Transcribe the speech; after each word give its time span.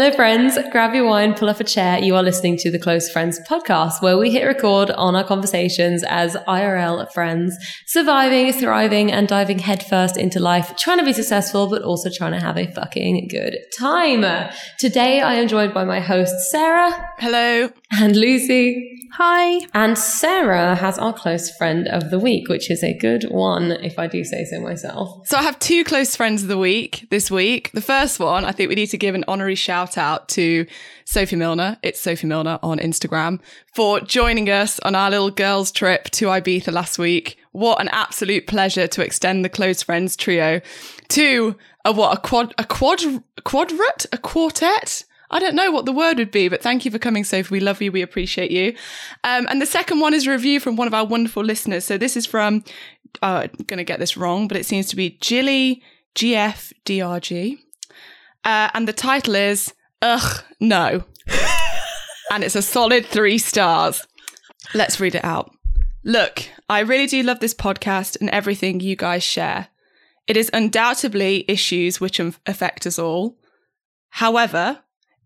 Hello, 0.00 0.12
friends. 0.12 0.56
Grab 0.70 0.94
your 0.94 1.06
wine, 1.06 1.34
pull 1.34 1.48
up 1.48 1.58
a 1.58 1.64
chair. 1.64 1.98
You 1.98 2.14
are 2.14 2.22
listening 2.22 2.56
to 2.58 2.70
the 2.70 2.78
Close 2.78 3.10
Friends 3.10 3.40
podcast, 3.50 4.00
where 4.00 4.16
we 4.16 4.30
hit 4.30 4.46
record 4.46 4.92
on 4.92 5.16
our 5.16 5.24
conversations 5.24 6.04
as 6.06 6.36
IRL 6.46 7.10
friends, 7.10 7.56
surviving, 7.84 8.52
thriving, 8.52 9.10
and 9.10 9.26
diving 9.26 9.58
headfirst 9.58 10.16
into 10.16 10.38
life, 10.38 10.76
trying 10.76 10.98
to 10.98 11.04
be 11.04 11.12
successful, 11.12 11.66
but 11.66 11.82
also 11.82 12.10
trying 12.16 12.30
to 12.30 12.38
have 12.38 12.56
a 12.56 12.70
fucking 12.70 13.26
good 13.26 13.56
time. 13.76 14.52
Today, 14.78 15.20
I 15.20 15.34
am 15.34 15.48
joined 15.48 15.74
by 15.74 15.82
my 15.82 15.98
hosts, 15.98 16.48
Sarah. 16.48 17.10
Hello. 17.18 17.68
And 17.90 18.14
Lucy. 18.14 18.94
Hi. 19.14 19.66
And 19.74 19.98
Sarah 19.98 20.76
has 20.76 20.98
our 20.98 21.14
close 21.14 21.50
friend 21.56 21.88
of 21.88 22.10
the 22.10 22.18
week, 22.20 22.48
which 22.48 22.70
is 22.70 22.84
a 22.84 22.96
good 22.96 23.24
one, 23.30 23.72
if 23.72 23.98
I 23.98 24.06
do 24.06 24.22
say 24.22 24.44
so 24.44 24.60
myself. 24.60 25.26
So 25.26 25.38
I 25.38 25.42
have 25.42 25.58
two 25.58 25.82
close 25.82 26.14
friends 26.14 26.42
of 26.42 26.48
the 26.48 26.58
week 26.58 27.06
this 27.10 27.30
week. 27.30 27.72
The 27.72 27.80
first 27.80 28.20
one, 28.20 28.44
I 28.44 28.52
think 28.52 28.68
we 28.68 28.74
need 28.76 28.88
to 28.88 28.98
give 28.98 29.16
an 29.16 29.24
honorary 29.26 29.54
shout 29.56 29.87
out 29.96 30.28
to 30.30 30.66
Sophie 31.04 31.36
Milner. 31.36 31.78
It's 31.82 32.00
Sophie 32.00 32.26
Milner 32.26 32.58
on 32.62 32.78
Instagram 32.78 33.40
for 33.74 34.00
joining 34.00 34.50
us 34.50 34.78
on 34.80 34.94
our 34.94 35.10
little 35.10 35.30
girls 35.30 35.70
trip 35.72 36.10
to 36.10 36.26
Ibiza 36.26 36.72
last 36.72 36.98
week. 36.98 37.38
What 37.52 37.80
an 37.80 37.88
absolute 37.88 38.46
pleasure 38.46 38.86
to 38.88 39.02
extend 39.02 39.44
the 39.44 39.48
close 39.48 39.82
friends 39.82 40.16
trio 40.16 40.60
to 41.08 41.56
a 41.84 41.92
what 41.92 42.18
a 42.18 42.20
quad 42.20 42.54
a 42.58 42.64
quad 42.64 42.98
quadrat 43.44 44.06
a 44.12 44.18
quartet 44.18 45.04
I 45.30 45.38
don't 45.40 45.54
know 45.54 45.70
what 45.70 45.84
the 45.84 45.92
word 45.92 46.18
would 46.18 46.30
be, 46.30 46.48
but 46.48 46.62
thank 46.62 46.84
you 46.84 46.90
for 46.90 46.98
coming, 46.98 47.22
Sophie. 47.22 47.52
We 47.52 47.60
love 47.60 47.82
you. 47.82 47.92
We 47.92 48.02
appreciate 48.02 48.50
you. 48.50 48.74
Um, 49.24 49.46
and 49.50 49.60
the 49.60 49.66
second 49.66 50.00
one 50.00 50.14
is 50.14 50.26
a 50.26 50.30
review 50.30 50.58
from 50.58 50.76
one 50.76 50.86
of 50.86 50.94
our 50.94 51.04
wonderful 51.04 51.44
listeners. 51.44 51.84
So 51.84 51.98
this 51.98 52.16
is 52.16 52.24
from, 52.24 52.64
uh, 53.20 53.46
I'm 53.48 53.64
going 53.66 53.78
to 53.78 53.84
get 53.84 53.98
this 53.98 54.16
wrong, 54.16 54.48
but 54.48 54.56
it 54.56 54.64
seems 54.64 54.88
to 54.88 54.96
be 54.96 55.18
Jilly 55.20 55.82
GFDRG. 56.14 57.58
Uh, 58.44 58.70
and 58.72 58.88
the 58.88 58.92
title 58.92 59.34
is, 59.34 59.74
Ugh, 60.02 60.44
No. 60.60 61.04
and 62.30 62.44
it's 62.44 62.54
a 62.54 62.62
solid 62.62 63.06
three 63.06 63.38
stars. 63.38 64.06
Let's 64.74 65.00
read 65.00 65.14
it 65.14 65.24
out. 65.24 65.50
Look, 66.04 66.44
I 66.68 66.80
really 66.80 67.06
do 67.06 67.22
love 67.22 67.40
this 67.40 67.54
podcast 67.54 68.16
and 68.20 68.30
everything 68.30 68.80
you 68.80 68.96
guys 68.96 69.22
share. 69.22 69.68
It 70.26 70.36
is 70.36 70.50
undoubtedly 70.52 71.44
issues 71.48 72.00
which 72.00 72.20
affect 72.20 72.86
us 72.86 72.98
all. 72.98 73.38
However, 74.10 74.80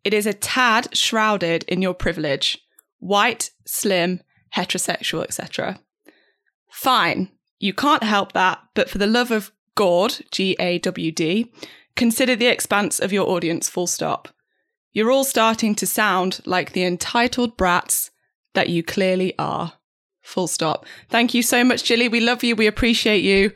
it 0.05 0.15
is 0.15 0.27
a 0.27 0.33
tad 0.33 0.97
shrouded 0.97 1.65
in 1.65 1.83
your 1.83 1.95
privilege. 1.95 2.59
White, 2.99 3.51
slim, 3.67 4.21
heterosexual, 4.57 5.25
etc. 5.25 5.81
Fine, 6.71 7.31
you 7.59 7.73
can't 7.75 8.03
help 8.03 8.33
that, 8.33 8.61
but 8.75 8.89
for 8.89 8.99
the 8.99 9.07
love 9.07 9.31
of 9.31 9.53
God, 9.75 10.19
G 10.31 10.57
A 10.59 10.79
W 10.79 11.11
D, 11.13 11.53
consider 11.97 12.37
the 12.37 12.47
expanse 12.47 12.99
of 13.01 13.13
your 13.13 13.29
audience, 13.29 13.69
full 13.69 13.87
stop. 13.87 14.29
You're 14.93 15.11
all 15.11 15.25
starting 15.25 15.75
to 15.77 15.87
sound 15.87 16.41
like 16.45 16.73
the 16.73 16.85
entitled 16.85 17.57
brats 17.57 18.11
that 18.55 18.69
you 18.69 18.83
clearly 18.83 19.35
are. 19.39 19.75
Full 20.23 20.47
stop. 20.47 20.87
Thank 21.09 21.35
you 21.35 21.43
so 21.43 21.65
much, 21.65 21.85
Jilly. 21.85 22.09
We 22.09 22.21
love 22.21 22.45
you. 22.45 22.55
We 22.55 22.67
appreciate 22.67 23.25
you. 23.25 23.53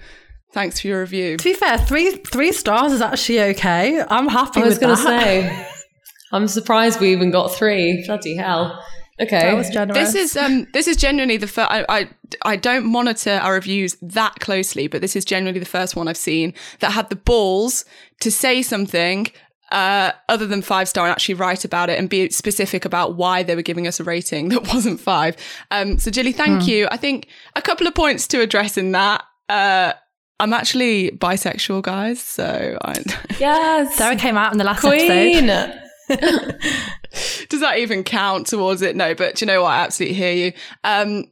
Thanks 0.52 0.80
for 0.80 0.88
your 0.88 1.00
review. 1.00 1.36
To 1.36 1.44
be 1.44 1.54
fair, 1.54 1.78
three 1.78 2.12
three 2.12 2.52
stars 2.52 2.92
is 2.92 3.00
actually 3.00 3.40
okay. 3.42 4.02
I'm 4.08 4.28
happy. 4.28 4.62
I 4.62 4.64
was 4.64 4.78
going 4.78 4.96
to 4.96 5.02
say. 5.02 5.68
I'm 6.32 6.48
surprised 6.48 7.00
we 7.00 7.12
even 7.12 7.30
got 7.30 7.52
three. 7.52 8.02
Bloody 8.06 8.36
hell. 8.36 8.82
Okay, 9.20 9.40
that 9.40 9.56
was 9.56 9.70
generous. 9.70 10.12
This 10.12 10.14
is 10.14 10.36
um 10.36 10.66
this 10.72 10.86
is 10.86 10.96
genuinely 10.96 11.36
the 11.36 11.46
first. 11.46 11.70
I, 11.70 11.84
I 11.88 12.08
I 12.42 12.56
don't 12.56 12.84
monitor 12.84 13.38
our 13.42 13.54
reviews 13.54 13.96
that 14.02 14.34
closely, 14.40 14.88
but 14.88 15.00
this 15.00 15.16
is 15.16 15.24
generally 15.24 15.58
the 15.58 15.64
first 15.64 15.96
one 15.96 16.08
I've 16.08 16.16
seen 16.16 16.52
that 16.80 16.92
had 16.92 17.08
the 17.08 17.16
balls 17.16 17.84
to 18.20 18.30
say 18.30 18.60
something 18.60 19.28
uh, 19.72 20.12
other 20.28 20.46
than 20.46 20.62
five 20.62 20.88
star 20.88 21.06
and 21.06 21.12
actually 21.12 21.34
write 21.34 21.64
about 21.64 21.90
it 21.90 21.98
and 21.98 22.08
be 22.08 22.30
specific 22.30 22.84
about 22.84 23.16
why 23.16 23.42
they 23.42 23.56
were 23.56 23.62
giving 23.62 23.86
us 23.86 23.98
a 24.00 24.04
rating 24.04 24.48
that 24.50 24.72
wasn't 24.72 25.00
five. 25.00 25.36
Um, 25.70 25.98
so 25.98 26.10
Jilly, 26.10 26.32
thank 26.32 26.62
mm. 26.62 26.68
you. 26.68 26.88
I 26.90 26.96
think 26.96 27.28
a 27.54 27.62
couple 27.62 27.86
of 27.86 27.94
points 27.94 28.26
to 28.28 28.40
address 28.40 28.76
in 28.76 28.92
that. 28.92 29.24
Uh, 29.48 29.92
I'm 30.38 30.52
actually 30.52 31.10
bisexual, 31.12 31.82
guys. 31.82 32.20
So 32.20 32.78
I 32.82 32.94
yes, 33.40 33.96
Sarah 33.96 34.16
came 34.16 34.36
out 34.36 34.52
in 34.52 34.58
the 34.58 34.64
last 34.64 34.80
Queen. 34.80 35.48
episode. 35.48 35.82
Does 37.48 37.60
that 37.60 37.78
even 37.78 38.04
count 38.04 38.46
towards 38.46 38.82
it? 38.82 38.94
No, 38.94 39.14
but 39.14 39.40
you 39.40 39.46
know 39.46 39.62
what? 39.62 39.70
I 39.70 39.82
absolutely 39.82 40.14
hear 40.16 40.32
you. 40.32 40.52
Um, 40.84 41.24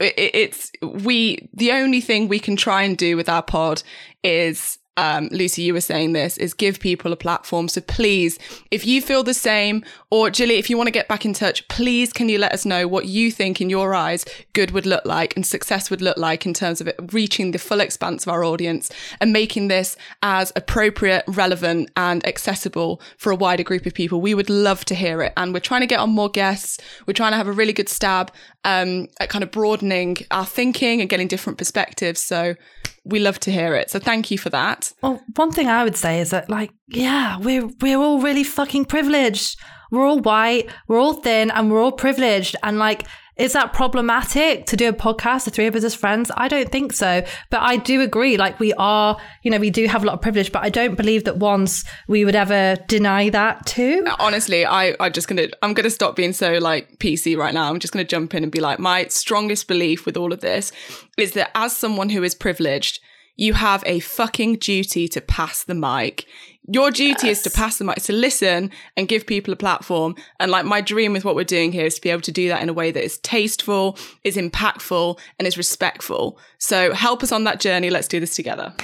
it, 0.00 0.14
it's 0.34 0.72
we. 0.82 1.48
The 1.54 1.72
only 1.72 2.00
thing 2.00 2.28
we 2.28 2.40
can 2.40 2.56
try 2.56 2.82
and 2.82 2.98
do 2.98 3.16
with 3.16 3.28
our 3.28 3.42
pod 3.42 3.82
is 4.24 4.77
um, 4.98 5.28
Lucy, 5.30 5.62
you 5.62 5.74
were 5.74 5.80
saying 5.80 6.12
this, 6.12 6.36
is 6.38 6.52
give 6.52 6.80
people 6.80 7.12
a 7.12 7.16
platform. 7.16 7.68
So 7.68 7.80
please, 7.80 8.36
if 8.72 8.84
you 8.84 9.00
feel 9.00 9.22
the 9.22 9.32
same, 9.32 9.84
or 10.10 10.28
Jilly, 10.28 10.56
if 10.56 10.68
you 10.68 10.76
want 10.76 10.88
to 10.88 10.92
get 10.92 11.06
back 11.06 11.24
in 11.24 11.32
touch, 11.32 11.66
please 11.68 12.12
can 12.12 12.28
you 12.28 12.36
let 12.36 12.52
us 12.52 12.66
know 12.66 12.88
what 12.88 13.06
you 13.06 13.30
think 13.30 13.60
in 13.60 13.70
your 13.70 13.94
eyes 13.94 14.24
good 14.54 14.72
would 14.72 14.86
look 14.86 15.04
like 15.04 15.36
and 15.36 15.46
success 15.46 15.88
would 15.88 16.02
look 16.02 16.16
like 16.16 16.44
in 16.46 16.52
terms 16.52 16.80
of 16.80 16.88
it 16.88 16.96
reaching 17.12 17.52
the 17.52 17.60
full 17.60 17.80
expanse 17.80 18.26
of 18.26 18.32
our 18.32 18.42
audience 18.42 18.90
and 19.20 19.32
making 19.32 19.68
this 19.68 19.96
as 20.24 20.52
appropriate, 20.56 21.22
relevant, 21.28 21.88
and 21.96 22.26
accessible 22.26 23.00
for 23.18 23.30
a 23.30 23.36
wider 23.36 23.62
group 23.62 23.86
of 23.86 23.94
people. 23.94 24.20
We 24.20 24.34
would 24.34 24.50
love 24.50 24.84
to 24.86 24.96
hear 24.96 25.22
it. 25.22 25.32
And 25.36 25.54
we're 25.54 25.60
trying 25.60 25.82
to 25.82 25.86
get 25.86 26.00
on 26.00 26.10
more 26.10 26.28
guests. 26.28 26.78
We're 27.06 27.14
trying 27.14 27.32
to 27.32 27.36
have 27.36 27.46
a 27.46 27.52
really 27.52 27.72
good 27.72 27.88
stab 27.88 28.32
um, 28.64 29.06
at 29.20 29.28
kind 29.28 29.44
of 29.44 29.52
broadening 29.52 30.16
our 30.32 30.44
thinking 30.44 31.00
and 31.00 31.08
getting 31.08 31.28
different 31.28 31.56
perspectives. 31.56 32.20
So 32.20 32.56
we 33.04 33.18
love 33.18 33.40
to 33.40 33.50
hear 33.50 33.74
it. 33.74 33.90
So 33.90 33.98
thank 33.98 34.30
you 34.30 34.38
for 34.38 34.50
that. 34.50 34.87
Well, 35.02 35.22
one 35.36 35.52
thing 35.52 35.68
I 35.68 35.84
would 35.84 35.96
say 35.96 36.20
is 36.20 36.30
that, 36.30 36.48
like, 36.50 36.70
yeah, 36.88 37.38
we're 37.38 37.68
we're 37.80 37.98
all 37.98 38.20
really 38.20 38.44
fucking 38.44 38.86
privileged. 38.86 39.58
We're 39.90 40.06
all 40.06 40.20
white, 40.20 40.68
we're 40.86 41.00
all 41.00 41.14
thin, 41.14 41.50
and 41.50 41.70
we're 41.70 41.82
all 41.82 41.92
privileged. 41.92 42.56
And 42.62 42.78
like, 42.78 43.06
is 43.38 43.52
that 43.52 43.72
problematic 43.72 44.66
to 44.66 44.76
do 44.76 44.88
a 44.88 44.92
podcast, 44.92 45.44
the 45.44 45.52
three 45.52 45.66
of 45.66 45.76
us 45.76 45.84
as 45.84 45.94
friends? 45.94 46.30
I 46.36 46.48
don't 46.48 46.70
think 46.70 46.92
so. 46.92 47.24
But 47.50 47.60
I 47.62 47.76
do 47.76 48.00
agree. 48.00 48.36
Like 48.36 48.58
we 48.58 48.72
are, 48.74 49.16
you 49.42 49.50
know, 49.50 49.58
we 49.58 49.70
do 49.70 49.86
have 49.86 50.02
a 50.02 50.06
lot 50.06 50.14
of 50.14 50.20
privilege, 50.20 50.50
but 50.50 50.64
I 50.64 50.68
don't 50.70 50.96
believe 50.96 51.24
that 51.24 51.36
once 51.36 51.84
we 52.08 52.24
would 52.24 52.34
ever 52.34 52.76
deny 52.88 53.30
that 53.30 53.64
too. 53.64 54.04
Honestly, 54.18 54.66
I, 54.66 54.94
I'm 54.98 55.12
just 55.12 55.28
gonna 55.28 55.46
I'm 55.62 55.72
gonna 55.72 55.88
stop 55.88 56.16
being 56.16 56.32
so 56.32 56.58
like 56.58 56.98
PC 56.98 57.36
right 57.36 57.54
now. 57.54 57.70
I'm 57.70 57.78
just 57.78 57.92
gonna 57.92 58.04
jump 58.04 58.34
in 58.34 58.42
and 58.42 58.50
be 58.50 58.60
like, 58.60 58.80
my 58.80 59.06
strongest 59.06 59.68
belief 59.68 60.04
with 60.04 60.16
all 60.16 60.32
of 60.32 60.40
this 60.40 60.72
is 61.16 61.32
that 61.32 61.52
as 61.54 61.76
someone 61.76 62.08
who 62.08 62.24
is 62.24 62.34
privileged, 62.34 63.00
you 63.38 63.54
have 63.54 63.84
a 63.86 64.00
fucking 64.00 64.56
duty 64.56 65.06
to 65.06 65.20
pass 65.20 65.62
the 65.62 65.74
mic. 65.74 66.26
Your 66.70 66.90
duty 66.90 67.28
yes. 67.28 67.38
is 67.38 67.42
to 67.44 67.50
pass 67.56 67.78
the 67.78 67.84
mic, 67.84 68.02
to 68.02 68.12
listen 68.12 68.70
and 68.96 69.06
give 69.06 69.26
people 69.26 69.54
a 69.54 69.56
platform. 69.56 70.16
And 70.40 70.50
like 70.50 70.66
my 70.66 70.80
dream 70.80 71.12
with 71.12 71.24
what 71.24 71.36
we're 71.36 71.44
doing 71.44 71.70
here 71.70 71.86
is 71.86 71.94
to 71.94 72.00
be 72.00 72.10
able 72.10 72.22
to 72.22 72.32
do 72.32 72.48
that 72.48 72.60
in 72.60 72.68
a 72.68 72.72
way 72.72 72.90
that 72.90 73.02
is 73.02 73.18
tasteful, 73.18 73.96
is 74.24 74.36
impactful, 74.36 75.18
and 75.38 75.46
is 75.46 75.56
respectful. 75.56 76.36
So 76.58 76.92
help 76.92 77.22
us 77.22 77.30
on 77.30 77.44
that 77.44 77.60
journey. 77.60 77.90
Let's 77.90 78.08
do 78.08 78.18
this 78.18 78.34
together. 78.34 78.74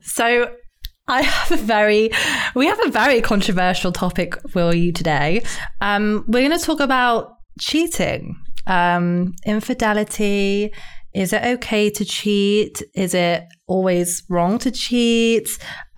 So 0.00 0.52
I 1.06 1.22
have 1.22 1.60
a 1.60 1.62
very, 1.62 2.10
we 2.56 2.66
have 2.66 2.84
a 2.84 2.90
very 2.90 3.20
controversial 3.20 3.92
topic 3.92 4.34
for 4.50 4.74
you 4.74 4.92
today. 4.92 5.44
Um, 5.80 6.24
we're 6.26 6.46
going 6.46 6.58
to 6.58 6.64
talk 6.64 6.80
about 6.80 7.36
cheating 7.60 8.36
um, 8.66 9.34
infidelity. 9.44 10.72
Is 11.14 11.34
it 11.34 11.44
okay 11.44 11.90
to 11.90 12.04
cheat? 12.06 12.82
Is 12.94 13.12
it 13.12 13.44
always 13.66 14.22
wrong 14.30 14.58
to 14.60 14.70
cheat? 14.70 15.46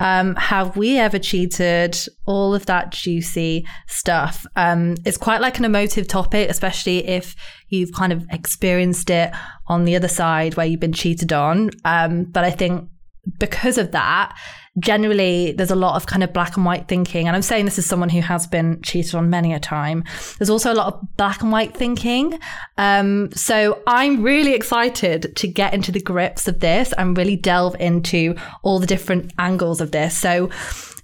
Um, 0.00 0.34
have 0.34 0.76
we 0.76 0.98
ever 0.98 1.20
cheated? 1.20 1.96
All 2.26 2.52
of 2.52 2.66
that 2.66 2.90
juicy 2.90 3.64
stuff. 3.86 4.44
Um, 4.56 4.96
it's 5.04 5.16
quite 5.16 5.40
like 5.40 5.58
an 5.58 5.64
emotive 5.64 6.08
topic, 6.08 6.50
especially 6.50 7.06
if 7.06 7.36
you've 7.68 7.92
kind 7.92 8.12
of 8.12 8.26
experienced 8.30 9.08
it 9.08 9.30
on 9.68 9.84
the 9.84 9.94
other 9.94 10.08
side 10.08 10.56
where 10.56 10.66
you've 10.66 10.80
been 10.80 10.92
cheated 10.92 11.32
on. 11.32 11.70
Um, 11.84 12.24
but 12.24 12.42
I 12.42 12.50
think 12.50 12.88
because 13.38 13.78
of 13.78 13.92
that, 13.92 14.36
generally 14.78 15.52
there's 15.52 15.70
a 15.70 15.76
lot 15.76 15.94
of 15.94 16.06
kind 16.06 16.22
of 16.22 16.32
black 16.32 16.56
and 16.56 16.64
white 16.64 16.88
thinking. 16.88 17.26
And 17.26 17.36
I'm 17.36 17.42
saying 17.42 17.64
this 17.64 17.78
as 17.78 17.86
someone 17.86 18.08
who 18.08 18.20
has 18.20 18.46
been 18.46 18.80
cheated 18.82 19.14
on 19.14 19.30
many 19.30 19.52
a 19.52 19.60
time. 19.60 20.04
There's 20.38 20.50
also 20.50 20.72
a 20.72 20.74
lot 20.74 20.94
of 20.94 21.16
black 21.16 21.42
and 21.42 21.52
white 21.52 21.76
thinking. 21.76 22.38
Um, 22.76 23.30
so 23.32 23.82
I'm 23.86 24.22
really 24.22 24.54
excited 24.54 25.36
to 25.36 25.46
get 25.46 25.74
into 25.74 25.92
the 25.92 26.00
grips 26.00 26.48
of 26.48 26.60
this 26.60 26.92
and 26.98 27.16
really 27.16 27.36
delve 27.36 27.76
into 27.78 28.34
all 28.62 28.78
the 28.78 28.86
different 28.86 29.32
angles 29.38 29.80
of 29.80 29.92
this. 29.92 30.16
So 30.16 30.50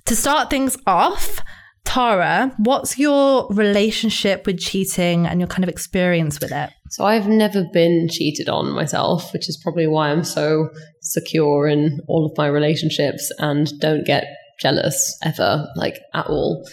to 0.07 0.17
start 0.17 0.51
things 0.51 0.77
off, 0.87 1.41
Tara, 1.85 2.55
what's 2.59 2.99
your 2.99 3.49
relationship 3.51 4.47
with 4.47 4.61
cheating 4.61 5.27
and 5.27 5.41
your 5.41 5.49
kind 5.49 5.65
of 5.65 5.69
experience 5.69 6.39
with 6.41 6.53
it? 6.53 6.71
So 6.91 7.05
I've 7.05 7.29
never 7.29 7.65
been 7.73 8.09
cheated 8.09 8.49
on 8.49 8.71
myself, 8.71 9.33
which 9.33 9.49
is 9.49 9.57
probably 9.63 9.87
why 9.87 10.11
I'm 10.11 10.25
so 10.25 10.69
secure 11.03 11.67
in 11.67 12.01
all 12.07 12.27
of 12.27 12.37
my 12.37 12.47
relationships 12.47 13.33
and 13.39 13.69
don't 13.81 14.05
get 14.05 14.25
jealous 14.61 15.19
ever, 15.25 15.67
like 15.77 15.99
at 16.15 16.27
all. 16.27 16.69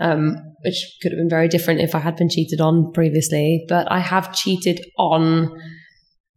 Um, 0.00 0.36
which 0.64 0.98
could 1.02 1.12
have 1.12 1.18
been 1.18 1.28
very 1.28 1.48
different 1.48 1.80
if 1.80 1.94
I 1.94 1.98
had 1.98 2.16
been 2.16 2.28
cheated 2.28 2.60
on 2.60 2.92
previously. 2.92 3.64
But 3.68 3.90
I 3.90 4.00
have 4.00 4.32
cheated 4.32 4.80
on, 4.98 5.50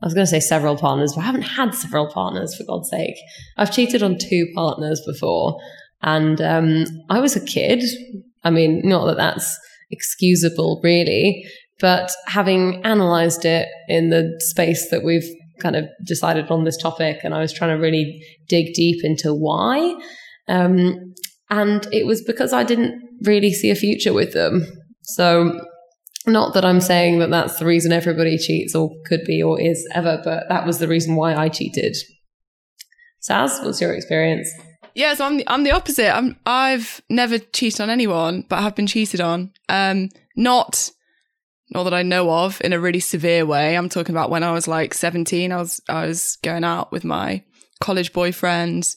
I 0.02 0.06
was 0.06 0.14
going 0.14 0.26
to 0.26 0.32
say 0.32 0.40
several 0.40 0.78
partners, 0.78 1.14
but 1.14 1.22
I 1.22 1.26
haven't 1.26 1.44
had 1.44 1.74
several 1.76 2.08
partners 2.12 2.56
for 2.56 2.64
God's 2.64 2.90
sake. 2.90 3.16
I've 3.58 3.74
cheated 3.74 4.04
on 4.04 4.18
two 4.18 4.48
partners 4.56 5.02
before. 5.06 5.60
And 6.04 6.42
um, 6.42 6.86
I 7.10 7.20
was 7.20 7.36
a 7.36 7.46
kid. 7.46 7.84
I 8.44 8.50
mean, 8.50 8.82
not 8.84 9.06
that 9.06 9.18
that's 9.18 9.60
excusable, 9.92 10.80
really, 10.84 11.46
but 11.80 12.12
having 12.28 12.84
analyzed 12.84 13.46
it 13.46 13.68
in 13.88 14.10
the 14.10 14.40
space 14.40 14.90
that 14.90 15.04
we've 15.04 15.28
kind 15.60 15.76
of 15.76 15.86
decided 16.06 16.50
on 16.50 16.64
this 16.64 16.78
topic, 16.78 17.20
and 17.24 17.34
I 17.34 17.40
was 17.40 17.54
trying 17.54 17.76
to 17.76 17.82
really 17.82 18.24
dig 18.48 18.74
deep 18.74 19.04
into 19.04 19.34
why. 19.34 19.96
Um, 20.48 21.14
and 21.50 21.88
it 21.92 22.06
was 22.06 22.24
because 22.24 22.54
I 22.54 22.64
didn't 22.64 23.00
really 23.24 23.54
see 23.54 23.70
a 23.70 23.76
future 23.76 24.14
with 24.14 24.34
them. 24.34 24.66
So, 25.04 25.60
not 26.26 26.54
that 26.54 26.66
I'm 26.66 26.82
saying 26.82 27.20
that 27.20 27.30
that's 27.30 27.58
the 27.58 27.66
reason 27.66 27.92
everybody 27.92 28.38
cheats 28.38 28.76
or 28.76 28.92
could 29.06 29.22
be 29.26 29.42
or 29.42 29.60
is 29.60 29.88
ever, 29.94 30.22
but 30.24 30.44
that 30.50 30.66
was 30.66 30.80
the 30.80 30.88
reason 30.88 31.16
why 31.16 31.36
I 31.36 31.50
cheated. 31.50 31.96
Saz, 33.28 33.64
what's 33.64 33.82
your 33.82 33.94
experience? 33.94 34.50
Yeah, 34.94 35.14
so 35.14 35.26
I'm 35.26 35.38
the, 35.38 35.48
I'm 35.48 35.64
the 35.64 35.72
opposite. 35.72 36.16
I'm 36.16 36.38
I've 36.46 37.02
never 37.10 37.38
cheated 37.38 37.82
on 37.82 37.90
anyone, 37.90 38.46
but 38.48 38.60
I 38.60 38.62
have 38.62 38.76
been 38.76 38.88
cheated 38.88 39.22
on. 39.22 39.52
Um, 39.70 40.10
not 40.36 40.92
not 41.72 41.84
that 41.84 41.94
I 41.94 42.04
know 42.04 42.30
of 42.30 42.62
in 42.62 42.74
a 42.74 42.80
really 42.80 43.00
severe 43.00 43.46
way. 43.46 43.78
I'm 43.78 43.90
talking 43.90 44.14
about 44.14 44.30
when 44.30 44.44
I 44.44 44.52
was 44.52 44.68
like 44.68 44.94
17. 44.94 45.52
I 45.52 45.58
was 45.58 45.82
I 45.88 46.06
was 46.06 46.38
going 46.44 46.64
out 46.64 46.92
with 46.92 47.04
my 47.04 47.44
college 47.80 48.14
boyfriend, 48.14 48.96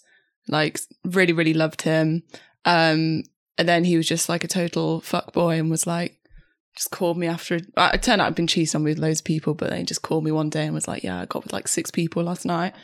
like 0.48 0.80
really 1.04 1.32
really 1.32 1.54
loved 1.54 1.82
him. 1.82 2.22
Um, 2.64 3.22
and 3.56 3.68
then 3.68 3.84
he 3.84 3.96
was 3.96 4.08
just 4.08 4.28
like 4.28 4.42
a 4.42 4.48
total 4.48 5.00
fuck 5.00 5.32
boy 5.32 5.58
and 5.58 5.70
was 5.70 5.86
like 5.86 6.18
just 6.76 6.90
called 6.90 7.16
me 7.16 7.28
after 7.28 7.60
I 7.76 7.96
turned 7.96 8.20
out 8.20 8.26
I'd 8.26 8.34
been 8.34 8.48
cheated 8.48 8.74
on 8.74 8.82
with 8.82 8.98
loads 8.98 9.20
of 9.20 9.24
people, 9.24 9.54
but 9.54 9.70
then 9.70 9.78
he 9.78 9.84
just 9.84 10.02
called 10.02 10.24
me 10.24 10.32
one 10.32 10.50
day 10.50 10.64
and 10.64 10.74
was 10.74 10.88
like, 10.88 11.04
"Yeah, 11.04 11.20
I 11.20 11.26
got 11.26 11.44
with 11.44 11.52
like 11.52 11.68
six 11.68 11.90
people 11.90 12.24
last 12.24 12.44
night." 12.44 12.74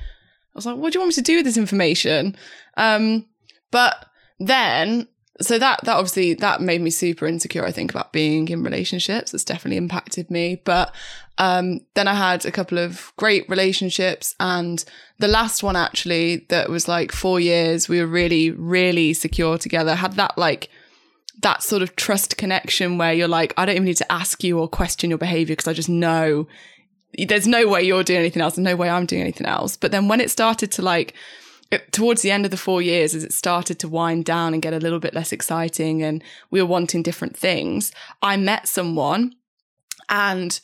I 0.54 0.58
was 0.58 0.66
like, 0.66 0.76
what 0.76 0.92
do 0.92 0.98
you 0.98 1.00
want 1.00 1.10
me 1.10 1.14
to 1.14 1.22
do 1.22 1.36
with 1.36 1.44
this 1.44 1.56
information? 1.56 2.36
Um, 2.76 3.26
but 3.70 4.06
then, 4.38 5.06
so 5.40 5.58
that, 5.58 5.80
that 5.84 5.96
obviously, 5.96 6.34
that 6.34 6.60
made 6.60 6.80
me 6.80 6.90
super 6.90 7.26
insecure, 7.26 7.64
I 7.64 7.72
think, 7.72 7.90
about 7.90 8.12
being 8.12 8.48
in 8.48 8.62
relationships. 8.62 9.32
It's 9.32 9.44
definitely 9.44 9.78
impacted 9.78 10.30
me. 10.30 10.60
But, 10.64 10.94
um, 11.38 11.80
then 11.94 12.08
I 12.08 12.14
had 12.14 12.44
a 12.44 12.50
couple 12.50 12.78
of 12.78 13.12
great 13.16 13.48
relationships 13.48 14.34
and 14.38 14.84
the 15.18 15.28
last 15.28 15.62
one 15.62 15.76
actually 15.76 16.46
that 16.50 16.68
was 16.68 16.88
like 16.88 17.12
four 17.12 17.40
years, 17.40 17.88
we 17.88 18.00
were 18.00 18.06
really, 18.06 18.50
really 18.50 19.14
secure 19.14 19.56
together, 19.56 19.94
had 19.94 20.14
that 20.14 20.36
like, 20.36 20.68
that 21.42 21.62
sort 21.62 21.80
of 21.80 21.96
trust 21.96 22.36
connection 22.36 22.98
where 22.98 23.12
you're 23.12 23.28
like, 23.28 23.54
I 23.56 23.64
don't 23.64 23.76
even 23.76 23.86
need 23.86 23.96
to 23.96 24.12
ask 24.12 24.44
you 24.44 24.58
or 24.58 24.68
question 24.68 25.10
your 25.10 25.18
behavior 25.18 25.54
because 25.54 25.68
I 25.68 25.72
just 25.72 25.88
know 25.88 26.46
there's 27.18 27.46
no 27.46 27.68
way 27.68 27.82
you're 27.82 28.04
doing 28.04 28.20
anything 28.20 28.42
else 28.42 28.56
and 28.56 28.64
no 28.64 28.76
way 28.76 28.88
I'm 28.88 29.06
doing 29.06 29.22
anything 29.22 29.46
else. 29.46 29.76
But 29.76 29.92
then 29.92 30.08
when 30.08 30.20
it 30.20 30.30
started 30.30 30.70
to 30.72 30.82
like, 30.82 31.14
it, 31.70 31.92
towards 31.92 32.22
the 32.22 32.30
end 32.30 32.44
of 32.44 32.50
the 32.50 32.56
four 32.56 32.82
years, 32.82 33.14
as 33.14 33.24
it 33.24 33.32
started 33.32 33.78
to 33.80 33.88
wind 33.88 34.24
down 34.24 34.52
and 34.52 34.62
get 34.62 34.74
a 34.74 34.78
little 34.78 34.98
bit 34.98 35.14
less 35.14 35.32
exciting 35.32 36.02
and 36.02 36.22
we 36.50 36.60
were 36.60 36.68
wanting 36.68 37.02
different 37.02 37.36
things, 37.36 37.92
I 38.22 38.36
met 38.36 38.68
someone 38.68 39.34
and 40.08 40.60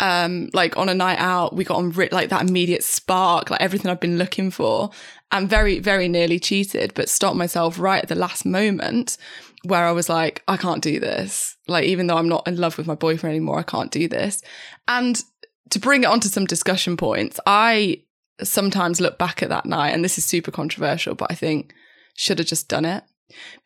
um 0.00 0.50
like 0.52 0.76
on 0.76 0.88
a 0.88 0.94
night 0.94 1.18
out 1.20 1.54
we 1.54 1.62
got 1.62 1.76
on 1.76 1.92
like 2.10 2.28
that 2.28 2.48
immediate 2.48 2.82
spark 2.82 3.48
like 3.48 3.60
everything 3.60 3.90
i've 3.90 4.00
been 4.00 4.18
looking 4.18 4.50
for 4.50 4.90
and 5.30 5.48
very 5.48 5.78
very 5.78 6.08
nearly 6.08 6.38
cheated 6.38 6.92
but 6.94 7.08
stopped 7.08 7.36
myself 7.36 7.78
right 7.78 8.02
at 8.02 8.08
the 8.08 8.14
last 8.16 8.44
moment 8.44 9.16
where 9.62 9.84
i 9.84 9.92
was 9.92 10.08
like 10.08 10.42
i 10.48 10.56
can't 10.56 10.82
do 10.82 10.98
this 10.98 11.56
like 11.68 11.84
even 11.84 12.08
though 12.08 12.16
i'm 12.16 12.28
not 12.28 12.46
in 12.48 12.56
love 12.56 12.76
with 12.76 12.88
my 12.88 12.94
boyfriend 12.94 13.36
anymore 13.36 13.60
i 13.60 13.62
can't 13.62 13.92
do 13.92 14.08
this 14.08 14.42
and 14.88 15.22
to 15.70 15.78
bring 15.78 16.02
it 16.02 16.08
onto 16.08 16.28
some 16.28 16.46
discussion 16.46 16.96
points, 16.96 17.40
I 17.46 18.02
sometimes 18.42 19.00
look 19.00 19.18
back 19.18 19.42
at 19.42 19.48
that 19.48 19.66
night, 19.66 19.90
and 19.90 20.04
this 20.04 20.18
is 20.18 20.24
super 20.24 20.50
controversial, 20.50 21.14
but 21.14 21.30
I 21.30 21.34
think 21.34 21.72
should 22.14 22.38
have 22.38 22.48
just 22.48 22.68
done 22.68 22.84
it 22.84 23.04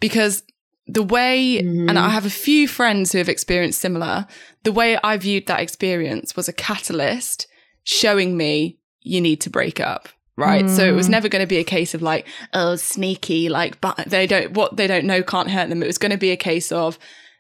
because 0.01 0.43
the 0.87 1.03
way, 1.03 1.61
mm-hmm. 1.63 1.89
and 1.89 1.99
I 1.99 2.09
have 2.09 2.25
a 2.25 2.31
few 2.31 2.67
friends 2.67 3.13
who 3.13 3.19
have 3.19 3.29
experienced 3.29 3.81
similar, 3.81 4.27
the 4.65 4.73
way 4.73 4.99
I 5.05 5.19
viewed 5.19 5.47
that 5.47 5.61
experience 5.61 6.35
was 6.35 6.49
a 6.49 6.53
catalyst 6.53 7.47
showing 7.85 8.37
me 8.37 8.79
you 9.03 9.21
need 9.21 9.41
to 9.43 9.51
break 9.51 9.81
up. 9.81 10.09
Right. 10.37 10.65
Mm. 10.65 10.71
So 10.71 10.85
it 10.85 10.93
was 10.93 11.09
mm. 11.09 11.13
never 11.13 11.29
going 11.29 11.43
to 11.43 11.49
be 11.49 11.59
a 11.59 11.65
case 11.65 11.95
of 11.95 12.01
like, 12.01 12.27
oh, 12.55 12.77
sneaky, 12.77 13.49
like, 13.49 13.81
but 13.81 13.97
they 14.07 14.27
don't, 14.27 14.53
what 14.53 14.77
they 14.77 14.87
don't 14.87 15.05
know 15.05 15.23
can't 15.23 15.51
hurt 15.51 15.69
them. 15.69 15.83
It 15.83 15.89
was 15.89 15.99
going 15.99 16.13
to 16.13 16.19
be 16.19 16.31
a 16.31 16.37
case 16.37 16.71
of, 16.71 16.99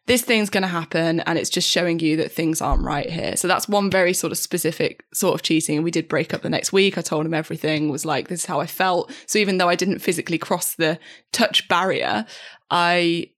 this 0.08 0.22
thing's 0.22 0.50
going 0.50 0.62
to 0.62 0.68
happen 0.68 1.20
and 1.20 1.38
it's 1.38 1.50
just 1.50 1.68
showing 1.68 2.00
you 2.00 2.16
that 2.16 2.32
things 2.32 2.60
aren't 2.60 2.82
right 2.82 3.08
here. 3.08 3.36
So 3.36 3.46
that's 3.46 3.68
one 3.68 3.90
very 3.90 4.14
sort 4.14 4.32
of 4.32 4.38
specific 4.38 5.04
sort 5.12 5.34
of 5.34 5.42
cheating. 5.42 5.76
And 5.76 5.84
we 5.84 5.90
did 5.90 6.08
break 6.08 6.34
up 6.34 6.42
the 6.42 6.50
next 6.50 6.72
week. 6.72 6.98
I 6.98 7.02
told 7.02 7.26
him 7.26 7.34
everything 7.34 7.90
was 7.90 8.04
like, 8.04 8.28
this 8.28 8.40
is 8.40 8.46
how 8.46 8.58
I 8.58 8.66
felt. 8.66 9.12
So 9.26 9.38
even 9.38 9.58
though 9.58 9.68
I 9.68 9.76
didn't 9.76 10.00
physically 10.00 10.38
cross 10.38 10.74
the 10.74 10.98
touch 11.32 11.68
barrier, 11.68 12.26
I 12.70 13.30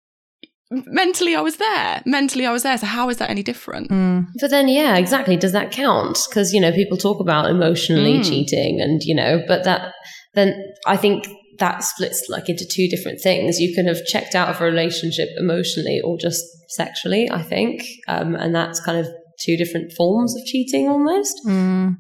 mentally 0.71 1.35
I 1.35 1.41
was 1.41 1.57
there. 1.57 2.03
Mentally 2.07 2.47
I 2.47 2.53
was 2.53 2.63
there. 2.63 2.79
So 2.79 2.87
how 2.87 3.09
is 3.09 3.17
that 3.17 3.31
any 3.31 3.43
different? 3.43 3.91
Mm. 3.91 4.29
But 4.41 4.51
then, 4.51 4.69
yeah, 4.69 4.97
exactly. 4.97 5.37
Does 5.37 5.53
that 5.53 5.73
count? 5.73 6.21
Because, 6.29 6.55
you 6.55 6.61
know, 6.61 6.71
people 6.71 6.97
talk 6.97 7.19
about 7.19 7.51
emotionally 7.51 8.21
mm. 8.21 8.25
cheating 8.25 8.81
and, 8.81 9.03
you 9.03 9.15
know, 9.15 9.43
but 9.49 9.65
that, 9.65 9.93
then 10.35 10.55
I 10.87 10.97
think 10.97 11.27
that 11.61 11.85
splits 11.85 12.27
like 12.29 12.49
into 12.49 12.67
two 12.67 12.89
different 12.89 13.21
things. 13.21 13.61
You 13.61 13.75
can 13.75 13.87
have 13.87 14.05
checked 14.07 14.35
out 14.35 14.49
of 14.49 14.61
a 14.61 14.65
relationship 14.65 15.29
emotionally 15.37 16.01
or 16.03 16.19
just 16.19 16.45
sexually, 16.69 17.31
I 17.31 17.43
think. 17.43 17.83
Um, 18.09 18.35
and 18.35 18.55
that's 18.55 18.81
kind 18.81 18.99
of 18.99 19.07
two 19.39 19.57
different 19.57 19.93
forms 19.93 20.37
of 20.37 20.45
cheating 20.45 20.89
almost. 20.89 21.41
Mm. 21.47 21.97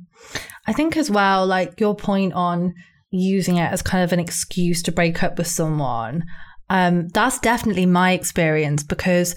I 0.66 0.72
think 0.72 0.96
as 0.96 1.10
well, 1.10 1.46
like 1.46 1.78
your 1.78 1.94
point 1.94 2.32
on 2.32 2.74
using 3.10 3.56
it 3.56 3.70
as 3.72 3.82
kind 3.82 4.02
of 4.02 4.12
an 4.12 4.20
excuse 4.20 4.82
to 4.82 4.92
break 4.92 5.22
up 5.22 5.38
with 5.38 5.46
someone. 5.46 6.24
Um, 6.68 7.08
that's 7.08 7.38
definitely 7.38 7.86
my 7.86 8.12
experience 8.12 8.82
because 8.82 9.34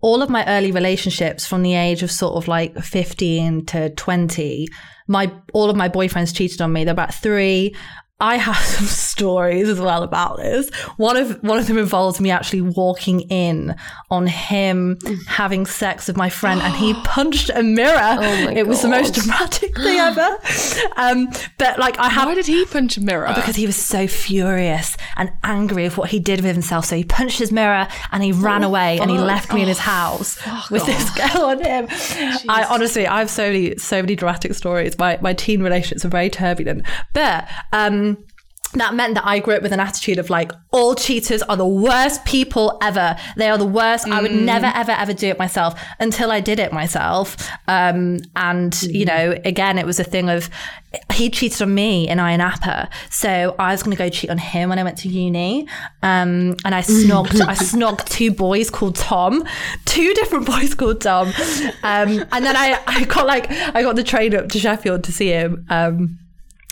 all 0.00 0.22
of 0.22 0.30
my 0.30 0.44
early 0.46 0.72
relationships 0.72 1.46
from 1.46 1.62
the 1.62 1.74
age 1.74 2.02
of 2.02 2.10
sort 2.10 2.34
of 2.34 2.48
like 2.48 2.76
15 2.76 3.66
to 3.66 3.90
20 3.90 4.66
my 5.08 5.32
all 5.52 5.70
of 5.70 5.76
my 5.76 5.88
boyfriends 5.88 6.34
cheated 6.34 6.60
on 6.60 6.72
me 6.72 6.84
they're 6.84 6.92
about 6.92 7.14
three 7.14 7.74
I 8.22 8.36
have 8.36 8.56
some 8.64 8.86
stories 8.86 9.68
as 9.68 9.80
well 9.80 10.04
about 10.04 10.38
this. 10.38 10.70
One 10.96 11.16
of 11.16 11.42
one 11.42 11.58
of 11.58 11.66
them 11.66 11.76
involves 11.76 12.20
me 12.20 12.30
actually 12.30 12.62
walking 12.62 13.20
in 13.22 13.74
on 14.10 14.28
him 14.28 14.98
having 15.26 15.66
sex 15.66 16.06
with 16.06 16.16
my 16.16 16.30
friend, 16.30 16.62
and 16.62 16.72
he 16.74 16.94
punched 17.04 17.50
a 17.52 17.62
mirror. 17.62 18.16
Oh 18.20 18.48
it 18.48 18.54
God. 18.54 18.66
was 18.68 18.80
the 18.80 18.88
most 18.88 19.14
dramatic 19.14 19.76
thing 19.76 19.98
ever. 19.98 20.38
Um, 20.96 21.28
but 21.58 21.78
like, 21.78 21.98
I 21.98 22.08
have. 22.08 22.26
Why 22.26 22.34
did 22.34 22.46
he 22.46 22.64
punch 22.64 22.96
a 22.96 23.00
mirror? 23.00 23.32
Because 23.34 23.56
he 23.56 23.66
was 23.66 23.76
so 23.76 24.06
furious 24.06 24.96
and 25.16 25.32
angry 25.42 25.84
of 25.84 25.96
what 25.96 26.10
he 26.10 26.20
did 26.20 26.42
with 26.42 26.54
himself. 26.54 26.84
So 26.84 26.96
he 26.96 27.02
punched 27.02 27.38
his 27.38 27.50
mirror 27.50 27.88
and 28.12 28.22
he 28.22 28.30
ran 28.30 28.62
oh, 28.62 28.68
away 28.68 28.98
and 29.00 29.10
he 29.10 29.18
left 29.18 29.52
me 29.52 29.62
in 29.62 29.68
his 29.68 29.78
house 29.78 30.38
oh, 30.46 30.66
with 30.70 30.86
this 30.86 31.10
girl 31.10 31.46
on 31.46 31.64
him. 31.64 31.88
Jesus. 31.88 32.44
I 32.48 32.64
honestly, 32.64 33.06
I 33.06 33.18
have 33.18 33.30
so 33.30 33.46
many 33.46 33.76
so 33.78 34.00
many 34.00 34.14
dramatic 34.14 34.54
stories. 34.54 34.96
My 34.98 35.18
my 35.20 35.32
teen 35.32 35.62
relationships 35.62 36.04
are 36.04 36.08
very 36.08 36.30
turbulent, 36.30 36.84
but. 37.12 37.48
um 37.72 38.11
that 38.74 38.94
meant 38.94 39.14
that 39.14 39.26
I 39.26 39.38
grew 39.38 39.54
up 39.54 39.62
with 39.62 39.72
an 39.72 39.80
attitude 39.80 40.18
of 40.18 40.30
like, 40.30 40.52
all 40.70 40.94
cheaters 40.94 41.42
are 41.42 41.56
the 41.56 41.66
worst 41.66 42.24
people 42.24 42.78
ever. 42.82 43.16
They 43.36 43.48
are 43.48 43.58
the 43.58 43.66
worst. 43.66 44.06
Mm. 44.06 44.12
I 44.12 44.22
would 44.22 44.30
mm. 44.30 44.42
never, 44.42 44.66
ever, 44.74 44.92
ever 44.92 45.12
do 45.12 45.28
it 45.28 45.38
myself 45.38 45.80
until 46.00 46.30
I 46.30 46.40
did 46.40 46.58
it 46.58 46.72
myself. 46.72 47.36
Um, 47.68 48.18
and, 48.36 48.72
mm. 48.72 48.94
you 48.94 49.04
know, 49.04 49.38
again, 49.44 49.78
it 49.78 49.86
was 49.86 50.00
a 50.00 50.04
thing 50.04 50.30
of 50.30 50.48
he 51.12 51.30
cheated 51.30 51.62
on 51.62 51.74
me 51.74 52.08
in 52.08 52.18
Napa. 52.18 52.88
So 53.10 53.54
I 53.58 53.72
was 53.72 53.82
going 53.82 53.96
to 53.96 53.98
go 53.98 54.08
cheat 54.08 54.30
on 54.30 54.38
him 54.38 54.68
when 54.68 54.78
I 54.78 54.84
went 54.84 54.98
to 54.98 55.08
uni. 55.08 55.66
Um, 56.02 56.56
and 56.64 56.74
I 56.74 56.80
snogged, 56.82 57.40
I 57.40 57.54
snogged 57.54 58.08
two 58.08 58.30
boys 58.30 58.70
called 58.70 58.96
Tom, 58.96 59.44
two 59.84 60.12
different 60.14 60.46
boys 60.52 60.74
called 60.74 61.00
Tom. 61.00 61.28
Um, 61.82 62.24
and 62.32 62.44
then 62.44 62.56
I, 62.56 62.80
I 62.86 63.04
got 63.04 63.26
like, 63.26 63.50
I 63.50 63.82
got 63.82 63.96
the 63.96 64.04
train 64.04 64.34
up 64.34 64.48
to 64.50 64.58
Sheffield 64.58 65.04
to 65.04 65.12
see 65.12 65.28
him. 65.28 65.66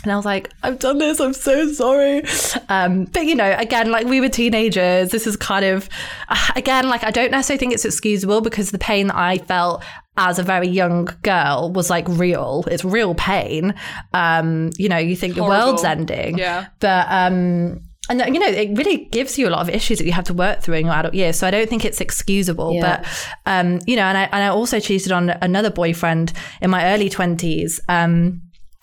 And 0.02 0.12
I 0.12 0.16
was 0.16 0.25
like, 0.25 0.50
I've 0.62 0.78
done 0.78 0.99
this. 0.99 1.21
I'm 1.21 1.35
so 1.35 1.71
sorry. 1.73 2.23
Um, 2.69 3.04
but 3.04 3.26
you 3.26 3.35
know, 3.35 3.54
again, 3.59 3.90
like 3.90 4.07
we 4.07 4.21
were 4.21 4.28
teenagers. 4.28 5.11
This 5.11 5.26
is 5.26 5.37
kind 5.37 5.64
of, 5.64 5.88
uh, 6.28 6.52
again, 6.57 6.88
like 6.88 7.04
I 7.04 7.11
don't 7.11 7.30
necessarily 7.30 7.59
think 7.59 7.75
it's 7.75 7.85
excusable 7.85 8.40
because 8.40 8.71
the 8.71 8.78
pain 8.78 9.09
that 9.09 9.16
I 9.16 9.38
felt 9.38 9.85
as 10.16 10.38
a 10.38 10.42
very 10.42 10.69
young 10.69 11.09
girl 11.23 11.73
was 11.75 11.90
like 11.90 12.07
real. 12.09 12.64
It's 12.71 12.85
real 12.85 13.14
pain. 13.14 13.75
Um, 14.12 14.71
you 14.76 14.88
know, 14.88 14.99
you 14.99 15.16
think 15.16 15.35
Horrible. 15.35 15.54
your 15.54 15.66
world's 15.66 15.85
ending. 15.85 16.38
Yeah. 16.38 16.69
But 16.78 17.07
um, 17.11 17.80
and 18.09 18.35
you 18.35 18.40
know 18.40 18.49
it 18.49 18.76
really 18.76 19.04
gives 19.07 19.38
you 19.38 19.49
a 19.49 19.50
lot 19.50 19.61
of 19.61 19.69
issues 19.69 19.99
that 19.99 20.04
you 20.04 20.12
have 20.12 20.25
to 20.25 20.35
work 20.35 20.61
through 20.62 20.75
in 20.75 20.87
your 20.87 20.95
adult 20.95 21.14
years 21.14 21.37
so 21.37 21.47
i 21.47 21.50
don't 21.50 21.69
think 21.69 21.85
it's 21.85 22.00
excusable 22.00 22.75
yeah. 22.75 22.80
but 22.80 23.28
um, 23.47 23.78
you 23.87 23.95
know 23.95 24.02
and 24.02 24.19
I, 24.19 24.23
and 24.25 24.42
I 24.42 24.49
also 24.49 24.80
cheated 24.80 25.12
on 25.12 25.30
another 25.30 25.71
boyfriend 25.71 26.33
in 26.61 26.71
my 26.71 26.92
early 26.92 27.09
20s 27.09 27.78
um, 27.88 28.42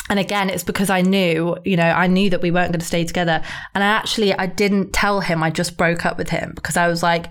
and 0.10 0.20
again 0.20 0.50
it's 0.50 0.64
because 0.64 0.90
i 0.90 1.02
knew 1.02 1.58
you 1.66 1.76
know 1.76 1.90
i 1.90 2.08
knew 2.08 2.30
that 2.30 2.42
we 2.42 2.52
weren't 2.52 2.72
going 2.72 2.80
to 2.80 2.86
stay 2.86 3.04
together 3.04 3.42
and 3.74 3.84
i 3.84 3.88
actually 3.88 4.34
i 4.34 4.46
didn't 4.46 4.94
tell 4.94 5.22
him 5.22 5.44
i 5.44 5.50
just 5.50 5.78
broke 5.78 6.06
up 6.06 6.18
with 6.18 6.30
him 6.30 6.52
because 6.56 6.78
i 6.78 6.88
was 6.88 7.04
like 7.04 7.28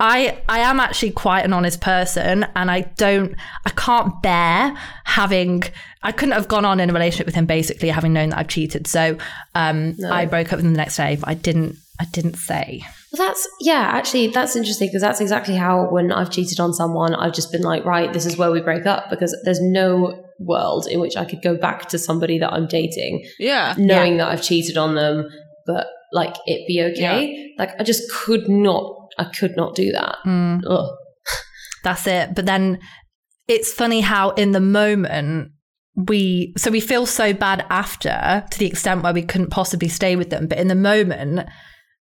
I 0.00 0.40
I 0.48 0.60
am 0.60 0.78
actually 0.78 1.10
quite 1.10 1.44
an 1.44 1.52
honest 1.52 1.80
person 1.80 2.46
and 2.54 2.70
I 2.70 2.82
don't 2.82 3.34
I 3.66 3.70
can't 3.70 4.22
bear 4.22 4.76
having 5.04 5.64
I 6.02 6.12
couldn't 6.12 6.34
have 6.34 6.46
gone 6.46 6.64
on 6.64 6.78
in 6.78 6.88
a 6.88 6.92
relationship 6.92 7.26
with 7.26 7.34
him 7.34 7.46
basically 7.46 7.88
having 7.88 8.12
known 8.12 8.28
that 8.28 8.38
I've 8.38 8.48
cheated. 8.48 8.86
So 8.86 9.18
um 9.56 9.96
I 10.08 10.26
broke 10.26 10.52
up 10.52 10.58
with 10.58 10.66
him 10.66 10.72
the 10.72 10.78
next 10.78 10.96
day, 10.96 11.16
but 11.16 11.28
I 11.28 11.34
didn't 11.34 11.78
I 11.98 12.04
didn't 12.04 12.36
say. 12.36 12.84
Well, 13.12 13.26
that's 13.28 13.48
yeah. 13.60 13.90
Actually, 13.92 14.28
that's 14.28 14.54
interesting 14.54 14.88
because 14.88 15.00
that's 15.02 15.20
exactly 15.20 15.54
how 15.56 15.88
when 15.90 16.12
I've 16.12 16.30
cheated 16.30 16.60
on 16.60 16.72
someone, 16.74 17.14
I've 17.14 17.32
just 17.32 17.50
been 17.50 17.62
like, 17.62 17.84
right, 17.84 18.12
this 18.12 18.26
is 18.26 18.36
where 18.36 18.50
we 18.50 18.60
break 18.60 18.84
up 18.86 19.08
because 19.08 19.34
there's 19.44 19.60
no 19.62 20.24
world 20.38 20.86
in 20.90 21.00
which 21.00 21.16
I 21.16 21.24
could 21.24 21.42
go 21.42 21.56
back 21.56 21.88
to 21.88 21.98
somebody 21.98 22.38
that 22.38 22.52
I'm 22.52 22.66
dating, 22.66 23.24
Yeah. 23.38 23.74
knowing 23.78 24.18
that 24.18 24.28
I've 24.28 24.42
cheated 24.42 24.76
on 24.76 24.94
them, 24.94 25.28
but 25.66 25.86
like 26.12 26.36
it 26.46 26.66
be 26.68 26.82
okay. 26.92 27.54
Like 27.58 27.70
I 27.80 27.82
just 27.82 28.10
could 28.12 28.48
not. 28.48 28.94
I 29.18 29.24
could 29.24 29.56
not 29.56 29.74
do 29.74 29.90
that. 29.92 30.16
Mm. 30.24 30.60
That's 31.82 32.06
it. 32.06 32.34
But 32.34 32.46
then 32.46 32.78
it's 33.48 33.72
funny 33.72 34.00
how 34.00 34.30
in 34.30 34.52
the 34.52 34.60
moment 34.60 35.50
we 35.96 36.52
so 36.56 36.70
we 36.70 36.80
feel 36.80 37.06
so 37.06 37.32
bad 37.32 37.64
after 37.70 38.44
to 38.50 38.58
the 38.58 38.66
extent 38.66 39.02
where 39.02 39.12
we 39.12 39.22
couldn't 39.22 39.50
possibly 39.50 39.88
stay 39.88 40.14
with 40.14 40.30
them. 40.30 40.46
But 40.46 40.58
in 40.58 40.68
the 40.68 40.74
moment, 40.74 41.48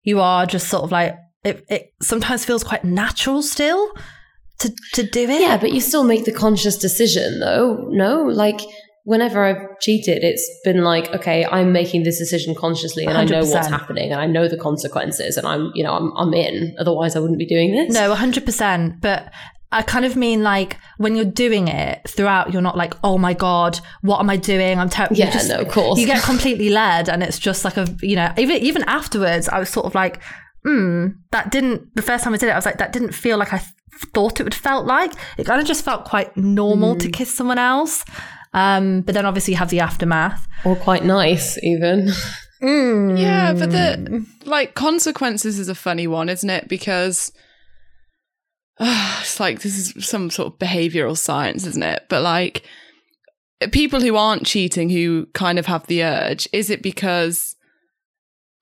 you 0.06 0.20
are 0.20 0.46
just 0.46 0.68
sort 0.68 0.84
of 0.84 0.92
like 0.92 1.18
it, 1.44 1.64
it 1.68 1.92
sometimes 2.00 2.44
feels 2.44 2.64
quite 2.64 2.84
natural 2.84 3.42
still 3.42 3.92
to 4.60 4.74
to 4.94 5.02
do 5.02 5.28
it. 5.28 5.40
Yeah, 5.40 5.58
but 5.58 5.72
you 5.72 5.80
still 5.80 6.04
make 6.04 6.24
the 6.24 6.32
conscious 6.32 6.78
decision, 6.78 7.40
though. 7.40 7.88
No, 7.90 8.22
like 8.24 8.60
whenever 9.04 9.44
I've 9.44 9.78
cheated, 9.80 10.24
it's 10.24 10.48
been 10.64 10.82
like, 10.82 11.12
okay, 11.14 11.44
I'm 11.44 11.72
making 11.72 12.04
this 12.04 12.18
decision 12.18 12.54
consciously, 12.54 13.04
and 13.04 13.18
I 13.18 13.24
know 13.24 13.44
what's 13.44 13.68
happening, 13.68 14.12
and 14.12 14.20
I 14.20 14.26
know 14.26 14.48
the 14.48 14.56
consequences, 14.56 15.36
and 15.36 15.46
I'm, 15.46 15.72
you 15.74 15.84
know, 15.84 15.92
I'm, 15.92 16.12
I'm 16.16 16.32
in. 16.34 16.74
Otherwise, 16.78 17.16
I 17.16 17.20
wouldn't 17.20 17.38
be 17.38 17.46
doing 17.46 17.72
this. 17.72 17.92
No, 17.92 18.14
100%. 18.14 19.00
But 19.00 19.32
I 19.72 19.82
kind 19.82 20.04
of 20.04 20.14
mean 20.16 20.42
like 20.42 20.76
when 20.96 21.16
you're 21.16 21.24
doing 21.24 21.68
it 21.68 22.08
throughout, 22.08 22.52
you're 22.52 22.62
not 22.62 22.76
like, 22.76 22.94
oh 23.02 23.18
my 23.18 23.34
God, 23.34 23.78
what 24.00 24.20
am 24.20 24.30
I 24.30 24.36
doing? 24.36 24.78
I'm 24.78 24.88
terrible. 24.88 25.16
Yeah, 25.16 25.42
no, 25.48 25.56
of 25.60 25.68
course. 25.68 25.98
You 25.98 26.06
get 26.06 26.22
completely 26.22 26.70
led 26.70 27.08
and 27.08 27.22
it's 27.22 27.38
just 27.38 27.64
like 27.64 27.76
a, 27.76 27.86
you 28.00 28.14
know, 28.16 28.32
even, 28.38 28.56
even 28.58 28.82
afterwards, 28.84 29.48
I 29.48 29.58
was 29.58 29.68
sort 29.68 29.86
of 29.86 29.94
like, 29.94 30.22
hmm, 30.64 31.08
that 31.32 31.50
didn't, 31.50 31.94
the 31.96 32.02
first 32.02 32.22
time 32.24 32.32
I 32.32 32.36
did 32.36 32.48
it, 32.48 32.52
I 32.52 32.56
was 32.56 32.64
like, 32.66 32.78
that 32.78 32.92
didn't 32.92 33.12
feel 33.12 33.38
like 33.38 33.52
I 33.52 33.58
th- 33.58 33.70
thought 34.14 34.38
it 34.40 34.44
would 34.44 34.54
felt 34.54 34.86
like. 34.86 35.12
It 35.36 35.44
kind 35.46 35.60
of 35.60 35.66
just 35.66 35.84
felt 35.84 36.04
quite 36.04 36.36
normal 36.36 36.94
Mm. 36.94 37.00
to 37.00 37.08
kiss 37.10 37.34
someone 37.36 37.58
else. 37.58 38.04
Um, 38.54 39.00
but 39.02 39.14
then 39.14 39.26
obviously 39.26 39.54
you 39.54 39.58
have 39.58 39.70
the 39.70 39.80
aftermath. 39.80 40.46
or 40.64 40.76
quite 40.76 41.04
nice, 41.04 41.58
even. 41.62 42.10
Yeah, 42.62 43.52
but 43.52 43.70
the 43.70 44.24
like 44.44 44.74
consequences 44.74 45.58
is 45.58 45.68
a 45.68 45.74
funny 45.74 46.06
one, 46.06 46.28
isn't 46.28 46.48
it? 46.48 46.68
Because 46.68 47.30
uh, 48.78 49.18
it's 49.20 49.40
like 49.40 49.60
this 49.60 49.76
is 49.96 50.06
some 50.06 50.30
sort 50.30 50.52
of 50.52 50.58
behavioral 50.58 51.16
science, 51.16 51.66
isn't 51.66 51.82
it? 51.82 52.06
But 52.08 52.22
like 52.22 52.64
people 53.72 54.00
who 54.00 54.16
aren't 54.16 54.46
cheating 54.46 54.90
who 54.90 55.26
kind 55.34 55.58
of 55.58 55.66
have 55.66 55.86
the 55.86 56.02
urge, 56.02 56.48
is 56.52 56.70
it 56.70 56.82
because 56.82 57.56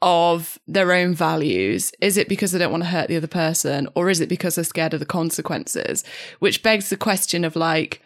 of 0.02 0.58
their 0.66 0.92
own 0.92 1.14
values? 1.14 1.92
Is 2.00 2.16
it 2.16 2.28
because 2.28 2.52
they 2.52 2.58
don't 2.58 2.70
want 2.70 2.82
to 2.82 2.90
hurt 2.90 3.08
the 3.08 3.16
other 3.16 3.26
person? 3.26 3.88
Or 3.94 4.10
is 4.10 4.20
it 4.20 4.28
because 4.28 4.54
they're 4.54 4.64
scared 4.64 4.94
of 4.94 5.00
the 5.00 5.06
consequences? 5.06 6.04
Which 6.40 6.62
begs 6.62 6.90
the 6.90 6.96
question 6.96 7.44
of 7.44 7.56
like 7.56 8.02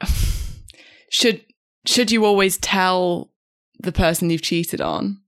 should 1.10 1.44
should 1.86 2.10
you 2.10 2.24
always 2.24 2.58
tell 2.58 3.30
the 3.78 3.92
person 3.92 4.30
you've 4.30 4.42
cheated 4.42 4.80
on? 4.80 5.20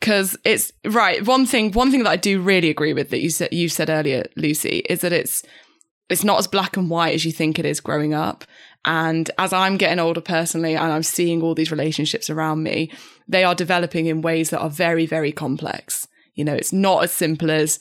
Because 0.00 0.36
it's 0.44 0.72
right. 0.84 1.24
One 1.26 1.46
thing, 1.46 1.72
one 1.72 1.90
thing 1.90 2.02
that 2.02 2.10
I 2.10 2.16
do 2.16 2.40
really 2.40 2.70
agree 2.70 2.92
with 2.92 3.10
that 3.10 3.22
you 3.22 3.30
said 3.30 3.52
you 3.52 3.68
said 3.68 3.90
earlier, 3.90 4.26
Lucy, 4.36 4.78
is 4.90 5.00
that 5.00 5.12
it's 5.12 5.42
it's 6.08 6.24
not 6.24 6.38
as 6.38 6.46
black 6.46 6.76
and 6.76 6.88
white 6.88 7.14
as 7.14 7.24
you 7.24 7.32
think 7.32 7.58
it 7.58 7.64
is 7.64 7.80
growing 7.80 8.14
up. 8.14 8.44
And 8.84 9.28
as 9.38 9.52
I'm 9.52 9.76
getting 9.76 9.98
older 9.98 10.20
personally, 10.20 10.76
and 10.76 10.92
I'm 10.92 11.02
seeing 11.02 11.42
all 11.42 11.54
these 11.54 11.72
relationships 11.72 12.30
around 12.30 12.62
me, 12.62 12.92
they 13.26 13.42
are 13.42 13.54
developing 13.54 14.06
in 14.06 14.22
ways 14.22 14.50
that 14.50 14.60
are 14.60 14.70
very, 14.70 15.06
very 15.06 15.32
complex. 15.32 16.06
You 16.34 16.44
know, 16.44 16.54
it's 16.54 16.72
not 16.72 17.02
as 17.02 17.12
simple 17.12 17.50
as 17.50 17.80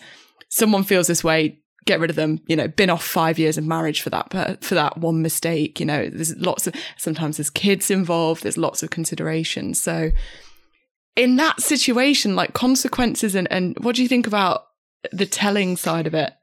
someone 0.50 0.84
feels 0.84 1.08
this 1.08 1.24
way, 1.24 1.60
get 1.86 2.00
rid 2.00 2.10
of 2.10 2.16
them. 2.16 2.40
You 2.48 2.56
know, 2.56 2.68
been 2.68 2.90
off 2.90 3.06
five 3.06 3.38
years 3.38 3.58
of 3.58 3.66
marriage 3.66 4.02
for 4.02 4.10
that 4.10 4.64
for 4.64 4.74
that 4.74 4.98
one 4.98 5.22
mistake. 5.22 5.80
You 5.80 5.86
know, 5.86 6.10
there's 6.10 6.36
lots 6.38 6.66
of 6.66 6.74
sometimes 6.98 7.38
there's 7.38 7.52
kids 7.52 7.92
involved. 7.92 8.42
There's 8.42 8.58
lots 8.58 8.82
of 8.82 8.90
considerations. 8.90 9.80
So 9.80 10.10
in 11.16 11.38
that 11.38 11.62
situation, 11.62 12.36
like 12.36 12.54
consequences 12.54 13.36
and 13.36 13.52
and 13.52 13.78
what 13.80 13.96
do 13.96 14.04
you 14.04 14.08
think 14.08 14.28
about 14.28 14.66
the 15.12 15.26
telling 15.26 15.78
side 15.78 16.08
of 16.08 16.14
it? 16.14 16.34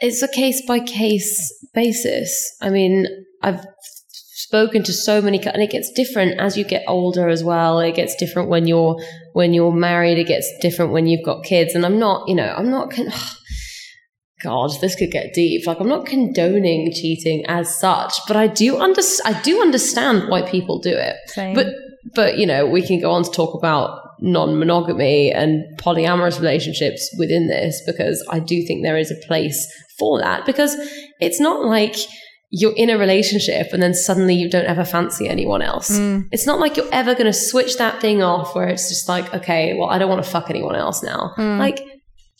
It's 0.00 0.22
a 0.22 0.28
case 0.28 0.62
by 0.66 0.80
case 0.80 1.52
basis. 1.74 2.56
I 2.60 2.70
mean, 2.70 3.06
I've 3.42 3.64
spoken 4.08 4.82
to 4.84 4.92
so 4.92 5.20
many, 5.20 5.42
and 5.44 5.62
it 5.62 5.70
gets 5.70 5.90
different 5.92 6.40
as 6.40 6.56
you 6.56 6.64
get 6.64 6.84
older 6.86 7.28
as 7.28 7.42
well. 7.42 7.80
It 7.80 7.94
gets 7.94 8.14
different 8.16 8.48
when 8.48 8.66
you're 8.66 9.00
when 9.32 9.54
you're 9.54 9.72
married. 9.72 10.18
It 10.18 10.28
gets 10.28 10.50
different 10.60 10.92
when 10.92 11.06
you've 11.06 11.24
got 11.24 11.44
kids. 11.44 11.74
And 11.74 11.84
I'm 11.84 11.98
not, 11.98 12.28
you 12.28 12.34
know, 12.34 12.54
I'm 12.56 12.70
not. 12.70 12.90
Con- 12.90 13.12
God, 14.42 14.70
this 14.82 14.94
could 14.94 15.10
get 15.10 15.32
deep. 15.32 15.66
Like, 15.66 15.80
I'm 15.80 15.88
not 15.88 16.04
condoning 16.04 16.92
cheating 16.92 17.46
as 17.48 17.74
such, 17.80 18.12
but 18.28 18.36
I 18.36 18.46
do 18.46 18.78
under- 18.78 19.00
I 19.24 19.40
do 19.42 19.62
understand 19.62 20.28
why 20.28 20.42
people 20.42 20.78
do 20.78 20.94
it. 20.94 21.16
Same. 21.28 21.54
But 21.54 21.68
but 22.14 22.38
you 22.38 22.46
know, 22.46 22.66
we 22.66 22.82
can 22.86 23.00
go 23.00 23.10
on 23.10 23.24
to 23.24 23.30
talk 23.30 23.54
about 23.54 24.00
non-monogamy 24.20 25.30
and 25.32 25.62
polyamorous 25.78 26.38
relationships 26.40 27.14
within 27.18 27.48
this 27.48 27.82
because 27.86 28.24
I 28.30 28.38
do 28.38 28.64
think 28.66 28.82
there 28.82 28.96
is 28.96 29.10
a 29.10 29.26
place 29.26 29.66
for 29.98 30.18
that 30.20 30.46
because 30.46 30.74
it's 31.20 31.40
not 31.40 31.64
like 31.64 31.96
you're 32.50 32.74
in 32.76 32.90
a 32.90 32.96
relationship 32.96 33.68
and 33.72 33.82
then 33.82 33.92
suddenly 33.92 34.34
you 34.34 34.48
don't 34.48 34.66
ever 34.66 34.84
fancy 34.84 35.28
anyone 35.28 35.62
else. 35.62 35.90
Mm. 35.90 36.28
It's 36.32 36.46
not 36.46 36.60
like 36.60 36.76
you're 36.76 36.88
ever 36.92 37.12
going 37.14 37.26
to 37.26 37.32
switch 37.32 37.76
that 37.78 38.00
thing 38.00 38.22
off 38.22 38.54
where 38.54 38.68
it's 38.68 38.88
just 38.88 39.08
like, 39.08 39.34
okay, 39.34 39.74
well, 39.74 39.88
I 39.90 39.98
don't 39.98 40.08
want 40.08 40.24
to 40.24 40.30
fuck 40.30 40.48
anyone 40.48 40.76
else 40.76 41.02
now. 41.02 41.32
Mm. 41.36 41.58
Like, 41.58 41.78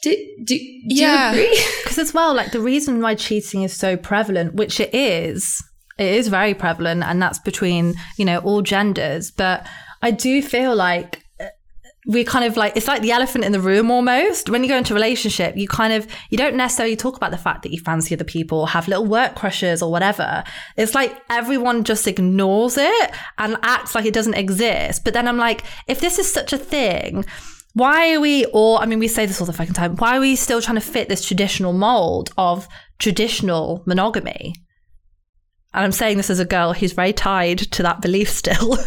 do, 0.03 0.15
do, 0.45 0.57
do 0.57 0.95
Yeah. 0.95 1.33
you 1.33 1.41
agree? 1.41 1.65
Because 1.83 1.99
as 1.99 2.15
well, 2.15 2.35
like 2.35 2.53
the 2.53 2.61
reason 2.61 3.01
why 3.01 3.15
cheating 3.17 3.63
is 3.63 3.77
so 3.77 3.97
prevalent, 3.97 4.55
which 4.55 4.79
it 4.81 4.95
is, 4.95 5.63
it 5.99 6.15
is 6.15 6.29
very 6.29 6.55
prevalent, 6.55 7.03
and 7.05 7.21
that's 7.21 7.39
between 7.39 7.95
you 8.17 8.25
know 8.25 8.39
all 8.39 8.63
genders. 8.63 9.31
But 9.31 9.67
I 10.03 10.11
do 10.11 10.43
feel 10.43 10.75
like 10.75 11.23
uh, 11.41 11.47
we 12.07 12.23
kind 12.23 12.45
of 12.45 12.57
like 12.57 12.77
it's 12.77 12.87
like 12.87 13.03
the 13.03 13.13
elephant 13.13 13.45
in 13.45 13.53
the 13.53 13.61
room 13.61 13.91
almost. 13.91 14.51
When 14.51 14.63
you 14.63 14.69
go 14.69 14.77
into 14.77 14.93
a 14.93 14.97
relationship, 14.97 15.57
you 15.57 15.67
kind 15.67 15.93
of 15.93 16.07
you 16.31 16.37
don't 16.37 16.57
necessarily 16.57 16.97
talk 16.97 17.17
about 17.17 17.31
the 17.31 17.39
fact 17.39 17.63
that 17.63 17.73
you 17.73 17.81
fancy 17.81 18.15
other 18.15 18.25
people, 18.25 18.67
have 18.67 18.89
little 18.89 19.07
work 19.07 19.35
crushes 19.35 19.83
or 19.83 19.91
whatever. 19.91 20.45
It's 20.77 20.95
like 20.95 21.17
everyone 21.31 21.85
just 21.85 22.07
ignores 22.07 22.77
it 22.77 23.11
and 23.39 23.57
acts 23.63 23.95
like 23.95 24.05
it 24.05 24.15
doesn't 24.15 24.35
exist. 24.35 25.05
But 25.05 25.15
then 25.15 25.27
I'm 25.27 25.39
like, 25.39 25.65
if 25.87 26.01
this 26.01 26.19
is 26.19 26.31
such 26.31 26.53
a 26.53 26.59
thing 26.59 27.25
why 27.77 28.15
are 28.15 28.21
we 28.21 28.47
all 28.47 28.79
i 28.79 28.87
mean 28.87 28.99
we 28.99 29.07
say 29.07 29.27
this 29.27 29.39
all 29.39 29.47
the 29.47 29.53
fucking 29.53 29.75
time 29.75 29.95
why 29.97 30.17
are 30.17 30.21
we 30.21 30.35
still 30.35 30.63
trying 30.63 30.77
to 30.77 30.81
fit 30.81 31.11
this 31.11 31.23
traditional 31.23 31.75
mold 31.75 32.31
of 32.39 32.67
traditional 32.99 33.83
monogamy 33.85 34.55
and 35.77 35.85
i'm 35.85 35.93
saying 35.93 36.17
this 36.17 36.31
as 36.31 36.41
a 36.41 36.45
girl 36.45 36.73
who's 36.73 36.93
very 36.93 37.13
tied 37.13 37.59
to 37.59 37.83
that 37.83 38.01
belief 38.01 38.29
still. 38.29 38.77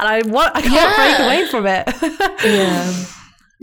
And 0.00 0.06
i 0.08 0.22
want 0.26 0.54
i 0.54 0.62
can't 0.62 0.96
break 0.96 1.18
away 1.26 1.46
from 1.50 1.66
it. 1.66 1.88
Yeah. 2.44 3.04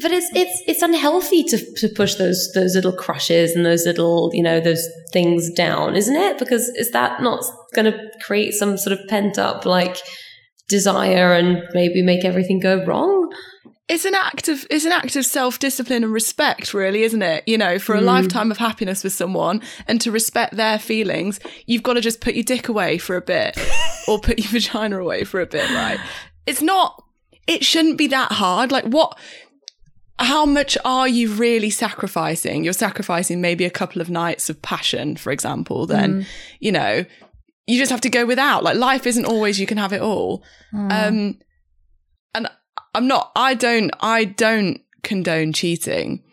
But 0.02 0.12
it's 0.12 0.30
it's 0.36 0.62
it's 0.68 0.82
unhealthy 0.82 1.44
to 1.46 1.76
to 1.76 1.88
push 1.88 2.16
those 2.16 2.52
those 2.54 2.76
little 2.76 2.92
crushes 2.92 3.56
and 3.56 3.66
those 3.66 3.86
little 3.86 4.30
you 4.34 4.44
know 4.44 4.60
those 4.60 4.86
things 5.14 5.50
down 5.52 5.96
isn't 5.96 6.16
it? 6.16 6.38
Because 6.38 6.68
is 6.76 6.92
that 6.92 7.22
not 7.22 7.46
going 7.74 7.90
to 7.90 7.98
create 8.22 8.54
some 8.54 8.78
sort 8.78 9.00
of 9.00 9.08
pent 9.08 9.40
up 9.40 9.66
like 9.66 9.98
desire 10.68 11.34
and 11.34 11.64
maybe 11.74 12.02
make 12.02 12.26
everything 12.26 12.60
go 12.60 12.84
wrong 12.86 13.32
it's 13.88 14.06
an 14.06 14.16
act 14.16 14.48
of 14.48 14.66
it's 14.70 14.86
an 14.86 14.92
act 14.92 15.16
of 15.16 15.26
self-discipline 15.26 16.04
and 16.04 16.12
respect 16.12 16.74
really 16.74 17.04
isn't 17.04 17.22
it? 17.22 17.44
You 17.48 17.58
know 17.58 17.78
for 17.78 17.96
a 17.96 18.00
hmm. 18.00 18.06
lifetime 18.06 18.52
of 18.52 18.58
happiness 18.58 19.04
with 19.04 19.14
someone 19.14 19.62
and 19.88 20.02
to 20.02 20.12
respect 20.12 20.56
their 20.56 20.80
feelings 20.80 21.40
you've 21.68 21.84
got 21.84 21.94
to 21.94 22.02
just 22.02 22.22
put 22.22 22.34
your 22.34 22.44
dick 22.44 22.68
away 22.68 22.98
for 22.98 23.16
a 23.16 23.22
bit 23.22 23.58
or 24.08 24.20
put 24.20 24.40
your 24.40 24.50
vagina 24.50 25.00
away 25.00 25.24
for 25.24 25.40
a 25.40 25.46
bit 25.46 25.70
right? 25.72 26.00
It's 26.46 26.62
not 26.62 27.04
it 27.48 27.64
shouldn't 27.64 27.98
be 27.98 28.08
that 28.08 28.32
hard. 28.32 28.72
Like 28.72 28.86
what 28.86 29.18
how 30.18 30.46
much 30.46 30.78
are 30.86 31.08
you 31.08 31.34
really 31.34 31.70
sacrificing? 31.70 32.64
You're 32.64 32.74
sacrificing 32.74 33.42
maybe 33.42 33.66
a 33.66 33.70
couple 33.70 34.02
of 34.02 34.10
nights 34.10 34.50
of 34.50 34.62
passion 34.62 35.16
for 35.16 35.32
example 35.32 35.86
then 35.86 36.22
hmm. 36.22 36.28
you 36.60 36.72
know 36.72 37.06
you 37.68 37.80
just 37.80 37.92
have 37.92 38.02
to 38.02 38.10
go 38.10 38.26
without. 38.26 38.64
Like 38.64 38.78
life 38.78 39.06
isn't 39.06 39.26
always 39.26 39.60
you 39.60 39.68
can 39.68 39.78
have 39.78 39.94
it 39.94 40.02
all. 40.02 40.44
Hmm. 40.72 40.92
Um 40.92 40.92
and 40.92 41.44
I'm 42.94 43.08
not 43.08 43.32
I 43.36 43.54
don't 43.54 43.92
I 44.00 44.26
don't 44.26 44.82
condone 45.04 45.54
cheating, 45.54 46.24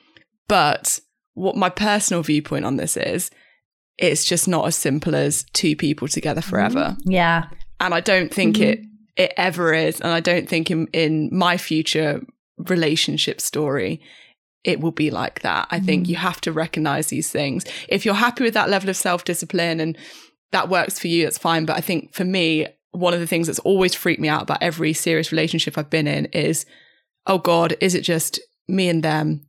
but 0.49 0.99
what 1.35 1.57
my 1.57 1.69
personal 1.69 2.23
viewpoint 2.23 2.65
on 2.65 2.77
this 2.77 2.97
is 2.97 3.31
it's 3.99 4.25
just 4.25 4.49
not 4.49 4.67
as 4.67 4.77
simple 4.77 5.15
as 5.15 5.45
two 5.53 5.77
people 5.77 6.09
together 6.09 6.41
mm-hmm. 6.41 6.51
forever. 6.51 6.97
yeah 7.05 7.47
And 7.81 7.95
I 7.95 8.01
don't 8.01 8.33
think 8.33 8.59
it 8.61 8.81
mm-hmm. 8.81 8.89
it 9.17 9.33
ever 9.37 9.75
is 9.75 10.01
and 10.01 10.13
I 10.13 10.21
don't 10.21 10.49
think 10.49 10.71
in 10.71 10.87
in 10.93 11.29
my 11.33 11.57
future 11.57 12.23
relationship 12.59 13.41
story 13.41 14.01
it 14.65 14.81
will 14.81 14.93
be 14.93 15.11
like 15.11 15.41
that. 15.41 15.67
I 15.71 15.81
think 15.81 16.05
mm-hmm. 16.05 16.11
you 16.11 16.17
have 16.17 16.41
to 16.43 16.53
recognize 16.53 17.09
these 17.09 17.31
things. 17.31 17.65
If 17.89 18.05
you're 18.05 18.15
happy 18.15 18.45
with 18.45 18.55
that 18.55 18.71
level 18.71 18.91
of 18.91 18.97
self 18.97 19.25
discipline 19.25 19.81
and 19.81 19.99
that 20.53 20.69
works 20.69 20.99
for 20.99 21.09
you, 21.09 21.25
that's 21.25 21.39
fine. 21.39 21.65
But 21.65 21.77
I 21.77 21.81
think 21.81 22.15
for 22.15 22.25
me, 22.25 22.69
one 22.93 23.15
of 23.15 23.21
the 23.21 23.27
things 23.27 23.47
that's 23.47 23.59
always 23.61 23.95
freaked 23.95 24.21
me 24.21 24.29
out 24.29 24.43
about 24.43 24.63
every 24.63 24.93
serious 24.93 25.33
relationship 25.33 25.77
I've 25.77 25.91
been 25.91 26.07
in 26.07 26.27
is, 26.27 26.65
oh 27.27 27.39
God, 27.39 27.75
is 27.81 27.95
it 27.95 28.03
just 28.03 28.41
me 28.69 28.89
and 28.89 29.03
them 29.03 29.47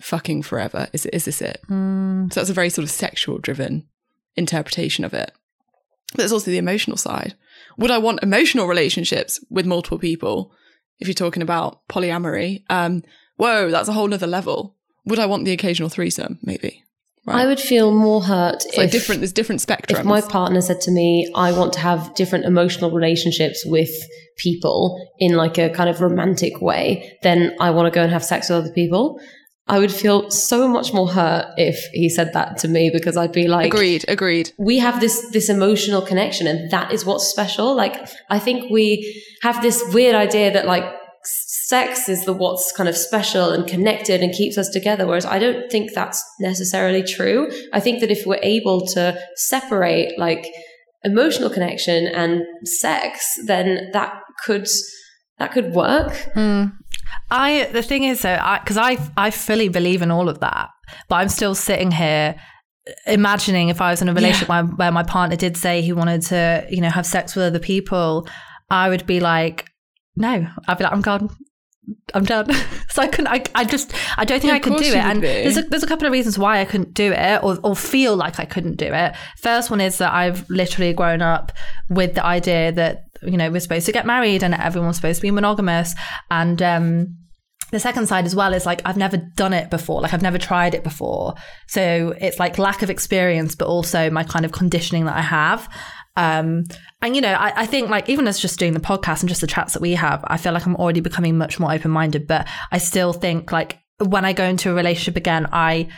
fucking 0.00 0.42
forever? 0.42 0.88
Is 0.92 1.06
it, 1.06 1.14
is 1.14 1.24
this 1.24 1.42
it? 1.42 1.60
Mm. 1.68 2.32
So 2.32 2.40
that's 2.40 2.50
a 2.50 2.54
very 2.54 2.70
sort 2.70 2.84
of 2.84 2.90
sexual 2.90 3.38
driven 3.38 3.86
interpretation 4.36 5.04
of 5.04 5.12
it. 5.12 5.32
But 6.12 6.18
there's 6.18 6.32
also 6.32 6.50
the 6.50 6.58
emotional 6.58 6.96
side. 6.96 7.34
Would 7.78 7.90
I 7.90 7.98
want 7.98 8.22
emotional 8.22 8.66
relationships 8.66 9.40
with 9.50 9.66
multiple 9.66 9.98
people? 9.98 10.52
If 10.98 11.08
you're 11.08 11.14
talking 11.14 11.42
about 11.42 11.86
polyamory, 11.88 12.62
um, 12.70 13.02
whoa, 13.36 13.70
that's 13.70 13.88
a 13.88 13.92
whole 13.92 14.12
other 14.14 14.26
level. 14.26 14.76
Would 15.04 15.18
I 15.18 15.26
want 15.26 15.44
the 15.44 15.52
occasional 15.52 15.88
threesome? 15.88 16.38
Maybe. 16.42 16.84
Right. 17.26 17.42
I 17.42 17.46
would 17.46 17.58
feel 17.58 17.90
more 17.90 18.22
hurt 18.22 18.64
like 18.76 18.86
if, 18.86 18.92
different. 18.92 19.20
There's 19.20 19.32
different 19.32 19.60
spectrums. 19.60 19.98
if 20.00 20.04
my 20.04 20.20
partner 20.20 20.60
said 20.60 20.80
to 20.82 20.92
me, 20.92 21.30
I 21.34 21.50
want 21.50 21.72
to 21.72 21.80
have 21.80 22.14
different 22.14 22.44
emotional 22.44 22.92
relationships 22.92 23.64
with 23.66 23.90
people 24.38 25.04
in 25.18 25.34
like 25.34 25.58
a 25.58 25.70
kind 25.70 25.90
of 25.90 26.00
romantic 26.00 26.60
way, 26.60 27.18
then 27.22 27.56
I 27.58 27.70
want 27.70 27.92
to 27.92 27.94
go 27.94 28.02
and 28.02 28.12
have 28.12 28.24
sex 28.24 28.48
with 28.48 28.58
other 28.58 28.72
people. 28.72 29.20
I 29.68 29.80
would 29.80 29.90
feel 29.90 30.30
so 30.30 30.68
much 30.68 30.92
more 30.92 31.08
hurt 31.08 31.52
if 31.56 31.88
he 31.92 32.08
said 32.08 32.32
that 32.34 32.58
to 32.58 32.68
me 32.68 32.90
because 32.92 33.16
I'd 33.16 33.32
be 33.32 33.48
like, 33.48 33.66
agreed. 33.66 34.04
Agreed. 34.06 34.52
we 34.58 34.78
have 34.78 35.00
this 35.00 35.28
this 35.32 35.48
emotional 35.48 36.02
connection 36.02 36.46
and 36.46 36.70
that 36.70 36.92
is 36.92 37.04
what's 37.04 37.26
special 37.26 37.74
like 37.74 38.08
i 38.30 38.38
think 38.38 38.70
we 38.70 39.24
have 39.42 39.62
this 39.62 39.82
weird 39.92 40.14
idea 40.14 40.52
that 40.52 40.66
like 40.66 40.84
sex 41.68 42.08
is 42.08 42.24
the 42.24 42.32
what's 42.32 42.72
kind 42.72 42.88
of 42.88 42.96
special 42.96 43.50
and 43.50 43.66
connected 43.66 44.22
and 44.22 44.32
keeps 44.34 44.56
us 44.58 44.68
together 44.68 45.06
whereas 45.06 45.26
i 45.26 45.38
don't 45.38 45.70
think 45.70 45.92
that's 45.94 46.24
necessarily 46.40 47.02
true 47.02 47.50
i 47.72 47.80
think 47.80 48.00
that 48.00 48.10
if 48.10 48.26
we're 48.26 48.38
able 48.42 48.86
to 48.86 49.18
separate 49.36 50.18
like 50.18 50.46
emotional 51.04 51.50
connection 51.50 52.06
and 52.06 52.42
sex 52.64 53.38
then 53.46 53.90
that 53.92 54.20
could 54.44 54.66
that 55.38 55.52
could 55.52 55.72
work 55.74 56.12
Mm. 56.34 56.72
I 57.30 57.68
the 57.72 57.82
thing 57.82 58.04
is 58.04 58.22
though, 58.22 58.38
because 58.60 58.76
I, 58.76 58.98
I 59.16 59.30
fully 59.30 59.68
believe 59.68 60.02
in 60.02 60.10
all 60.10 60.28
of 60.28 60.40
that, 60.40 60.70
but 61.08 61.16
I'm 61.16 61.28
still 61.28 61.54
sitting 61.54 61.90
here 61.90 62.36
imagining 63.06 63.68
if 63.68 63.80
I 63.80 63.90
was 63.90 64.00
in 64.02 64.08
a 64.08 64.14
relationship 64.14 64.48
where, 64.48 64.64
where 64.64 64.92
my 64.92 65.02
partner 65.02 65.36
did 65.36 65.56
say 65.56 65.82
he 65.82 65.92
wanted 65.92 66.22
to, 66.22 66.66
you 66.70 66.80
know, 66.80 66.90
have 66.90 67.06
sex 67.06 67.34
with 67.34 67.44
other 67.44 67.58
people, 67.58 68.28
I 68.70 68.88
would 68.88 69.06
be 69.06 69.20
like, 69.20 69.68
no, 70.14 70.46
I'd 70.68 70.78
be 70.78 70.84
like, 70.84 70.92
I'm 70.92 71.00
gone. 71.00 71.30
I'm 72.14 72.24
done. 72.24 72.52
so 72.88 73.02
I 73.02 73.08
couldn't. 73.08 73.28
I, 73.28 73.44
I 73.54 73.64
just. 73.64 73.92
I 74.18 74.24
don't 74.24 74.40
think 74.40 74.50
Yeah, 74.50 74.56
I 74.56 74.58
could 74.60 74.76
do 74.76 74.88
it. 74.88 74.96
And 74.96 75.20
be. 75.20 75.26
there's 75.26 75.56
a, 75.56 75.62
there's 75.62 75.82
a 75.82 75.86
couple 75.86 76.06
of 76.06 76.12
reasons 76.12 76.38
why 76.38 76.60
I 76.60 76.64
couldn't 76.64 76.94
do 76.94 77.12
it, 77.12 77.42
or 77.42 77.58
or 77.62 77.76
feel 77.76 78.16
like 78.16 78.40
I 78.40 78.44
couldn't 78.44 78.76
do 78.76 78.92
it. 78.92 79.14
First 79.38 79.70
one 79.70 79.80
is 79.80 79.98
that 79.98 80.12
I've 80.12 80.48
literally 80.50 80.92
grown 80.92 81.22
up 81.22 81.52
with 81.88 82.14
the 82.14 82.24
idea 82.24 82.72
that 82.72 83.04
you 83.22 83.36
know 83.36 83.50
we're 83.50 83.60
supposed 83.60 83.86
to 83.86 83.92
get 83.92 84.06
married 84.06 84.42
and 84.42 84.54
everyone's 84.54 84.96
supposed 84.96 85.18
to 85.18 85.22
be 85.22 85.30
monogamous, 85.30 85.94
and 86.30 86.60
um, 86.62 87.16
the 87.72 87.80
second 87.80 88.06
side 88.06 88.24
as 88.24 88.36
well 88.36 88.54
is 88.54 88.64
like 88.64 88.80
I've 88.84 88.96
never 88.96 89.16
done 89.16 89.52
it 89.52 89.70
before, 89.70 90.00
like 90.00 90.14
I've 90.14 90.22
never 90.22 90.38
tried 90.38 90.74
it 90.74 90.84
before. 90.84 91.34
So 91.66 92.14
it's 92.20 92.38
like 92.38 92.58
lack 92.58 92.82
of 92.82 92.90
experience, 92.90 93.54
but 93.54 93.66
also 93.66 94.08
my 94.10 94.22
kind 94.22 94.44
of 94.44 94.52
conditioning 94.52 95.04
that 95.06 95.16
I 95.16 95.22
have. 95.22 95.68
Um, 96.16 96.64
and 97.02 97.14
you 97.14 97.22
know, 97.22 97.34
I, 97.34 97.62
I 97.62 97.66
think 97.66 97.90
like 97.90 98.08
even 98.08 98.26
as 98.26 98.38
just 98.38 98.58
doing 98.58 98.72
the 98.72 98.80
podcast 98.80 99.20
and 99.20 99.28
just 99.28 99.40
the 99.40 99.46
chats 99.46 99.74
that 99.74 99.82
we 99.82 99.92
have, 99.92 100.24
I 100.26 100.36
feel 100.36 100.52
like 100.52 100.66
I'm 100.66 100.76
already 100.76 101.00
becoming 101.00 101.36
much 101.36 101.60
more 101.60 101.72
open 101.72 101.90
minded. 101.90 102.26
But 102.26 102.48
I 102.72 102.78
still 102.78 103.12
think 103.12 103.52
like 103.52 103.78
when 103.98 104.24
I 104.24 104.32
go 104.32 104.44
into 104.44 104.70
a 104.70 104.74
relationship 104.74 105.16
again, 105.16 105.46
I 105.52 105.88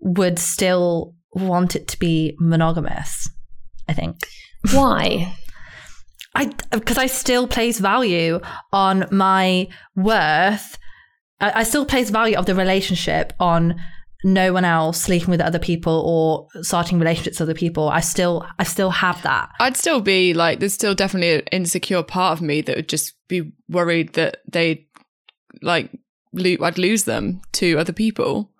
would 0.00 0.38
still 0.38 1.14
want 1.32 1.76
it 1.76 1.88
to 1.88 1.98
be 1.98 2.36
monogamous. 2.38 3.28
I 3.88 3.94
think. 3.94 4.16
why 4.72 5.34
I 6.34 6.50
because 6.70 6.98
I 6.98 7.06
still 7.06 7.46
place 7.46 7.78
value 7.78 8.40
on 8.72 9.06
my 9.10 9.68
worth. 9.96 10.78
I, 11.40 11.60
I 11.60 11.62
still 11.64 11.84
place 11.84 12.10
value 12.10 12.36
of 12.36 12.46
the 12.46 12.54
relationship 12.54 13.32
on 13.38 13.76
no 14.24 14.52
one 14.52 14.64
else 14.64 15.00
sleeping 15.00 15.30
with 15.30 15.40
other 15.40 15.58
people 15.58 16.02
or 16.06 16.62
starting 16.62 16.98
relationships 16.98 17.40
with 17.40 17.48
other 17.48 17.58
people. 17.58 17.88
I 17.88 18.00
still 18.00 18.46
I 18.58 18.64
still 18.64 18.90
have 18.90 19.22
that. 19.22 19.50
I'd 19.60 19.76
still 19.76 20.00
be 20.00 20.34
like, 20.34 20.60
there's 20.60 20.74
still 20.74 20.94
definitely 20.94 21.34
an 21.34 21.40
insecure 21.52 22.02
part 22.02 22.38
of 22.38 22.42
me 22.42 22.60
that 22.62 22.76
would 22.76 22.88
just 22.88 23.14
be 23.28 23.52
worried 23.68 24.12
that 24.14 24.38
they'd 24.50 24.86
like, 25.60 25.90
lo- 26.32 26.56
I'd 26.62 26.78
lose 26.78 27.04
them 27.04 27.42
to 27.52 27.78
other 27.78 27.92
people. 27.92 28.51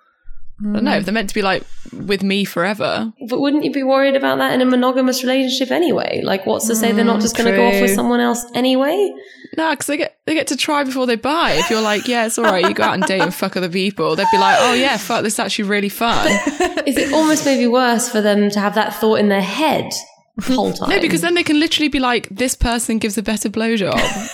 I 0.63 0.73
don't 0.75 0.85
know 0.85 1.01
they're 1.01 1.13
meant 1.13 1.29
to 1.29 1.35
be 1.35 1.43
like 1.43 1.65
with 1.93 2.23
me 2.23 2.45
forever. 2.45 3.13
But 3.29 3.41
wouldn't 3.41 3.65
you 3.65 3.73
be 3.73 3.83
worried 3.83 4.15
about 4.15 4.39
that 4.39 4.53
in 4.53 4.61
a 4.61 4.65
monogamous 4.65 5.23
relationship 5.23 5.71
anyway? 5.73 6.21
Like, 6.23 6.47
what's 6.47 6.69
to 6.69 6.77
say 6.77 6.93
they're 6.93 7.05
not 7.05 7.19
mm, 7.19 7.23
just 7.23 7.37
going 7.37 7.51
to 7.51 7.57
go 7.57 7.67
off 7.67 7.81
with 7.81 7.95
someone 7.95 8.21
else 8.21 8.45
anyway? 8.55 9.13
No, 9.57 9.71
because 9.71 9.87
they 9.87 9.97
get 9.97 10.19
they 10.25 10.35
get 10.35 10.47
to 10.49 10.57
try 10.57 10.85
before 10.85 11.07
they 11.07 11.17
buy. 11.17 11.53
If 11.53 11.69
you're 11.69 11.83
like, 11.83 12.09
yeah, 12.09 12.27
it's 12.27 12.39
all 12.39 12.45
right, 12.45 12.65
you 12.65 12.75
go 12.75 12.85
out 12.85 12.95
and 12.95 13.03
date 13.05 13.21
and 13.21 13.35
fuck 13.35 13.57
other 13.57 13.69
people, 13.69 14.17
they'd 14.17 14.27
be 14.31 14.39
like, 14.39 14.57
oh 14.61 14.73
yeah, 14.73 14.97
fuck, 14.97 15.23
this 15.23 15.35
is 15.35 15.39
actually 15.39 15.69
really 15.69 15.89
fun. 15.89 16.27
Is 16.87 16.97
it 16.97 17.13
almost 17.13 17.45
maybe 17.45 17.67
worse 17.67 18.09
for 18.09 18.21
them 18.21 18.49
to 18.51 18.61
have 18.61 18.75
that 18.77 18.95
thought 18.95 19.17
in 19.17 19.29
their 19.29 19.43
head 19.43 19.91
the 20.37 20.55
whole 20.55 20.73
time? 20.73 20.89
No, 20.91 21.01
because 21.01 21.21
then 21.21 21.35
they 21.35 21.45
can 21.45 21.61
literally 21.61 21.89
be 21.89 22.01
like, 22.01 22.29
this 22.31 22.55
person 22.55 22.99
gives 22.99 23.19
a 23.19 23.23
better 23.23 23.51
blowjob. 23.51 24.29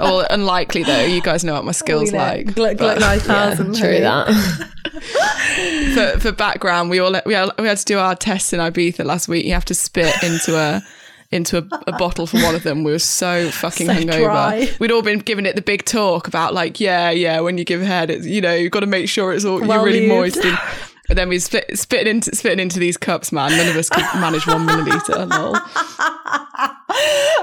Oh, 0.00 0.26
unlikely 0.30 0.82
though. 0.84 1.04
You 1.04 1.20
guys 1.20 1.44
know 1.44 1.54
what 1.54 1.64
my 1.64 1.72
skills 1.82 2.12
like. 2.12 2.54
Gluck, 2.54 2.76
But- 2.78 2.98
gluck, 2.98 3.00
nine 3.00 3.20
thousand. 3.20 3.74
true 3.76 4.00
that. 4.00 4.28
for, 5.94 6.20
for 6.20 6.32
background, 6.32 6.90
we 6.90 6.98
all 6.98 7.14
we 7.26 7.34
had, 7.34 7.50
we 7.58 7.66
had 7.68 7.78
to 7.78 7.84
do 7.84 7.98
our 7.98 8.14
tests 8.14 8.52
in 8.52 8.60
Ibiza 8.60 9.04
last 9.04 9.28
week. 9.28 9.44
You 9.44 9.52
have 9.54 9.64
to 9.66 9.74
spit 9.74 10.14
into 10.22 10.56
a 10.56 10.82
into 11.30 11.58
a, 11.58 11.68
a 11.86 11.92
bottle 11.98 12.26
for 12.26 12.38
one 12.42 12.54
of 12.54 12.62
them. 12.62 12.84
We 12.84 12.92
were 12.92 12.98
so 12.98 13.50
fucking 13.50 13.86
So 13.86 13.92
hungover. 13.92 14.24
dry. 14.24 14.70
We'd 14.80 14.90
all 14.90 15.02
been 15.02 15.18
giving 15.18 15.44
it 15.44 15.56
the 15.56 15.62
big 15.62 15.84
talk 15.84 16.26
about 16.26 16.54
like, 16.54 16.80
yeah, 16.80 17.10
yeah, 17.10 17.40
when 17.40 17.58
you 17.58 17.64
give 17.64 17.82
head, 17.82 18.08
it's 18.10 18.24
you 18.26 18.40
know 18.40 18.54
you've 18.54 18.72
got 18.72 18.80
to 18.80 18.86
make 18.86 19.08
sure 19.10 19.32
it's 19.34 19.44
all 19.44 19.60
Well 19.60 19.78
you're 19.78 19.84
really 19.84 20.06
used. 20.06 20.36
moist. 20.36 20.44
And, 20.44 20.58
and 21.08 21.16
then 21.16 21.28
we 21.28 21.38
spit 21.38 21.78
spitting 21.78 22.06
into 22.06 22.34
spitting 22.34 22.60
into 22.60 22.78
these 22.78 22.96
cups, 22.96 23.32
man. 23.32 23.50
None 23.50 23.68
of 23.68 23.76
us 23.76 23.88
could 23.88 24.04
manage 24.20 24.46
one 24.46 24.66
milliliter. 24.66 25.28
Lol. 25.28 25.56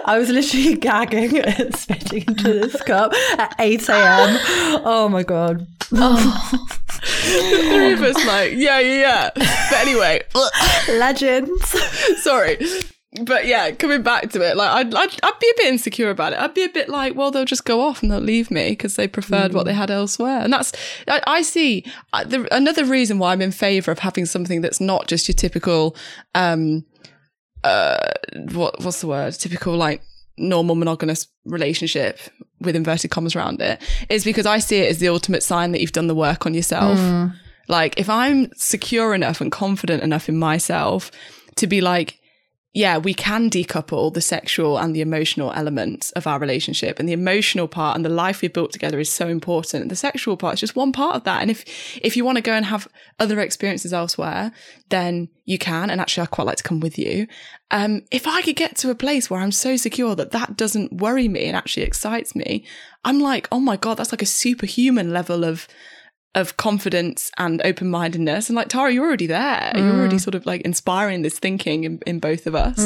I 0.08 0.18
was 0.18 0.30
literally 0.30 0.76
gagging 0.76 1.38
and 1.46 1.76
spitting 1.76 2.24
into 2.28 2.44
this 2.54 2.82
cup 2.84 3.14
at 3.38 3.56
8 3.60 3.90
a.m. 3.90 4.40
Oh 4.86 5.10
my 5.10 5.24
god. 5.24 5.66
The 5.90 6.68
Three 6.88 7.94
of 7.94 8.02
us 8.02 8.26
like, 8.26 8.54
yeah, 8.54 8.80
yeah, 8.80 9.00
yeah. 9.00 9.30
But 9.70 9.80
anyway, 9.80 10.22
Legends. 10.90 11.76
sorry. 12.22 12.58
But 13.24 13.46
yeah, 13.46 13.72
coming 13.72 14.02
back 14.02 14.30
to 14.32 14.42
it, 14.42 14.58
like 14.58 14.70
I'd, 14.70 14.94
I'd, 14.94 15.20
I'd 15.24 15.40
be 15.40 15.50
a 15.50 15.58
bit 15.58 15.68
insecure 15.68 16.10
about 16.10 16.34
it. 16.34 16.40
I'd 16.40 16.54
be 16.54 16.64
a 16.64 16.70
bit 16.70 16.90
like, 16.90 17.16
well, 17.16 17.32
they'll 17.32 17.46
just 17.46 17.64
go 17.64 17.82
off 17.82 18.02
and 18.02 18.12
they'll 18.12 18.20
leave 18.20 18.52
me 18.52 18.72
because 18.72 18.98
they 18.98 19.08
preferred 19.08 19.54
what 19.54 19.66
they 19.66 19.74
had 19.74 19.90
elsewhere. 19.90 20.40
And 20.40 20.52
that's, 20.52 20.74
I, 21.08 21.22
I 21.26 21.42
see 21.42 21.86
I, 22.12 22.26
the, 22.26 22.54
another 22.54 22.84
reason 22.84 23.18
why 23.18 23.32
I'm 23.32 23.42
in 23.42 23.52
favor 23.52 23.92
of 23.92 24.00
having 24.00 24.26
something 24.26 24.62
that's 24.62 24.82
not 24.82 25.08
just 25.08 25.28
your 25.30 25.36
typical, 25.36 25.96
um, 26.34 26.86
uh, 27.64 28.12
what, 28.52 28.82
what's 28.82 29.00
the 29.00 29.08
word? 29.08 29.34
Typical 29.34 29.76
like 29.76 30.02
normal 30.38 30.76
monogamous 30.76 31.28
relationship 31.46 32.20
with 32.60 32.76
inverted 32.76 33.12
commas 33.12 33.36
around 33.36 33.62
it 33.62 33.82
is 34.10 34.26
because 34.26 34.46
I 34.46 34.60
see 34.60 34.80
it 34.80 34.90
as 34.90 35.00
the 35.00 35.08
ultimate 35.08 35.44
sign 35.44 35.72
that 35.72 35.80
you've 35.80 35.94
done 35.94 36.08
the 36.08 36.16
work 36.16 36.46
on 36.46 36.54
yourself. 36.54 37.00
Like 37.70 37.98
if 37.98 38.10
I'm 38.10 38.52
secure 38.56 39.16
enough 39.16 39.40
and 39.40 39.52
confident 39.52 40.04
enough 40.04 40.28
in 40.28 40.38
myself 40.38 41.12
to 41.56 41.68
be 41.68 41.80
like, 41.80 42.20
yeah, 42.76 42.98
we 42.98 43.14
can 43.14 43.50
decouple 43.50 44.14
the 44.14 44.20
sexual 44.20 44.78
and 44.78 44.94
the 44.94 45.00
emotional 45.00 45.54
elements 45.54 46.12
of 46.12 46.28
our 46.28 46.38
relationship. 46.38 47.00
And 47.00 47.08
the 47.08 47.14
emotional 47.14 47.70
part 47.70 47.96
and 47.96 48.04
the 48.04 48.10
life 48.10 48.42
we've 48.42 48.52
built 48.52 48.74
together 48.74 49.00
is 49.00 49.10
so 49.10 49.30
important. 49.30 49.88
The 49.88 49.96
sexual 49.96 50.36
part 50.36 50.56
is 50.56 50.60
just 50.60 50.76
one 50.76 50.92
part 50.92 51.16
of 51.16 51.24
that. 51.24 51.42
And 51.42 51.50
if, 51.50 51.64
if 52.02 52.18
you 52.18 52.26
want 52.26 52.36
to 52.36 52.42
go 52.42 52.52
and 52.52 52.66
have 52.66 52.90
other 53.18 53.40
experiences 53.40 53.94
elsewhere, 53.94 54.52
then 54.90 55.30
you 55.46 55.58
can. 55.58 55.90
And 55.90 56.02
actually, 56.02 56.24
I 56.24 56.26
quite 56.26 56.48
like 56.48 56.58
to 56.58 56.64
come 56.64 56.82
with 56.82 57.00
you. 57.00 57.28
Um, 57.72 58.02
if 58.12 58.28
I 58.28 58.42
could 58.42 58.58
get 58.58 58.76
to 58.78 58.90
a 58.90 58.96
place 58.96 59.30
where 59.30 59.40
I'm 59.40 59.54
so 59.54 59.78
secure 59.78 60.14
that 60.14 60.32
that 60.32 60.58
doesn't 60.58 60.92
worry 60.92 61.30
me 61.30 61.46
and 61.46 61.56
actually 61.56 61.84
excites 61.84 62.36
me, 62.36 62.66
I'm 63.06 63.22
like, 63.22 63.48
oh 63.54 63.62
my 63.62 63.78
God, 63.78 63.96
that's 63.96 64.12
like 64.12 64.22
a 64.22 64.26
superhuman 64.26 65.14
level 65.14 65.46
of, 65.46 65.66
of 66.36 66.58
confidence 66.58 67.32
and 67.38 67.62
open 67.64 67.90
mindedness. 67.90 68.50
And 68.50 68.58
like 68.58 68.68
Tara, 68.68 68.92
you're 68.92 69.06
already 69.06 69.26
there. 69.26 69.72
You're 69.74 69.96
already 69.96 70.18
sort 70.18 70.36
of 70.36 70.46
like 70.46 70.62
inspiring 70.62 71.22
this 71.22 71.40
thinking 71.40 71.86
in, 71.86 72.00
in 72.06 72.20
both 72.20 72.46
of 72.46 72.54
us. 72.54 72.78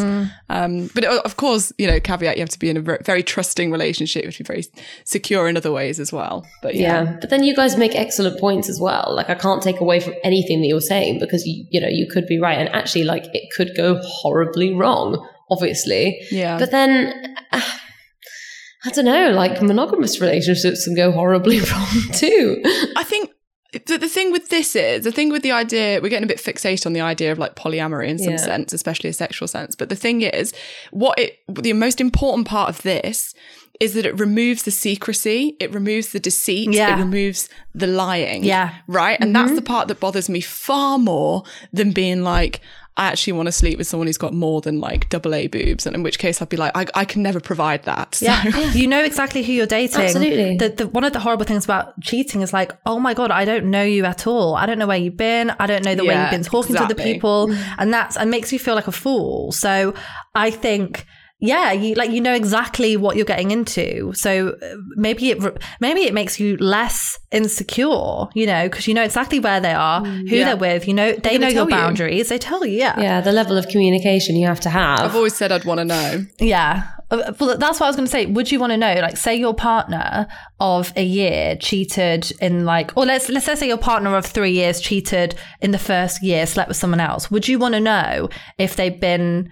Um, 0.49 0.89
but 0.93 1.03
it, 1.03 1.09
of 1.09 1.35
course, 1.37 1.73
you 1.79 1.87
know, 1.87 1.99
caveat, 1.99 2.37
you 2.37 2.41
have 2.41 2.49
to 2.49 2.59
be 2.59 2.69
in 2.69 2.77
a 2.77 2.81
very, 2.81 2.99
very 3.03 3.23
trusting 3.23 3.71
relationship, 3.71 4.23
which 4.25 4.37
be 4.37 4.43
very 4.43 4.65
secure 5.03 5.47
in 5.47 5.57
other 5.57 5.71
ways 5.71 5.99
as 5.99 6.13
well. 6.13 6.45
But 6.61 6.75
yeah. 6.75 7.03
Yeah. 7.03 7.17
But 7.19 7.31
then 7.31 7.43
you 7.43 7.55
guys 7.55 7.75
make 7.75 7.95
excellent 7.95 8.39
points 8.39 8.69
as 8.69 8.79
well. 8.79 9.13
Like 9.15 9.31
I 9.31 9.35
can't 9.35 9.63
take 9.63 9.79
away 9.79 9.99
from 9.99 10.13
anything 10.23 10.61
that 10.61 10.67
you're 10.67 10.79
saying 10.79 11.19
because 11.19 11.45
you, 11.47 11.65
you 11.71 11.81
know, 11.81 11.89
you 11.89 12.07
could 12.09 12.27
be 12.27 12.39
right. 12.39 12.57
And 12.57 12.69
actually 12.69 13.03
like 13.03 13.25
it 13.33 13.49
could 13.57 13.71
go 13.75 13.99
horribly 14.03 14.75
wrong, 14.75 15.27
obviously. 15.49 16.19
Yeah. 16.31 16.59
But 16.59 16.69
then 16.69 17.35
uh, 17.51 17.61
I 18.85 18.91
don't 18.91 19.05
know, 19.05 19.31
like 19.31 19.61
monogamous 19.61 20.21
relationships 20.21 20.85
can 20.85 20.95
go 20.95 21.11
horribly 21.11 21.59
wrong 21.71 21.87
too. 22.13 22.61
I 22.95 23.03
think 23.03 23.31
the, 23.71 23.97
the 23.97 24.09
thing 24.09 24.31
with 24.31 24.49
this 24.49 24.75
is 24.75 25.03
the 25.03 25.11
thing 25.11 25.29
with 25.29 25.43
the 25.43 25.51
idea 25.51 25.99
we're 26.01 26.09
getting 26.09 26.23
a 26.23 26.27
bit 26.27 26.39
fixated 26.39 26.85
on 26.85 26.93
the 26.93 27.01
idea 27.01 27.31
of 27.31 27.37
like 27.37 27.55
polyamory 27.55 28.07
in 28.07 28.17
some 28.17 28.31
Yeah. 28.31 28.37
sense 28.37 28.73
especially 28.73 29.09
a 29.09 29.13
sexual 29.13 29.47
sense 29.47 29.75
but 29.75 29.89
the 29.89 29.95
thing 29.95 30.21
is 30.21 30.53
what 30.91 31.19
it 31.19 31.39
the 31.47 31.73
most 31.73 32.01
important 32.01 32.47
part 32.47 32.69
of 32.69 32.81
this 32.81 33.33
is 33.79 33.93
that 33.93 34.05
it 34.05 34.17
removes 34.19 34.63
the 34.63 34.71
secrecy 34.71 35.55
it 35.59 35.71
removes 35.73 36.09
the 36.11 36.19
deceit 36.19 36.73
Yeah. 36.73 36.95
it 36.95 36.99
removes 36.99 37.47
the 37.75 37.87
lying 37.87 38.43
Yeah. 38.43 38.73
right 38.87 39.17
and 39.21 39.35
that's 39.35 39.47
mm-hmm. 39.47 39.55
the 39.55 39.61
part 39.61 39.87
that 39.89 39.99
bothers 39.99 40.29
me 40.29 40.41
far 40.41 40.97
more 40.97 41.43
than 41.71 41.91
being 41.91 42.23
like 42.23 42.61
I 42.99 43.05
actually 43.05 43.31
want 43.31 43.47
to 43.47 43.53
sleep 43.53 43.77
with 43.77 43.87
someone 43.87 44.07
who's 44.07 44.17
got 44.17 44.33
more 44.33 44.59
than 44.59 44.81
like 44.81 45.07
double 45.07 45.33
A 45.33 45.47
boobs, 45.47 45.85
and 45.85 45.95
in 45.95 46.03
which 46.03 46.19
case 46.19 46.41
I'd 46.41 46.49
be 46.49 46.57
like, 46.57 46.75
I, 46.75 46.85
I 46.93 47.05
can 47.05 47.23
never 47.23 47.39
provide 47.39 47.83
that. 47.83 48.15
So. 48.15 48.25
Yeah, 48.25 48.43
you 48.73 48.87
know 48.87 49.01
exactly 49.01 49.41
who 49.41 49.53
you're 49.53 49.65
dating. 49.65 50.01
Absolutely. 50.01 50.57
The, 50.57 50.67
the, 50.67 50.87
one 50.87 51.05
of 51.05 51.13
the 51.13 51.19
horrible 51.21 51.45
things 51.45 51.63
about 51.63 51.97
cheating 52.01 52.41
is 52.41 52.51
like, 52.51 52.73
oh 52.85 52.99
my 52.99 53.13
god, 53.13 53.31
I 53.31 53.45
don't 53.45 53.71
know 53.71 53.83
you 53.83 54.03
at 54.03 54.27
all. 54.27 54.55
I 54.55 54.65
don't 54.65 54.77
know 54.77 54.85
where 54.85 54.97
you've 54.97 55.15
been. 55.15 55.49
I 55.59 55.65
don't 55.65 55.85
know 55.85 55.95
the 55.95 56.03
way 56.03 56.21
you've 56.21 56.29
been 56.29 56.43
talking 56.43 56.75
to 56.75 56.87
the 56.87 56.95
people, 56.95 57.47
mm. 57.47 57.75
and 57.77 57.93
that's 57.93 58.17
and 58.17 58.29
makes 58.29 58.51
you 58.51 58.59
feel 58.59 58.75
like 58.75 58.87
a 58.87 58.91
fool. 58.91 59.53
So 59.53 59.93
I 60.35 60.51
think. 60.51 61.05
Yeah, 61.41 61.71
you 61.71 61.95
like 61.95 62.11
you 62.11 62.19
know 62.19 62.33
exactly 62.33 62.97
what 62.97 63.15
you're 63.15 63.25
getting 63.25 63.51
into. 63.51 64.11
So 64.13 64.57
uh, 64.61 64.75
maybe 64.95 65.29
it 65.31 65.41
maybe 65.79 66.01
it 66.01 66.13
makes 66.13 66.37
you 66.39 66.57
less 66.57 67.17
insecure, 67.31 68.27
you 68.33 68.45
know, 68.45 68.67
because 68.69 68.87
you 68.87 68.93
know 68.93 69.03
exactly 69.03 69.39
where 69.39 69.59
they 69.61 69.71
are, 69.73 70.03
who 70.03 70.35
Yeah. 70.35 70.45
they're 70.45 70.57
with. 70.57 70.87
You 70.87 70.93
know, 70.93 71.13
they 71.13 71.37
gonna 71.37 71.39
know 71.39 71.47
your 71.47 71.53
tell 71.53 71.69
you. 71.69 71.75
boundaries. 71.85 72.29
They 72.29 72.37
tell 72.37 72.65
you, 72.65 72.77
yeah. 72.77 72.99
Yeah, 72.99 73.21
the 73.21 73.31
level 73.31 73.57
of 73.57 73.67
communication 73.69 74.35
you 74.35 74.47
have 74.47 74.59
to 74.61 74.69
have. 74.69 74.99
I've 74.99 75.15
always 75.15 75.35
said 75.35 75.51
I'd 75.51 75.65
want 75.65 75.79
to 75.79 75.85
know. 75.85 76.25
Yeah. 76.39 76.83
Uh, 77.11 77.31
Well, 77.39 77.57
that's 77.57 77.79
what 77.79 77.87
I 77.87 77.89
was 77.89 77.95
going 77.95 78.05
to 78.05 78.11
say. 78.11 78.25
Would 78.27 78.51
you 78.51 78.59
want 78.59 78.71
to 78.71 78.77
know, 78.77 78.93
like, 79.01 79.17
say 79.17 79.35
your 79.35 79.53
partner 79.55 80.27
of 80.59 80.93
a 80.95 81.03
year 81.03 81.55
cheated 81.55 82.31
in 82.41 82.65
like, 82.65 82.91
or 82.97 83.05
let's 83.05 83.29
let's 83.29 83.45
say 83.45 83.67
your 83.67 83.77
partner 83.77 84.15
of 84.15 84.25
three 84.25 84.51
years 84.51 84.79
cheated 84.81 85.35
in 85.61 85.71
the 85.71 85.79
first 85.79 86.21
year, 86.21 86.45
slept 86.45 86.67
with 86.67 86.77
someone 86.77 86.99
else. 86.99 87.31
Would 87.31 87.47
you 87.47 87.57
want 87.57 87.73
to 87.75 87.79
know 87.79 88.29
if 88.57 88.75
they've 88.75 88.99
been 88.99 89.51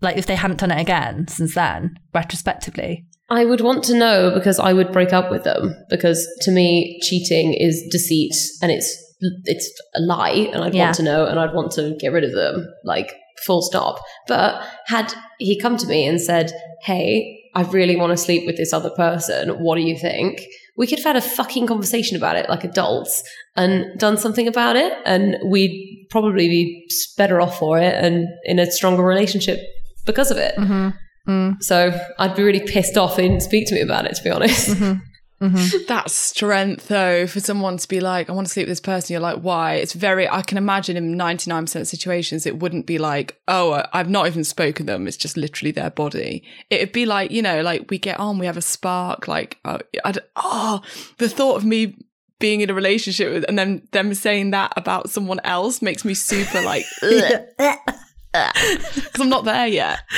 like 0.00 0.16
if 0.16 0.26
they 0.26 0.34
hadn't 0.36 0.60
done 0.60 0.70
it 0.70 0.80
again 0.80 1.28
since 1.28 1.54
then, 1.54 1.96
retrospectively? 2.14 3.04
I 3.28 3.44
would 3.44 3.60
want 3.60 3.84
to 3.84 3.94
know 3.96 4.32
because 4.34 4.58
I 4.58 4.72
would 4.72 4.90
break 4.92 5.12
up 5.12 5.30
with 5.30 5.44
them 5.44 5.74
because 5.88 6.26
to 6.42 6.50
me 6.50 6.98
cheating 7.02 7.54
is 7.54 7.86
deceit 7.90 8.34
and 8.62 8.72
it's 8.72 8.96
it's 9.44 9.70
a 9.94 10.00
lie 10.00 10.48
and 10.52 10.64
I'd 10.64 10.74
Yeah. 10.74 10.86
want 10.86 10.96
to 10.96 11.02
know 11.02 11.26
and 11.26 11.38
I'd 11.38 11.54
want 11.54 11.72
to 11.72 11.94
get 12.00 12.12
rid 12.12 12.24
of 12.24 12.32
them 12.32 12.66
like 12.84 13.14
full 13.44 13.62
stop. 13.62 14.00
But 14.26 14.62
had 14.86 15.12
he 15.38 15.58
come 15.60 15.76
to 15.76 15.86
me 15.86 16.06
and 16.06 16.20
said, 16.20 16.52
"Hey, 16.82 17.38
I 17.54 17.62
really 17.62 17.96
want 17.96 18.10
to 18.12 18.16
sleep 18.16 18.46
with 18.46 18.56
this 18.56 18.72
other 18.72 18.90
person. 18.90 19.50
What 19.62 19.76
do 19.76 19.82
you 19.82 19.96
think?" 19.98 20.42
We 20.76 20.86
could 20.86 20.98
have 20.98 21.04
had 21.04 21.16
a 21.16 21.20
fucking 21.20 21.66
conversation 21.66 22.16
about 22.16 22.36
it 22.36 22.48
like 22.48 22.64
adults 22.64 23.22
and 23.56 23.98
done 23.98 24.16
something 24.16 24.48
about 24.48 24.76
it 24.76 24.94
and 25.04 25.36
we'd 25.44 26.06
probably 26.10 26.48
be 26.48 26.86
better 27.18 27.40
off 27.40 27.58
for 27.58 27.78
it 27.78 27.94
and 28.02 28.26
in 28.44 28.58
a 28.58 28.70
stronger 28.70 29.02
relationship 29.04 29.60
because 30.06 30.30
of 30.30 30.36
it. 30.38 30.54
Mm-hmm. 30.56 30.88
Mm. 31.30 31.62
So 31.62 31.98
I'd 32.18 32.34
be 32.34 32.42
really 32.42 32.60
pissed 32.66 32.96
off 32.96 33.16
they 33.16 33.28
didn't 33.28 33.42
speak 33.42 33.66
to 33.68 33.74
me 33.74 33.80
about 33.82 34.06
it, 34.06 34.14
to 34.14 34.22
be 34.24 34.30
honest. 34.30 34.70
Mm-hmm. 34.70 35.00
Mm-hmm. 35.42 35.84
That 35.88 36.10
strength, 36.10 36.88
though, 36.88 37.26
for 37.26 37.40
someone 37.40 37.78
to 37.78 37.88
be 37.88 37.98
like, 38.00 38.28
I 38.28 38.32
want 38.32 38.46
to 38.46 38.52
sleep 38.52 38.64
with 38.64 38.72
this 38.72 38.80
person. 38.80 39.14
You're 39.14 39.22
like, 39.22 39.38
why? 39.38 39.74
It's 39.76 39.94
very, 39.94 40.28
I 40.28 40.42
can 40.42 40.58
imagine 40.58 40.96
in 40.98 41.16
99% 41.16 41.80
of 41.80 41.88
situations, 41.88 42.44
it 42.46 42.58
wouldn't 42.58 42.86
be 42.86 42.98
like, 42.98 43.40
oh, 43.48 43.72
I- 43.72 43.88
I've 43.94 44.10
not 44.10 44.26
even 44.26 44.44
spoken 44.44 44.86
to 44.86 44.92
them. 44.92 45.08
It's 45.08 45.16
just 45.16 45.36
literally 45.38 45.72
their 45.72 45.90
body. 45.90 46.44
It'd 46.68 46.92
be 46.92 47.06
like, 47.06 47.30
you 47.30 47.40
know, 47.42 47.62
like 47.62 47.90
we 47.90 47.98
get 47.98 48.20
on, 48.20 48.38
we 48.38 48.46
have 48.46 48.58
a 48.58 48.62
spark. 48.62 49.28
Like, 49.28 49.58
uh, 49.64 49.78
I'd, 50.04 50.18
oh, 50.36 50.82
the 51.18 51.28
thought 51.28 51.56
of 51.56 51.64
me 51.64 51.96
being 52.38 52.60
in 52.60 52.70
a 52.70 52.74
relationship 52.74 53.32
with, 53.32 53.44
and 53.48 53.58
then 53.58 53.88
them 53.92 54.12
saying 54.14 54.50
that 54.50 54.72
about 54.76 55.10
someone 55.10 55.40
else 55.44 55.80
makes 55.80 56.04
me 56.04 56.12
super 56.14 56.60
like, 56.62 56.84
because 58.32 59.20
I'm 59.20 59.28
not 59.28 59.44
there 59.44 59.66
yet. 59.66 60.02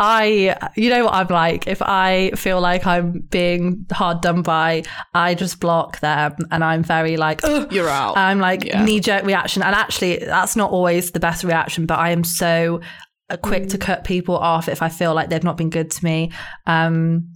I, 0.00 0.70
you 0.76 0.90
know 0.90 1.04
what 1.04 1.14
I'm 1.14 1.26
like. 1.28 1.66
If 1.66 1.82
I 1.82 2.30
feel 2.36 2.60
like 2.60 2.86
I'm 2.86 3.20
being 3.30 3.86
hard 3.92 4.20
done 4.20 4.42
by, 4.42 4.84
I 5.12 5.34
just 5.34 5.60
block 5.60 6.00
them, 6.00 6.36
and 6.50 6.62
I'm 6.62 6.82
very 6.82 7.16
like, 7.16 7.42
Ugh. 7.44 7.72
You're 7.72 7.88
out. 7.88 8.16
I'm 8.16 8.38
like 8.38 8.64
Yeah. 8.64 8.84
knee 8.84 9.00
jerk 9.00 9.24
reaction, 9.24 9.62
and 9.62 9.74
actually, 9.74 10.18
that's 10.18 10.56
not 10.56 10.70
always 10.70 11.10
the 11.10 11.20
best 11.20 11.44
reaction. 11.44 11.86
But 11.86 11.98
I 11.98 12.10
am 12.10 12.22
so 12.24 12.80
quick 13.42 13.68
to 13.70 13.78
cut 13.78 14.04
people 14.04 14.36
off 14.36 14.68
if 14.68 14.82
I 14.82 14.88
feel 14.88 15.14
like 15.14 15.30
they've 15.30 15.42
not 15.42 15.56
been 15.56 15.70
good 15.70 15.90
to 15.90 16.04
me. 16.04 16.30
Um, 16.66 17.28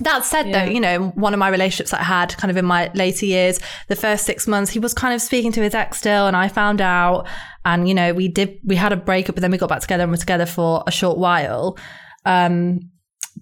that 0.00 0.24
said, 0.24 0.48
Yeah. 0.48 0.64
though, 0.64 0.70
you 0.70 0.80
know, 0.80 1.08
one 1.14 1.32
of 1.32 1.38
my 1.38 1.48
relationships 1.48 1.92
I 1.92 2.02
had 2.02 2.36
kind 2.36 2.50
of 2.50 2.56
in 2.56 2.64
my 2.64 2.90
later 2.94 3.26
years, 3.26 3.58
the 3.88 3.96
first 3.96 4.24
six 4.24 4.46
months, 4.46 4.70
he 4.70 4.78
was 4.78 4.92
kind 4.94 5.14
of 5.14 5.20
speaking 5.22 5.52
to 5.52 5.62
his 5.62 5.74
ex 5.74 5.98
still, 5.98 6.26
and 6.26 6.36
I 6.36 6.48
found 6.48 6.80
out, 6.80 7.26
and 7.64 7.88
you 7.88 7.94
know, 7.94 8.12
we 8.14 8.28
did, 8.28 8.58
we 8.64 8.76
had 8.76 8.92
a 8.92 8.96
breakup, 8.96 9.34
but 9.36 9.42
then 9.42 9.50
we 9.50 9.58
got 9.58 9.68
back 9.68 9.80
together 9.80 10.02
and 10.02 10.10
were 10.10 10.16
together 10.18 10.46
for 10.46 10.82
a 10.86 10.90
short 10.90 11.18
while. 11.18 11.78
Um, 12.24 12.90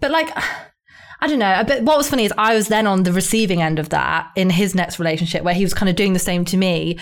but 0.01 0.11
like, 0.11 0.31
I 1.21 1.27
don't 1.27 1.41
know. 1.41 1.65
But 1.67 1.83
what 1.83 1.97
was 1.97 2.09
funny 2.09 2.25
is 2.27 2.33
I 2.39 2.55
was 2.55 2.69
then 2.69 2.87
on 2.87 3.03
the 3.03 3.13
receiving 3.13 3.61
end 3.61 3.81
of 3.81 3.89
that 3.89 4.31
in 4.37 4.51
his 4.51 4.75
next 4.77 5.01
relationship, 5.01 5.43
where 5.43 5.55
he 5.55 5.65
was 5.65 5.75
kind 5.75 5.89
of 5.91 5.97
doing 5.97 6.13
the 6.13 6.21
same 6.21 6.45
to 6.45 6.57
me. 6.57 6.97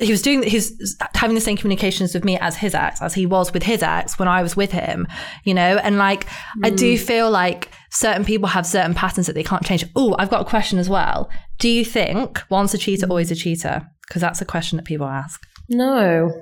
He 0.00 0.10
was 0.10 0.22
doing, 0.22 0.42
he 0.42 0.56
was 0.56 0.96
having 1.14 1.34
the 1.34 1.40
same 1.40 1.56
communications 1.56 2.14
with 2.14 2.24
me 2.24 2.38
as 2.38 2.56
his 2.56 2.74
ex, 2.74 3.02
as 3.02 3.14
he 3.14 3.26
was 3.26 3.52
with 3.52 3.62
his 3.62 3.82
ex 3.82 4.18
when 4.18 4.28
I 4.28 4.42
was 4.42 4.56
with 4.56 4.72
him, 4.72 5.06
you 5.44 5.52
know? 5.52 5.76
And 5.78 5.98
like, 5.98 6.26
I 6.64 6.70
do 6.70 6.96
hmm. 6.96 7.02
feel 7.02 7.30
like 7.30 7.70
certain 7.90 8.24
people 8.24 8.48
have 8.48 8.66
certain 8.66 8.94
patterns 8.94 9.26
that 9.26 9.34
they 9.34 9.42
can't 9.42 9.64
change. 9.64 9.84
Oh, 9.94 10.16
I've 10.18 10.30
got 10.30 10.40
a 10.40 10.48
question 10.48 10.78
as 10.78 10.88
well. 10.88 11.28
Do 11.58 11.68
you 11.68 11.84
think 11.84 12.42
once 12.50 12.72
a 12.72 12.78
cheater, 12.78 13.06
hmm. 13.06 13.12
always 13.12 13.30
a 13.30 13.36
cheater? 13.36 13.86
Because 14.06 14.22
that's 14.22 14.40
a 14.40 14.46
question 14.46 14.76
that 14.76 14.86
people 14.86 15.06
ask. 15.06 15.40
No. 15.68 16.32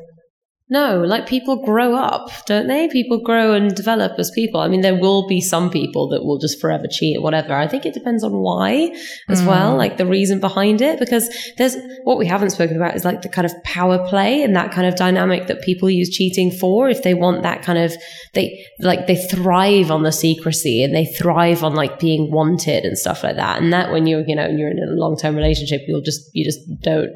No, 0.68 1.00
like 1.02 1.28
people 1.28 1.64
grow 1.64 1.94
up, 1.94 2.28
don't 2.46 2.66
they? 2.66 2.88
People 2.88 3.18
grow 3.18 3.52
and 3.52 3.72
develop 3.72 4.18
as 4.18 4.32
people. 4.32 4.58
I 4.58 4.66
mean, 4.66 4.80
there 4.80 4.98
will 4.98 5.24
be 5.28 5.40
some 5.40 5.70
people 5.70 6.08
that 6.08 6.24
will 6.24 6.38
just 6.38 6.60
forever 6.60 6.86
cheat 6.90 7.18
or 7.18 7.22
whatever. 7.22 7.54
I 7.54 7.68
think 7.68 7.86
it 7.86 7.94
depends 7.94 8.24
on 8.24 8.32
why 8.32 8.92
as 9.28 9.42
mm. 9.42 9.46
well, 9.46 9.76
like 9.76 9.96
the 9.96 10.06
reason 10.06 10.40
behind 10.40 10.82
it, 10.82 10.98
because 10.98 11.32
there's 11.56 11.76
what 12.02 12.18
we 12.18 12.26
haven't 12.26 12.50
spoken 12.50 12.76
about 12.76 12.96
is 12.96 13.04
like 13.04 13.22
the 13.22 13.28
kind 13.28 13.46
of 13.46 13.52
power 13.62 14.04
play 14.08 14.42
and 14.42 14.56
that 14.56 14.72
kind 14.72 14.88
of 14.88 14.96
dynamic 14.96 15.46
that 15.46 15.62
people 15.62 15.88
use 15.88 16.10
cheating 16.10 16.50
for. 16.50 16.88
If 16.88 17.04
they 17.04 17.14
want 17.14 17.44
that 17.44 17.62
kind 17.62 17.78
of, 17.78 17.94
they 18.34 18.66
like, 18.80 19.06
they 19.06 19.16
thrive 19.28 19.92
on 19.92 20.02
the 20.02 20.10
secrecy 20.10 20.82
and 20.82 20.92
they 20.92 21.04
thrive 21.04 21.62
on 21.62 21.76
like 21.76 22.00
being 22.00 22.32
wanted 22.32 22.84
and 22.84 22.98
stuff 22.98 23.22
like 23.22 23.36
that. 23.36 23.62
And 23.62 23.72
that 23.72 23.92
when 23.92 24.08
you're, 24.08 24.24
you 24.26 24.34
know, 24.34 24.48
you're 24.48 24.70
in 24.70 24.80
a 24.80 25.00
long 25.00 25.16
term 25.16 25.36
relationship, 25.36 25.82
you'll 25.86 26.02
just, 26.02 26.28
you 26.32 26.44
just 26.44 26.58
don't 26.80 27.10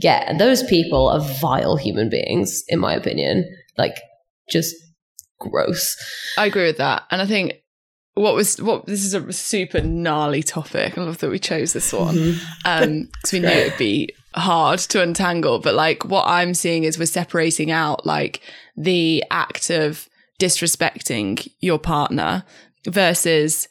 get. 0.00 0.28
And 0.28 0.40
those 0.40 0.62
people 0.64 1.08
are 1.08 1.20
vile 1.40 1.76
human 1.76 2.08
beings, 2.08 2.62
in 2.68 2.78
my 2.78 2.94
opinion. 2.94 3.44
Like, 3.76 3.96
just 4.50 4.74
gross. 5.38 5.96
I 6.38 6.46
agree 6.46 6.66
with 6.66 6.78
that. 6.78 7.04
And 7.10 7.20
I 7.20 7.26
think 7.26 7.54
what 8.14 8.34
was 8.34 8.60
what 8.62 8.86
this 8.86 9.04
is 9.04 9.12
a 9.12 9.32
super 9.32 9.80
gnarly 9.80 10.42
topic. 10.42 10.96
I 10.96 11.02
love 11.02 11.18
that 11.18 11.30
we 11.30 11.38
chose 11.38 11.72
this 11.72 11.92
one. 11.92 12.36
Um 12.64 13.08
because 13.22 13.32
we 13.32 13.40
knew 13.40 13.48
it'd 13.48 13.78
be 13.78 14.14
hard 14.34 14.78
to 14.78 15.02
untangle. 15.02 15.58
But 15.58 15.74
like 15.74 16.04
what 16.04 16.24
I'm 16.26 16.54
seeing 16.54 16.84
is 16.84 16.98
we're 16.98 17.06
separating 17.06 17.70
out 17.70 18.06
like 18.06 18.40
the 18.76 19.22
act 19.30 19.70
of 19.70 20.08
disrespecting 20.40 21.46
your 21.60 21.78
partner 21.78 22.44
versus 22.86 23.68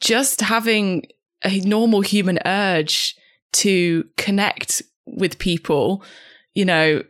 just 0.00 0.42
having 0.42 1.06
a 1.44 1.60
normal 1.60 2.00
human 2.00 2.38
urge 2.44 3.16
to 3.52 4.04
connect 4.16 4.82
with 5.06 5.38
people, 5.38 6.02
you 6.54 6.64
know, 6.64 7.02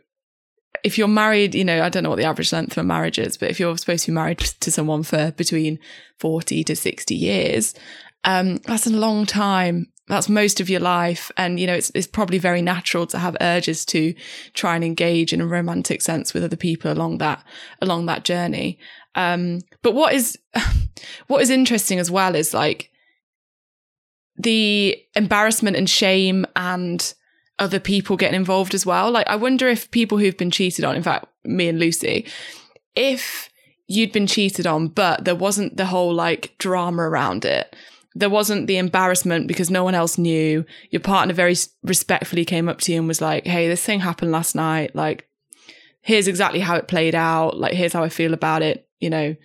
if 0.83 0.97
you're 0.97 1.07
married, 1.07 1.55
you 1.55 1.65
know, 1.65 1.83
I 1.83 1.89
don't 1.89 2.03
know 2.03 2.09
what 2.09 2.17
the 2.17 2.25
average 2.25 2.53
length 2.53 2.73
of 2.73 2.77
a 2.79 2.83
marriage 2.83 3.19
is, 3.19 3.37
but 3.37 3.49
if 3.49 3.59
you're 3.59 3.77
supposed 3.77 4.05
to 4.05 4.11
be 4.11 4.15
married 4.15 4.39
to 4.59 4.71
someone 4.71 5.03
for 5.03 5.31
between 5.31 5.79
40 6.19 6.63
to 6.65 6.75
60 6.75 7.15
years, 7.15 7.73
um, 8.23 8.57
that's 8.57 8.87
a 8.87 8.91
long 8.91 9.25
time. 9.25 9.87
That's 10.07 10.29
most 10.29 10.61
of 10.61 10.69
your 10.69 10.79
life. 10.79 11.31
And, 11.35 11.59
you 11.59 11.67
know, 11.67 11.73
it's, 11.73 11.91
it's 11.93 12.07
probably 12.07 12.37
very 12.37 12.61
natural 12.61 13.05
to 13.07 13.19
have 13.19 13.35
urges 13.41 13.85
to 13.87 14.13
try 14.53 14.75
and 14.75 14.83
engage 14.83 15.33
in 15.33 15.41
a 15.41 15.47
romantic 15.47 16.01
sense 16.01 16.33
with 16.33 16.43
other 16.43 16.55
people 16.55 16.91
along 16.91 17.17
that, 17.17 17.43
along 17.81 18.05
that 18.05 18.23
journey. 18.23 18.79
Um, 19.15 19.59
but 19.81 19.93
what 19.93 20.13
is, 20.13 20.37
what 21.27 21.41
is 21.41 21.49
interesting 21.49 21.99
as 21.99 22.09
well 22.09 22.35
is 22.35 22.53
like 22.53 22.89
the 24.37 24.97
embarrassment 25.15 25.75
and 25.75 25.89
shame 25.89 26.45
and 26.55 27.13
other 27.59 27.79
people 27.79 28.17
getting 28.17 28.35
involved 28.35 28.73
as 28.73 28.85
well. 28.85 29.11
Like, 29.11 29.27
I 29.27 29.35
wonder 29.35 29.67
if 29.67 29.91
people 29.91 30.17
who've 30.17 30.37
been 30.37 30.51
cheated 30.51 30.85
on, 30.85 30.95
in 30.95 31.03
fact, 31.03 31.25
me 31.43 31.67
and 31.67 31.79
Lucy, 31.79 32.25
if 32.95 33.49
you'd 33.87 34.11
been 34.11 34.27
cheated 34.27 34.67
on, 34.67 34.89
but 34.89 35.25
there 35.25 35.35
wasn't 35.35 35.77
the 35.77 35.85
whole 35.85 36.13
like 36.13 36.55
drama 36.57 37.03
around 37.03 37.45
it. 37.45 37.75
There 38.13 38.29
wasn't 38.29 38.67
the 38.67 38.77
embarrassment 38.77 39.47
because 39.47 39.69
no 39.69 39.83
one 39.83 39.95
else 39.95 40.17
knew. 40.17 40.65
Your 40.89 40.99
partner 40.99 41.33
very 41.33 41.55
respectfully 41.83 42.45
came 42.45 42.67
up 42.67 42.79
to 42.81 42.91
you 42.91 42.99
and 42.99 43.07
was 43.07 43.21
like, 43.21 43.45
Hey, 43.45 43.67
this 43.67 43.83
thing 43.83 43.99
happened 43.99 44.31
last 44.31 44.55
night. 44.55 44.95
Like, 44.95 45.27
here's 46.01 46.27
exactly 46.27 46.59
how 46.59 46.75
it 46.75 46.87
played 46.87 47.15
out. 47.15 47.57
Like, 47.57 47.73
here's 47.73 47.93
how 47.93 48.03
I 48.03 48.09
feel 48.09 48.33
about 48.33 48.61
it. 48.61 48.87
You 48.99 49.09
know, 49.09 49.35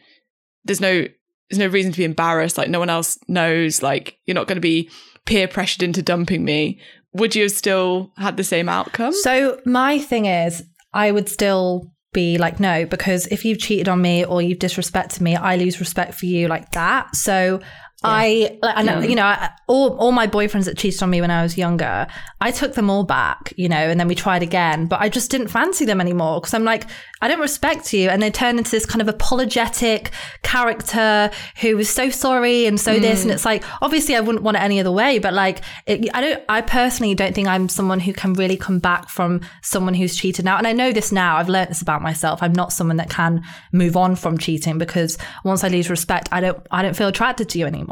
there's 0.65 0.81
no, 0.81 1.07
there's 1.51 1.59
no 1.59 1.67
reason 1.67 1.93
to 1.93 1.99
be 1.99 2.05
embarrassed. 2.05 2.57
Like, 2.57 2.71
no 2.71 2.79
one 2.79 2.91
else 2.91 3.19
knows. 3.29 3.83
Like, 3.83 4.19
you're 4.25 4.35
not 4.35 4.47
going 4.47 4.57
to 4.57 4.61
be 4.61 4.91
peer 5.27 5.47
pressured 5.47 5.83
into 5.83 6.03
dumping 6.03 6.45
me 6.45 6.81
would 7.15 7.35
you 7.35 7.45
have 7.45 7.53
still 7.53 8.13
had 8.17 8.37
the 8.37 8.45
same 8.45 8.69
outcome? 8.69 9.13
So 9.13 9.61
my 9.65 9.99
thing 9.99 10.27
is, 10.27 10.63
I 10.93 11.11
would 11.11 11.29
still 11.29 11.93
be 12.13 12.39
like, 12.39 12.61
no, 12.61 12.85
because 12.85 13.27
if 13.29 13.45
you've 13.45 13.59
cheated 13.59 13.89
on 13.89 14.01
me 14.03 14.25
or 14.25 14.43
you've 14.43 14.59
disrespected 14.59 15.21
me, 15.21 15.35
I 15.35 15.57
lose 15.57 15.81
respect 15.81 16.15
for 16.15 16.27
you 16.27 16.49
like 16.49 16.73
that. 16.73 17.15
So 17.17 17.61
I, 18.05 18.59
like, 18.63 18.85
know, 18.85 19.01
you 19.01 19.15
know, 19.15 19.25
I- 19.25 19.51
all, 19.67 19.97
all 19.97 20.13
my 20.13 20.27
boyfriends 20.27 20.67
that 20.67 20.77
cheated 20.77 21.03
on 21.03 21.11
me 21.11 21.21
when 21.21 21.31
I 21.31 21.43
was 21.43 21.57
younger, 21.57 22.07
I 22.41 22.51
took 22.51 22.75
them 22.75 22.91
all 22.91 23.05
back, 23.05 23.55
you 23.57 23.69
know, 23.69 23.77
and 23.77 23.99
then 23.99 24.09
we 24.09 24.15
tried 24.15 24.43
again, 24.43 24.87
but 24.87 25.01
I 25.01 25.09
just 25.09 25.31
didn't 25.31 25.49
fancy 25.49 25.85
them 25.85 26.01
anymore 26.01 26.41
because 26.41 26.55
I'm 26.55 26.65
like, 26.65 26.87
I 27.23 27.29
don't 27.29 27.41
respect 27.41 27.93
you. 27.93 28.09
And 28.09 28.21
they 28.21 28.31
turned 28.31 28.59
into 28.59 28.71
this 28.71 28.85
kind 28.85 29.01
of 29.01 29.09
apologetic 29.09 30.11
character 30.43 31.31
who 31.61 31.77
was 31.77 31.89
so 31.89 32.11
sorry 32.11 32.67
and 32.67 32.81
so 32.81 32.99
this. 32.99 33.23
And 33.23 33.31
mm. 33.31 33.35
it's 33.35 33.45
like, 33.45 33.63
obviously 33.81 34.17
I 34.17 34.21
wouldn't 34.21 34.43
want 34.43 34.57
it 34.57 34.63
any 34.63 34.81
other 34.81 34.91
way, 34.91 35.21
but 35.21 35.33
like, 35.33 35.61
it, 35.87 36.09
I 36.13 36.21
don't, 36.21 36.43
I 36.49 36.61
personally 36.63 37.15
don't 37.15 37.35
think 37.35 37.47
I'm 37.47 37.69
someone 37.69 38.01
who 38.01 38.13
can 38.13 38.35
really 38.35 38.57
come 38.57 38.81
back 38.81 39.09
from 39.09 39.41
someone 39.63 39.95
who's 39.95 40.17
cheated 40.17 40.45
now. 40.45 40.59
And 40.59 40.67
I 40.67 40.73
know 40.73 40.91
this 40.93 41.13
now, 41.13 41.37
I've 41.37 41.49
learned 41.49 41.71
this 41.71 41.81
about 41.81 42.03
myself. 42.03 42.43
I'm 42.43 42.53
not 42.53 42.73
someone 42.73 42.97
that 42.97 43.09
can 43.09 43.43
move 43.71 43.97
on 43.97 44.17
from 44.17 44.37
cheating 44.37 44.79
because 44.79 45.17
once 45.45 45.63
I 45.63 45.69
lose 45.69 45.89
respect, 45.89 46.29
I 46.33 46.41
don't, 46.41 46.67
I 46.73 46.83
don't 46.83 46.97
feel 46.97 47.09
attracted 47.09 47.49
to 47.51 47.59
you 47.59 47.67
anymore. 47.67 47.92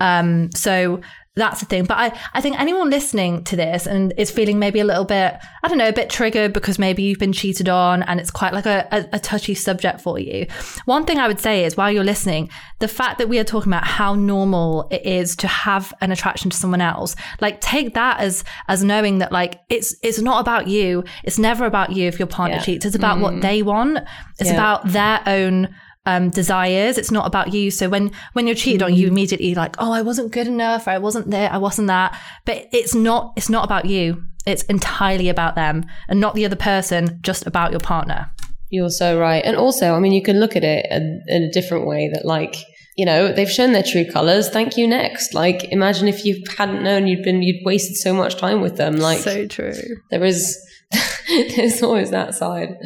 Um, 0.00 0.50
so 0.52 1.00
that's 1.36 1.58
the 1.58 1.66
thing. 1.66 1.84
But 1.84 1.98
I, 1.98 2.20
I 2.32 2.40
think 2.40 2.60
anyone 2.60 2.90
listening 2.90 3.42
to 3.44 3.56
this 3.56 3.86
and 3.88 4.12
is 4.16 4.30
feeling 4.30 4.60
maybe 4.60 4.78
a 4.78 4.84
little 4.84 5.04
bit, 5.04 5.34
I 5.64 5.68
don't 5.68 5.78
know, 5.78 5.88
a 5.88 5.92
bit 5.92 6.08
triggered 6.08 6.52
because 6.52 6.78
maybe 6.78 7.02
you've 7.02 7.18
been 7.18 7.32
cheated 7.32 7.68
on 7.68 8.04
and 8.04 8.20
it's 8.20 8.30
quite 8.30 8.52
like 8.52 8.66
a, 8.66 8.86
a, 8.92 9.16
a 9.16 9.18
touchy 9.18 9.54
subject 9.54 10.00
for 10.00 10.16
you. 10.20 10.46
One 10.84 11.04
thing 11.04 11.18
I 11.18 11.26
would 11.26 11.40
say 11.40 11.64
is 11.64 11.76
while 11.76 11.90
you're 11.90 12.04
listening, 12.04 12.50
the 12.78 12.86
fact 12.86 13.18
that 13.18 13.28
we 13.28 13.40
are 13.40 13.44
talking 13.44 13.72
about 13.72 13.84
how 13.84 14.14
normal 14.14 14.86
it 14.92 15.04
is 15.04 15.34
to 15.36 15.48
have 15.48 15.92
an 16.00 16.12
attraction 16.12 16.50
to 16.50 16.56
someone 16.56 16.80
else, 16.80 17.16
like 17.40 17.60
take 17.60 17.94
that 17.94 18.20
as 18.20 18.44
as 18.68 18.84
knowing 18.84 19.18
that 19.18 19.32
like 19.32 19.58
it's 19.68 19.96
it's 20.04 20.20
not 20.20 20.40
about 20.40 20.68
you. 20.68 21.02
It's 21.24 21.38
never 21.38 21.66
about 21.66 21.90
you 21.90 22.06
if 22.06 22.16
your 22.20 22.28
partner 22.28 22.58
Yeah. 22.58 22.62
cheats. 22.62 22.84
It's 22.86 22.94
about 22.94 23.18
what 23.18 23.40
they 23.40 23.60
want. 23.62 23.98
It's 24.38 24.50
Yeah. 24.50 24.54
about 24.54 24.86
their 24.86 25.20
own 25.26 25.74
um, 26.06 26.30
desires. 26.30 26.98
It's 26.98 27.10
not 27.10 27.26
about 27.26 27.52
you. 27.52 27.70
So 27.70 27.88
when 27.88 28.12
when 28.32 28.46
you're 28.46 28.56
cheated 28.56 28.82
on, 28.82 28.94
you 28.94 29.08
immediately 29.08 29.54
like, 29.54 29.76
oh, 29.78 29.92
I 29.92 30.02
wasn't 30.02 30.32
good 30.32 30.46
enough, 30.46 30.86
or 30.86 30.90
I 30.90 30.98
wasn't 30.98 31.30
there, 31.30 31.50
I 31.50 31.58
wasn't 31.58 31.88
that. 31.88 32.18
But 32.44 32.66
it's 32.72 32.94
not. 32.94 33.32
It's 33.36 33.50
not 33.50 33.64
about 33.64 33.86
you. 33.86 34.24
It's 34.46 34.62
entirely 34.64 35.28
about 35.28 35.54
them, 35.54 35.86
and 36.08 36.20
not 36.20 36.34
the 36.34 36.44
other 36.44 36.56
person. 36.56 37.18
Just 37.22 37.46
about 37.46 37.70
your 37.70 37.80
partner. 37.80 38.30
You're 38.70 38.90
so 38.90 39.18
right. 39.18 39.42
And 39.44 39.56
also, 39.56 39.94
I 39.94 40.00
mean, 40.00 40.12
you 40.12 40.22
can 40.22 40.40
look 40.40 40.56
at 40.56 40.64
it 40.64 40.86
in, 40.90 41.22
in 41.28 41.42
a 41.44 41.52
different 41.52 41.86
way 41.86 42.10
that, 42.12 42.24
like, 42.24 42.56
you 42.96 43.06
know, 43.06 43.32
they've 43.32 43.50
shown 43.50 43.72
their 43.72 43.84
true 43.84 44.04
colors. 44.10 44.48
Thank 44.48 44.76
you. 44.76 44.88
Next. 44.88 45.32
Like, 45.32 45.64
imagine 45.70 46.08
if 46.08 46.24
you 46.24 46.42
hadn't 46.58 46.82
known 46.82 47.06
you'd 47.06 47.22
been, 47.22 47.40
you'd 47.42 47.64
wasted 47.64 47.96
so 47.96 48.12
much 48.12 48.36
time 48.36 48.60
with 48.60 48.76
them. 48.76 48.96
Like, 48.96 49.20
so 49.20 49.46
true. 49.46 49.74
there 50.10 50.24
is, 50.24 50.58
there's 51.28 51.84
always 51.84 52.10
that 52.10 52.34
side. 52.34 52.76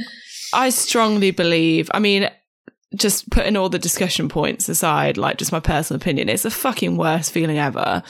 I 0.52 0.70
strongly 0.70 1.30
believe, 1.30 1.90
I 1.94 2.00
mean, 2.00 2.28
just 2.96 3.30
putting 3.30 3.56
all 3.56 3.68
the 3.68 3.78
discussion 3.78 4.28
points 4.28 4.68
aside, 4.68 5.16
like 5.18 5.36
just 5.38 5.52
my 5.52 5.60
personal 5.60 5.96
opinion, 6.00 6.28
it's 6.28 6.42
the 6.44 6.50
fucking 6.50 6.96
worst 6.96 7.32
feeling 7.32 7.58
ever. 7.58 8.02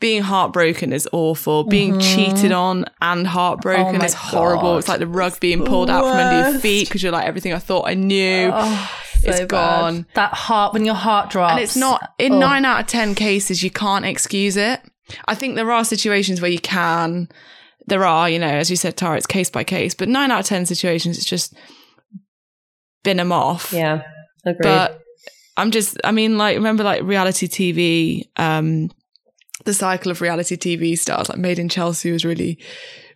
Being 0.00 0.22
heartbroken 0.22 0.92
is 0.92 1.08
awful. 1.12 1.64
Being 1.64 1.98
cheated 2.00 2.50
on 2.52 2.84
and 3.00 3.26
heartbroken 3.26 3.94
Mm-hmm. 3.94 4.02
Oh 4.02 4.04
is 4.04 4.14
horrible. 4.14 4.62
God. 4.72 4.78
It's 4.78 4.88
like 4.88 4.98
the 4.98 5.06
rug 5.06 5.38
being 5.40 5.64
pulled 5.64 5.88
out 5.88 6.02
from 6.02 6.16
under 6.18 6.50
your 6.50 6.58
feet 6.60 6.88
because 6.88 7.02
you're 7.02 7.12
like, 7.12 7.26
everything 7.26 7.52
I 7.52 7.58
thought 7.58 7.86
I 7.88 7.94
knew. 7.94 8.50
Oh, 8.52 8.90
It's 9.22 9.38
so 9.38 9.46
bad. 9.46 9.48
gone. 9.48 10.06
That 10.14 10.34
heart 10.34 10.72
when 10.74 10.84
your 10.84 10.94
heart 10.96 11.30
drops, 11.30 11.52
And 11.52 11.60
it's 11.60 11.76
not, 11.76 12.12
in 12.18 12.32
Oh. 12.34 12.38
nine 12.40 12.64
out 12.64 12.80
of 12.80 12.86
10 12.88 13.14
cases, 13.14 13.62
you 13.62 13.70
can't 13.70 14.04
excuse 14.04 14.56
it. 14.56 14.80
I 15.26 15.34
think 15.34 15.54
there 15.54 15.70
are 15.70 15.84
situations 15.84 16.40
where 16.42 16.50
you 16.50 16.58
can. 16.58 17.28
There 17.86 18.04
are, 18.04 18.28
you 18.28 18.38
know, 18.38 18.46
as 18.48 18.70
you 18.70 18.76
said, 18.76 18.96
Tara, 18.96 19.16
it's 19.16 19.26
case 19.26 19.48
by 19.48 19.62
case, 19.64 19.94
but 19.94 20.08
nine 20.08 20.30
out 20.30 20.40
of 20.40 20.46
10 20.46 20.66
situations, 20.66 21.16
it's 21.18 21.26
just 21.26 21.54
bin 23.04 23.16
them 23.18 23.32
off. 23.32 23.72
Yeah. 23.72 24.02
Agreed. 24.46 24.62
But 24.62 25.00
I'm 25.56 25.70
just, 25.70 25.96
I 26.04 26.12
mean, 26.12 26.36
like, 26.38 26.56
remember 26.56 26.84
like 26.84 27.02
reality 27.02 27.46
TV, 27.46 28.28
um, 28.36 28.90
the 29.64 29.74
cycle 29.74 30.10
of 30.10 30.20
reality 30.20 30.56
TV 30.56 30.98
stars, 30.98 31.28
like 31.28 31.38
Made 31.38 31.58
in 31.58 31.68
Chelsea 31.68 32.10
was 32.10 32.24
really, 32.24 32.58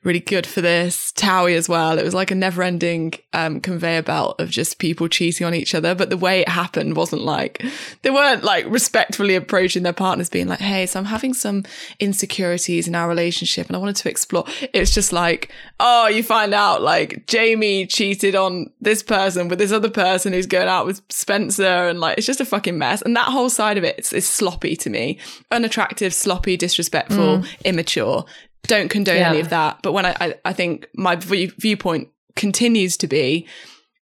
really 0.04 0.20
good 0.20 0.46
for 0.46 0.60
this. 0.60 1.12
Towie 1.12 1.56
as 1.56 1.68
well. 1.68 1.98
It 1.98 2.04
was 2.04 2.14
like 2.14 2.30
a 2.30 2.34
never 2.34 2.62
ending, 2.62 3.14
um, 3.32 3.60
conveyor 3.60 4.02
belt 4.02 4.40
of 4.40 4.50
just 4.50 4.78
people 4.78 5.08
cheating 5.08 5.46
on 5.46 5.54
each 5.54 5.74
other. 5.74 5.94
But 5.94 6.10
the 6.10 6.16
way 6.16 6.40
it 6.40 6.48
happened 6.48 6.96
wasn't 6.96 7.22
like, 7.22 7.64
they 8.02 8.10
weren't 8.10 8.44
like 8.44 8.66
respectfully 8.68 9.34
approaching 9.34 9.82
their 9.82 9.92
partners 9.92 10.28
being 10.28 10.48
like, 10.48 10.60
Hey, 10.60 10.86
so 10.86 10.98
I'm 10.98 11.06
having 11.06 11.34
some 11.34 11.64
insecurities 11.98 12.88
in 12.88 12.94
our 12.94 13.08
relationship 13.08 13.66
and 13.66 13.76
I 13.76 13.78
wanted 13.78 13.96
to 13.96 14.10
explore. 14.10 14.44
It's 14.72 14.94
just 14.94 15.12
like, 15.12 15.52
oh, 15.80 16.08
you 16.08 16.22
find 16.22 16.54
out 16.54 16.82
like 16.82 17.26
Jamie 17.26 17.86
cheated 17.86 18.34
on 18.34 18.70
this 18.80 19.02
person 19.02 19.48
with 19.48 19.58
this 19.58 19.72
other 19.72 19.90
person 19.90 20.32
who's 20.32 20.46
going 20.46 20.68
out 20.68 20.86
with 20.86 21.02
Spencer 21.08 21.88
and 21.88 22.00
like, 22.00 22.18
it's 22.18 22.26
just 22.26 22.40
a 22.40 22.44
fucking 22.44 22.78
mess. 22.78 23.02
And 23.02 23.16
that 23.16 23.28
whole 23.28 23.50
side 23.50 23.78
of 23.78 23.84
it 23.84 23.98
is, 23.98 24.12
is 24.12 24.28
sloppy 24.28 24.76
to 24.76 24.90
me. 24.90 25.18
Unattractive, 25.50 26.14
sloppy, 26.14 26.56
disrespectful, 26.56 27.44
immature. 27.64 28.24
Don't 28.64 28.88
condone 28.90 29.16
Yeah. 29.16 29.30
any 29.30 29.40
of 29.40 29.48
that. 29.50 29.78
But 29.82 29.92
when 29.92 30.04
I, 30.06 30.14
I, 30.20 30.34
I 30.44 30.52
think 30.52 30.88
my 30.94 31.16
view- 31.16 31.52
viewpoint 31.58 32.08
continues 32.36 32.96
to 32.98 33.06
be, 33.06 33.46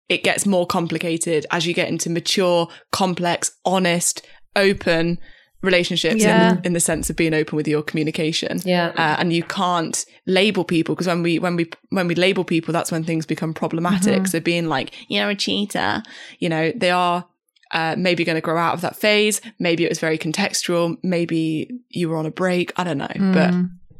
it 0.10 0.24
gets 0.24 0.46
more 0.46 0.68
complicated 0.68 1.46
as 1.52 1.66
you 1.66 1.74
get 1.74 1.88
into 1.90 2.10
mature, 2.10 2.68
complex, 2.92 3.52
honest, 3.66 4.26
open 4.56 5.18
relationships 5.62 6.22
Yeah. 6.22 6.54
in, 6.58 6.62
in 6.66 6.74
the 6.74 6.80
sense 6.82 7.10
of 7.10 7.16
being 7.16 7.34
open 7.34 7.56
with 7.56 7.68
your 7.68 7.82
communication. 7.82 8.60
Yeah. 8.66 8.90
Uh, 8.98 9.16
and 9.18 9.32
you 9.34 9.44
can't 9.44 10.06
label 10.28 10.64
people 10.66 10.94
because 10.94 11.08
when 11.08 11.24
we 11.24 11.40
when 11.40 11.56
we 11.56 11.70
when 11.90 12.08
we 12.08 12.16
label 12.16 12.44
people, 12.44 12.74
that's 12.74 12.92
when 12.92 13.04
things 13.04 13.26
become 13.26 13.54
problematic. 13.54 14.28
So 14.28 14.40
being 14.42 14.68
like, 14.68 14.92
you're 15.08 15.30
a 15.30 15.36
cheater, 15.36 16.04
you 16.40 16.50
know, 16.50 16.72
they 16.76 16.92
are 16.92 17.26
uh, 17.72 17.96
maybe 17.98 18.24
going 18.26 18.36
to 18.36 18.42
grow 18.42 18.58
out 18.58 18.74
of 18.76 18.82
that 18.82 18.96
phase. 18.98 19.42
Maybe 19.58 19.84
it 19.86 19.90
was 19.90 20.00
very 20.00 20.18
contextual. 20.18 20.98
Maybe 21.02 21.72
you 21.90 22.10
were 22.10 22.18
on 22.18 22.26
a 22.28 22.32
break. 22.32 22.72
I 22.76 22.84
don't 22.84 22.98
know, 23.00 23.08
but 23.34 23.54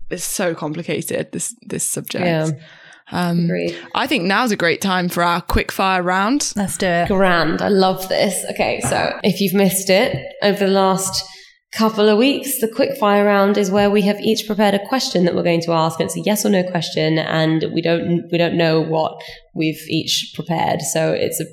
it's 0.10 0.24
so 0.24 0.54
complicated 0.56 1.32
this 1.32 1.56
this 1.62 1.84
subject. 1.84 2.26
Yeah. 2.26 2.50
Um, 3.12 3.46
Agreed. 3.46 3.78
I 3.94 4.08
think 4.08 4.24
now's 4.24 4.52
a 4.52 4.56
great 4.56 4.82
time 4.82 5.10
for 5.10 5.24
our 5.24 5.42
quick 5.42 5.72
fire 5.72 6.02
round. 6.02 6.54
Let's 6.56 6.78
do 6.78 6.88
it. 6.88 7.08
Grand. 7.08 7.62
I 7.62 7.68
love 7.68 8.08
this. 8.10 8.46
Okay, 8.52 8.80
so 8.82 9.20
if 9.24 9.42
you've 9.42 9.54
missed 9.54 9.90
it 9.90 10.18
over 10.42 10.66
the 10.66 10.72
last 10.72 11.24
couple 11.74 12.08
of 12.08 12.18
weeks, 12.18 12.60
the 12.60 12.68
quick 12.68 12.98
fire 12.98 13.26
round 13.26 13.58
is 13.58 13.70
where 13.70 13.90
we 13.90 14.02
have 14.04 14.20
each 14.22 14.48
prepared 14.48 14.74
a 14.74 14.88
question 14.88 15.26
that 15.26 15.36
we're 15.36 15.44
going 15.44 15.62
to 15.62 15.72
ask. 15.72 16.00
It's 16.00 16.16
a 16.16 16.22
yes 16.22 16.46
or 16.46 16.50
no 16.50 16.64
question, 16.64 17.18
and 17.18 17.66
we 17.74 17.82
don't 17.82 18.24
we 18.32 18.38
don't 18.38 18.58
know 18.58 18.82
what 18.82 19.22
we've 19.54 19.84
each 19.90 20.32
prepared. 20.36 20.82
So 20.82 21.12
it's 21.12 21.40
a 21.40 21.46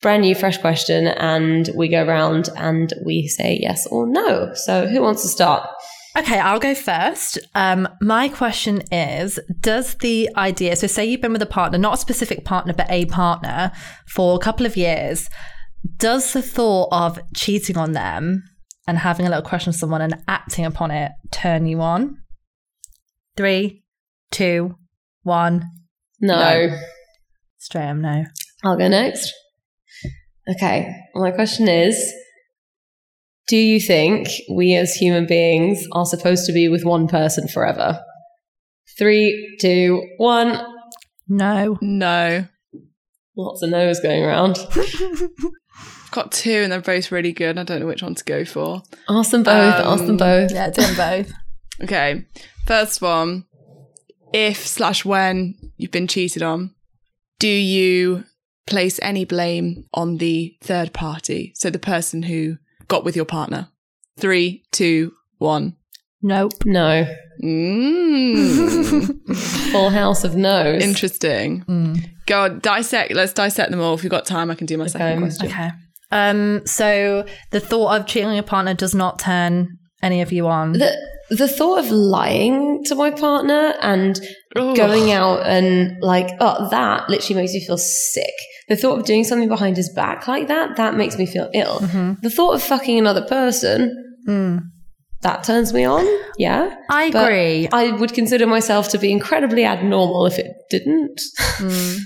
brand 0.00 0.22
new, 0.22 0.34
fresh 0.34 0.58
question, 0.58 1.08
and 1.08 1.70
we 1.76 1.88
go 1.88 2.04
around 2.04 2.48
and 2.56 2.92
we 3.04 3.26
say 3.26 3.58
yes 3.60 3.86
or 3.90 4.06
no. 4.06 4.52
So 4.54 4.86
who 4.86 5.02
wants 5.02 5.22
to 5.22 5.28
start? 5.28 5.68
Okay, 6.16 6.38
I'll 6.38 6.60
go 6.60 6.74
first. 6.74 7.38
Um, 7.54 7.88
my 8.00 8.28
question 8.28 8.82
is 8.92 9.38
Does 9.60 9.96
the 9.96 10.30
idea, 10.36 10.76
so 10.76 10.86
say 10.86 11.04
you've 11.04 11.20
been 11.20 11.32
with 11.32 11.42
a 11.42 11.46
partner, 11.46 11.76
not 11.76 11.94
a 11.94 11.98
specific 11.98 12.44
partner, 12.44 12.72
but 12.72 12.86
a 12.88 13.06
partner 13.06 13.72
for 14.06 14.36
a 14.36 14.38
couple 14.38 14.64
of 14.64 14.76
years, 14.76 15.28
does 15.96 16.32
the 16.32 16.42
thought 16.42 16.88
of 16.92 17.18
cheating 17.34 17.76
on 17.76 17.92
them 17.92 18.44
and 18.86 18.98
having 18.98 19.26
a 19.26 19.28
little 19.28 19.42
crush 19.42 19.66
on 19.66 19.72
someone 19.72 20.00
and 20.00 20.22
acting 20.28 20.64
upon 20.64 20.90
it 20.90 21.12
turn 21.32 21.66
you 21.66 21.80
on? 21.80 22.18
Three, 23.36 23.82
two, 24.30 24.76
one. 25.24 25.68
No. 26.20 26.68
Straight 27.58 27.88
up, 27.88 27.96
no. 27.96 28.24
I'll 28.62 28.78
go 28.78 28.86
next. 28.86 29.32
Okay, 30.48 30.94
my 31.14 31.32
question 31.32 31.66
is 31.66 32.14
Do 33.46 33.56
you 33.56 33.78
think 33.80 34.28
we 34.50 34.74
as 34.74 34.94
human 34.94 35.26
beings 35.26 35.86
are 35.92 36.06
supposed 36.06 36.46
to 36.46 36.52
be 36.52 36.68
with 36.68 36.84
one 36.84 37.06
person 37.08 37.46
forever? 37.48 38.02
Three, 38.98 39.56
two, 39.60 40.02
one. 40.16 40.64
No. 41.28 41.78
No, 41.80 42.46
Lots 43.36 43.62
of 43.62 43.70
no's 43.70 43.98
going 44.00 44.22
around. 44.22 44.56
got 46.12 46.30
two, 46.30 46.52
and 46.62 46.70
they're 46.70 46.80
both 46.80 47.10
really 47.10 47.32
good. 47.32 47.58
I 47.58 47.64
don't 47.64 47.80
know 47.80 47.86
which 47.86 48.02
one 48.02 48.14
to 48.14 48.24
go 48.24 48.44
for. 48.44 48.82
Ask 49.08 49.32
them 49.32 49.42
both, 49.42 49.74
ask 49.74 50.02
them 50.02 50.10
Um, 50.12 50.16
both. 50.18 50.52
Yeah, 50.52 50.70
doing 50.70 50.94
both. 50.96 51.32
Okay, 51.82 52.24
first 52.66 53.02
one. 53.02 53.44
If 54.32 54.66
slash 54.66 55.04
when 55.04 55.54
you've 55.76 55.90
been 55.90 56.06
cheated 56.06 56.42
on, 56.42 56.74
do 57.40 57.48
you 57.48 58.24
place 58.66 58.98
any 59.02 59.24
blame 59.24 59.84
on 59.92 60.18
the 60.18 60.56
third 60.62 60.92
party? 60.92 61.52
So 61.56 61.70
the 61.70 61.78
person 61.80 62.22
who 62.24 62.58
got 62.88 63.04
with 63.04 63.16
your 63.16 63.24
partner. 63.24 63.68
Three, 64.18 64.64
two, 64.72 65.12
one. 65.38 65.76
Nope. 66.22 66.52
No. 66.64 67.06
Mm. 67.42 69.36
Full 69.72 69.90
house 69.90 70.24
of 70.24 70.36
no's. 70.36 70.82
Interesting. 70.82 71.64
Mm. 71.64 72.08
Go 72.26 72.44
on, 72.44 72.60
dissect. 72.60 73.12
Let's 73.12 73.32
dissect 73.32 73.70
them 73.70 73.80
all. 73.80 73.94
If 73.94 74.02
you've 74.04 74.10
got 74.10 74.24
time, 74.24 74.50
I 74.50 74.54
can 74.54 74.66
do 74.66 74.78
my 74.78 74.86
second 74.86 75.20
question. 75.20 75.46
Okay. 75.46 75.70
Um, 76.10 76.64
so 76.66 77.26
the 77.50 77.60
thought 77.60 78.00
of 78.00 78.06
cheating 78.06 78.28
on 78.28 78.34
your 78.34 78.44
partner 78.44 78.72
does 78.74 78.94
not 78.94 79.18
turn 79.18 79.78
any 80.02 80.22
of 80.22 80.32
you 80.32 80.46
on. 80.46 80.72
The- 80.72 80.96
the 81.30 81.48
thought 81.48 81.78
of 81.78 81.90
lying 81.90 82.84
to 82.84 82.94
my 82.94 83.10
partner 83.10 83.74
and 83.80 84.20
Ugh. 84.56 84.76
going 84.76 85.10
out 85.10 85.46
and 85.46 86.00
like, 86.02 86.30
oh, 86.40 86.68
that 86.70 87.08
literally 87.08 87.42
makes 87.42 87.54
me 87.54 87.64
feel 87.64 87.78
sick. 87.78 88.34
The 88.68 88.76
thought 88.76 88.98
of 88.98 89.04
doing 89.04 89.24
something 89.24 89.48
behind 89.48 89.76
his 89.76 89.90
back 89.94 90.26
like 90.28 90.48
that, 90.48 90.76
that 90.76 90.94
makes 90.94 91.18
me 91.18 91.26
feel 91.26 91.50
ill. 91.54 91.78
Mm-hmm. 91.80 92.20
The 92.22 92.30
thought 92.30 92.54
of 92.54 92.62
fucking 92.62 92.98
another 92.98 93.22
person, 93.22 94.16
hmm. 94.26 94.58
That 95.24 95.42
turns 95.42 95.72
me 95.72 95.84
on. 95.84 96.06
Yeah. 96.38 96.76
I 96.88 97.10
But 97.10 97.24
agree. 97.24 97.68
I 97.72 97.90
would 97.90 98.14
consider 98.14 98.46
myself 98.46 98.88
to 98.90 98.98
be 98.98 99.10
incredibly 99.10 99.64
abnormal 99.64 100.26
if 100.26 100.38
it 100.38 100.52
didn't. 100.70 101.20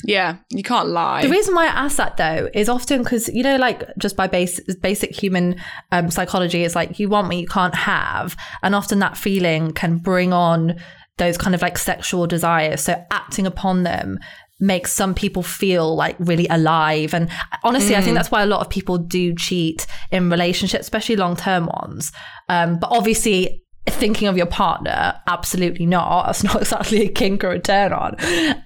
Yeah, 0.04 0.36
you 0.50 0.62
can't 0.62 0.88
lie. 0.88 1.22
The 1.22 1.28
reason 1.28 1.54
why 1.54 1.64
I 1.64 1.84
ask 1.84 1.96
that 1.96 2.16
though 2.16 2.48
is 2.54 2.68
often 2.68 3.02
because 3.02 3.28
you 3.28 3.42
know, 3.42 3.56
like 3.56 3.84
just 3.98 4.16
by 4.16 4.26
base, 4.26 4.60
basic 4.80 5.14
human 5.14 5.56
um, 5.92 6.10
psychology, 6.10 6.64
it's 6.64 6.74
like 6.74 6.98
you 6.98 7.08
want 7.08 7.28
what 7.28 7.36
you 7.36 7.46
can't 7.46 7.74
have, 7.74 8.36
and 8.62 8.74
often 8.74 9.00
that 9.00 9.16
feeling 9.16 9.72
can 9.72 9.98
bring 9.98 10.32
on 10.32 10.76
those 11.16 11.36
kind 11.36 11.54
of 11.54 11.62
like 11.62 11.76
sexual 11.76 12.26
desires. 12.26 12.82
So 12.82 13.04
acting 13.10 13.46
upon 13.46 13.82
them 13.82 14.18
makes 14.60 14.92
some 14.92 15.14
people 15.14 15.42
feel 15.42 15.94
like 15.94 16.16
really 16.18 16.46
alive. 16.48 17.14
And 17.14 17.30
honestly, 17.62 17.96
I 17.96 18.00
think 18.00 18.14
that's 18.14 18.30
why 18.30 18.42
a 18.42 18.46
lot 18.46 18.60
of 18.60 18.70
people 18.70 18.98
do 18.98 19.34
cheat 19.34 19.86
in 20.10 20.30
relationships, 20.30 20.82
especially 20.82 21.16
long 21.16 21.36
term 21.36 21.66
ones. 21.66 22.12
Um, 22.48 22.78
but 22.78 22.90
obviously. 22.90 23.62
Thinking 23.88 24.28
of 24.28 24.36
your 24.36 24.44
partner, 24.44 25.18
absolutely 25.28 25.86
not. 25.86 26.26
That's 26.26 26.44
not 26.44 26.56
exactly 26.60 27.06
a 27.06 27.08
kink 27.08 27.42
or 27.42 27.52
a 27.52 27.58
turn 27.58 27.94
on. 27.94 28.16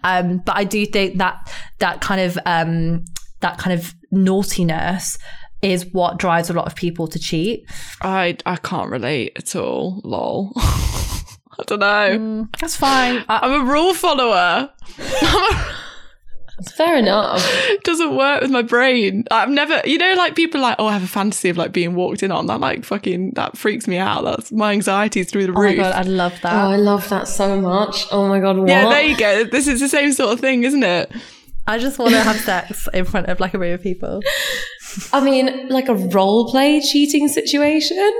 Um, 0.02 0.38
but 0.38 0.56
I 0.56 0.64
do 0.64 0.84
think 0.84 1.18
that 1.18 1.48
that 1.78 2.00
kind 2.00 2.20
of 2.20 2.36
um, 2.44 3.04
that 3.38 3.56
kind 3.56 3.78
of 3.78 3.94
naughtiness 4.10 5.18
is 5.62 5.86
what 5.92 6.18
drives 6.18 6.50
a 6.50 6.52
lot 6.52 6.66
of 6.66 6.74
people 6.74 7.06
to 7.06 7.20
cheat. 7.20 7.64
I 8.00 8.36
I 8.44 8.56
can't 8.56 8.90
relate 8.90 9.32
at 9.36 9.54
all. 9.54 10.00
Lol. 10.02 10.52
I 10.56 11.64
don't 11.66 11.80
know. 11.80 12.48
That's 12.60 12.76
fine. 12.76 13.24
I, 13.28 13.40
I'm 13.42 13.68
a 13.68 13.70
rule 13.72 13.94
follower. 13.94 14.70
Fair 16.70 16.96
enough. 16.96 17.40
it 17.68 17.82
doesn't 17.84 18.16
work 18.16 18.42
with 18.42 18.50
my 18.50 18.62
brain. 18.62 19.24
I've 19.30 19.48
never, 19.48 19.80
you 19.84 19.98
know, 19.98 20.14
like 20.14 20.34
people 20.34 20.60
are 20.60 20.64
like, 20.64 20.76
oh, 20.78 20.86
I 20.86 20.92
have 20.92 21.02
a 21.02 21.08
fantasy 21.08 21.48
of 21.48 21.56
like 21.56 21.72
being 21.72 21.94
walked 21.94 22.22
in 22.22 22.30
on. 22.30 22.46
That 22.46 22.60
like 22.60 22.84
fucking 22.84 23.32
that 23.32 23.56
freaks 23.56 23.86
me 23.86 23.98
out. 23.98 24.24
That's 24.24 24.52
my 24.52 24.72
anxiety 24.72 25.20
is 25.20 25.30
through 25.30 25.46
the 25.46 25.52
oh 25.52 25.56
my 25.56 25.64
roof. 25.64 25.76
god, 25.76 25.94
I 25.94 26.02
love 26.02 26.32
that. 26.42 26.52
Oh, 26.52 26.68
that. 26.68 26.74
I 26.74 26.76
love 26.76 27.08
that 27.08 27.28
so 27.28 27.60
much. 27.60 28.06
Oh 28.10 28.28
my 28.28 28.40
god, 28.40 28.58
what? 28.58 28.68
yeah, 28.68 28.88
there 28.88 29.02
you 29.02 29.16
go. 29.16 29.44
This 29.44 29.66
is 29.66 29.80
the 29.80 29.88
same 29.88 30.12
sort 30.12 30.32
of 30.32 30.40
thing, 30.40 30.64
isn't 30.64 30.82
it? 30.82 31.12
I 31.66 31.78
just 31.78 31.98
want 31.98 32.10
to 32.12 32.20
have 32.20 32.36
sex 32.40 32.88
in 32.92 33.04
front 33.04 33.28
of 33.28 33.38
like 33.38 33.54
a 33.54 33.58
room 33.58 33.74
of 33.74 33.82
people. 33.82 34.20
I 35.12 35.20
mean, 35.22 35.68
like 35.68 35.88
a 35.88 35.94
role 35.94 36.50
play 36.50 36.80
cheating 36.80 37.28
situation. 37.28 38.12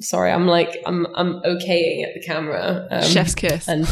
Sorry, 0.00 0.30
I'm 0.32 0.46
like 0.46 0.76
I'm 0.86 1.06
I'm 1.14 1.40
okaying 1.42 2.04
at 2.06 2.14
the 2.14 2.22
camera. 2.26 2.86
Um, 2.90 3.02
Chef's 3.02 3.34
kiss. 3.34 3.68
and 3.68 3.86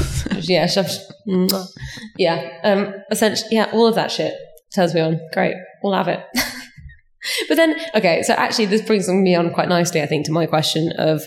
yeah, 0.48 0.66
chef. 0.66 0.90
mm, 1.26 1.68
Yeah, 2.16 2.58
um, 2.64 2.94
essentially, 3.10 3.48
yeah, 3.52 3.70
all 3.72 3.86
of 3.86 3.94
that 3.94 4.10
shit 4.10 4.34
turns 4.74 4.94
me 4.94 5.00
on. 5.00 5.20
Great, 5.32 5.54
we'll 5.82 5.92
have 5.94 6.08
it. 6.08 6.24
but 7.48 7.56
then, 7.56 7.76
okay, 7.94 8.22
so 8.22 8.32
actually, 8.34 8.66
this 8.66 8.82
brings 8.82 9.08
me 9.08 9.34
on 9.34 9.52
quite 9.52 9.68
nicely, 9.68 10.00
I 10.00 10.06
think, 10.06 10.24
to 10.26 10.32
my 10.32 10.46
question 10.46 10.92
of: 10.98 11.22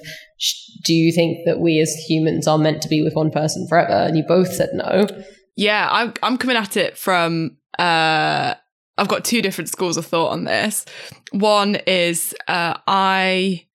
Do 0.84 0.94
you 0.94 1.12
think 1.12 1.46
that 1.46 1.60
we 1.60 1.80
as 1.80 1.94
humans 2.08 2.48
are 2.48 2.58
meant 2.58 2.82
to 2.82 2.90
be 2.90 3.04
with 3.04 3.14
one 3.14 3.30
person 3.30 3.68
forever? 3.68 3.94
And 4.08 4.18
you 4.18 4.24
both 4.28 4.52
said 4.52 4.70
no. 4.74 5.08
Yeah, 5.56 5.88
I'm 5.92 6.14
I'm 6.24 6.38
coming 6.38 6.58
at 6.58 6.76
it 6.78 6.98
from 6.98 7.58
uh 7.78 8.56
I've 8.98 9.08
got 9.08 9.26
two 9.26 9.42
different 9.42 9.70
schools 9.70 9.98
of 9.98 10.06
thought 10.06 10.30
on 10.32 10.46
this. 10.46 10.86
One 11.32 11.76
is 11.88 12.34
uh 12.48 12.76
I 12.88 13.66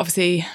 obviously 0.00 0.46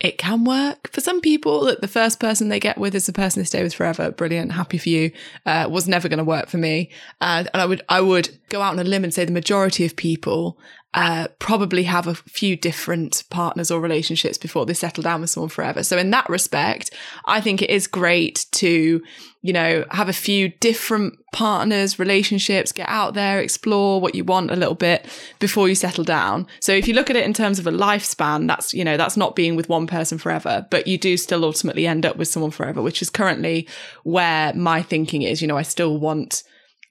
it 0.00 0.18
can 0.18 0.44
work 0.44 0.90
for 0.90 1.00
some 1.00 1.20
people 1.20 1.64
that 1.66 1.80
the 1.80 1.86
first 1.86 2.18
person 2.18 2.48
they 2.48 2.58
get 2.58 2.76
with 2.76 2.92
is 2.94 3.06
the 3.06 3.12
person 3.12 3.40
they 3.40 3.46
stay 3.46 3.62
with 3.62 3.72
forever. 3.72 4.10
Brilliant, 4.10 4.50
happy 4.50 4.78
for 4.78 4.88
you. 4.88 5.12
Uh, 5.46 5.68
was 5.70 5.86
never 5.86 6.08
going 6.08 6.18
to 6.18 6.24
work 6.24 6.48
for 6.48 6.56
me, 6.56 6.90
uh, 7.20 7.44
and 7.52 7.62
I 7.62 7.66
would 7.66 7.82
I 7.88 8.00
would 8.00 8.36
go 8.48 8.60
out 8.60 8.72
on 8.72 8.80
a 8.80 8.84
limb 8.84 9.04
and 9.04 9.14
say 9.14 9.24
the 9.24 9.32
majority 9.32 9.84
of 9.84 9.94
people 9.94 10.58
uh, 10.94 11.26
probably 11.38 11.84
have 11.84 12.06
a 12.06 12.14
few 12.14 12.54
different 12.54 13.24
partners 13.30 13.70
or 13.70 13.80
relationships 13.80 14.36
before 14.36 14.66
they 14.66 14.74
settle 14.74 15.02
down 15.02 15.22
with 15.22 15.30
someone 15.30 15.48
forever. 15.48 15.82
So 15.82 15.96
in 15.96 16.10
that 16.10 16.28
respect, 16.28 16.90
I 17.24 17.40
think 17.40 17.62
it 17.62 17.70
is 17.70 17.86
great 17.86 18.44
to 18.52 19.02
you 19.40 19.52
know 19.52 19.84
have 19.90 20.10
a 20.10 20.12
few 20.12 20.50
different 20.60 21.18
partners, 21.32 21.98
relationships, 21.98 22.72
get 22.72 22.88
out 22.90 23.14
there, 23.14 23.40
explore 23.40 24.02
what 24.02 24.14
you 24.14 24.22
want 24.22 24.50
a 24.50 24.56
little 24.56 24.74
bit 24.74 25.06
before 25.38 25.66
you 25.66 25.74
settle 25.74 26.04
down. 26.04 26.46
So 26.60 26.72
if 26.72 26.86
you 26.86 26.92
look 26.92 27.08
at 27.08 27.16
it 27.16 27.24
in 27.24 27.32
terms 27.32 27.58
of 27.58 27.66
a 27.66 27.72
lifespan, 27.72 28.46
that's 28.46 28.74
you 28.74 28.84
know 28.84 28.98
that's 28.98 29.16
not 29.16 29.34
being 29.34 29.56
with 29.56 29.70
one 29.70 29.86
person 29.86 30.18
forever, 30.18 30.66
but 30.70 30.86
you 30.86 30.98
do 30.98 31.16
still 31.16 31.44
ultimately 31.44 31.86
end 31.86 32.04
up 32.04 32.16
with 32.16 32.28
someone 32.28 32.50
forever, 32.50 32.82
which 32.82 33.00
is 33.00 33.08
currently 33.08 33.66
where 34.04 34.52
my 34.52 34.82
thinking 34.82 35.22
is. 35.22 35.40
You 35.40 35.48
know, 35.48 35.56
I 35.56 35.62
still 35.62 35.98
want 35.98 36.42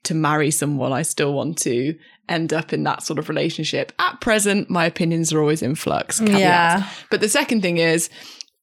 to 0.02 0.14
marry 0.14 0.50
someone. 0.50 0.92
I 0.92 1.02
still 1.02 1.32
want 1.32 1.58
to 1.58 1.96
end 2.28 2.52
up 2.52 2.72
in 2.72 2.82
that 2.84 3.02
sort 3.02 3.18
of 3.18 3.28
relationship. 3.28 3.92
At 3.98 4.20
present, 4.20 4.70
my 4.70 4.86
opinions 4.86 5.32
are 5.32 5.40
always 5.40 5.62
in 5.62 5.74
flux. 5.74 6.20
Yeah. 6.20 6.88
But 7.10 7.20
the 7.20 7.28
second 7.28 7.62
thing 7.62 7.78
is, 7.78 8.08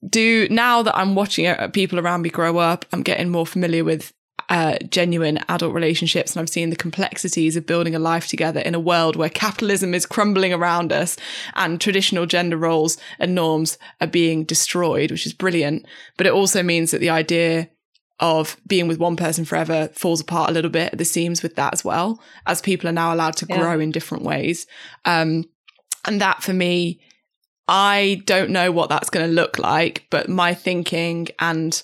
do 0.07 0.47
now 0.49 0.81
that 0.81 0.95
I'm 0.97 1.15
watching 1.15 1.47
uh, 1.47 1.67
people 1.69 1.99
around 1.99 2.21
me 2.21 2.29
grow 2.29 2.57
up, 2.57 2.85
I'm 2.93 3.03
getting 3.03 3.29
more 3.29 3.45
familiar 3.45 3.83
with 3.83 4.13
uh, 4.49 4.77
genuine 4.89 5.39
adult 5.47 5.73
relationships 5.73 6.33
and 6.33 6.39
I'm 6.39 6.47
seeing 6.47 6.71
the 6.71 6.75
complexities 6.75 7.55
of 7.55 7.67
building 7.67 7.93
a 7.93 7.99
life 7.99 8.27
together 8.27 8.59
in 8.61 8.73
a 8.73 8.79
world 8.79 9.15
where 9.15 9.29
capitalism 9.29 9.93
is 9.93 10.07
crumbling 10.07 10.53
around 10.53 10.91
us 10.91 11.17
and 11.55 11.79
traditional 11.79 12.25
gender 12.25 12.57
roles 12.57 12.97
and 13.19 13.35
norms 13.35 13.77
are 14.01 14.07
being 14.07 14.43
destroyed, 14.43 15.11
which 15.11 15.27
is 15.27 15.33
brilliant. 15.33 15.85
But 16.17 16.25
it 16.25 16.33
also 16.33 16.63
means 16.63 16.91
that 16.91 16.99
the 16.99 17.11
idea 17.11 17.69
of 18.19 18.57
being 18.67 18.87
with 18.87 18.99
one 18.99 19.15
person 19.15 19.45
forever 19.45 19.89
falls 19.93 20.19
apart 20.21 20.49
a 20.49 20.53
little 20.53 20.69
bit 20.71 20.91
at 20.91 20.97
the 20.97 21.05
seams 21.05 21.41
with 21.41 21.55
that 21.55 21.73
as 21.73 21.83
well, 21.85 22.19
as 22.45 22.61
people 22.61 22.89
are 22.89 22.93
now 22.93 23.13
allowed 23.13 23.35
to 23.37 23.45
Yeah. 23.49 23.57
grow 23.59 23.79
in 23.79 23.91
different 23.91 24.23
ways. 24.23 24.67
Um, 25.05 25.45
and 26.05 26.19
that 26.21 26.43
for 26.43 26.53
me, 26.53 26.99
I 27.67 28.21
don't 28.25 28.49
know 28.49 28.71
what 28.71 28.89
that's 28.89 29.09
going 29.09 29.25
to 29.27 29.31
look 29.31 29.59
like, 29.59 30.05
but 30.09 30.27
my 30.27 30.53
thinking 30.53 31.27
and 31.39 31.81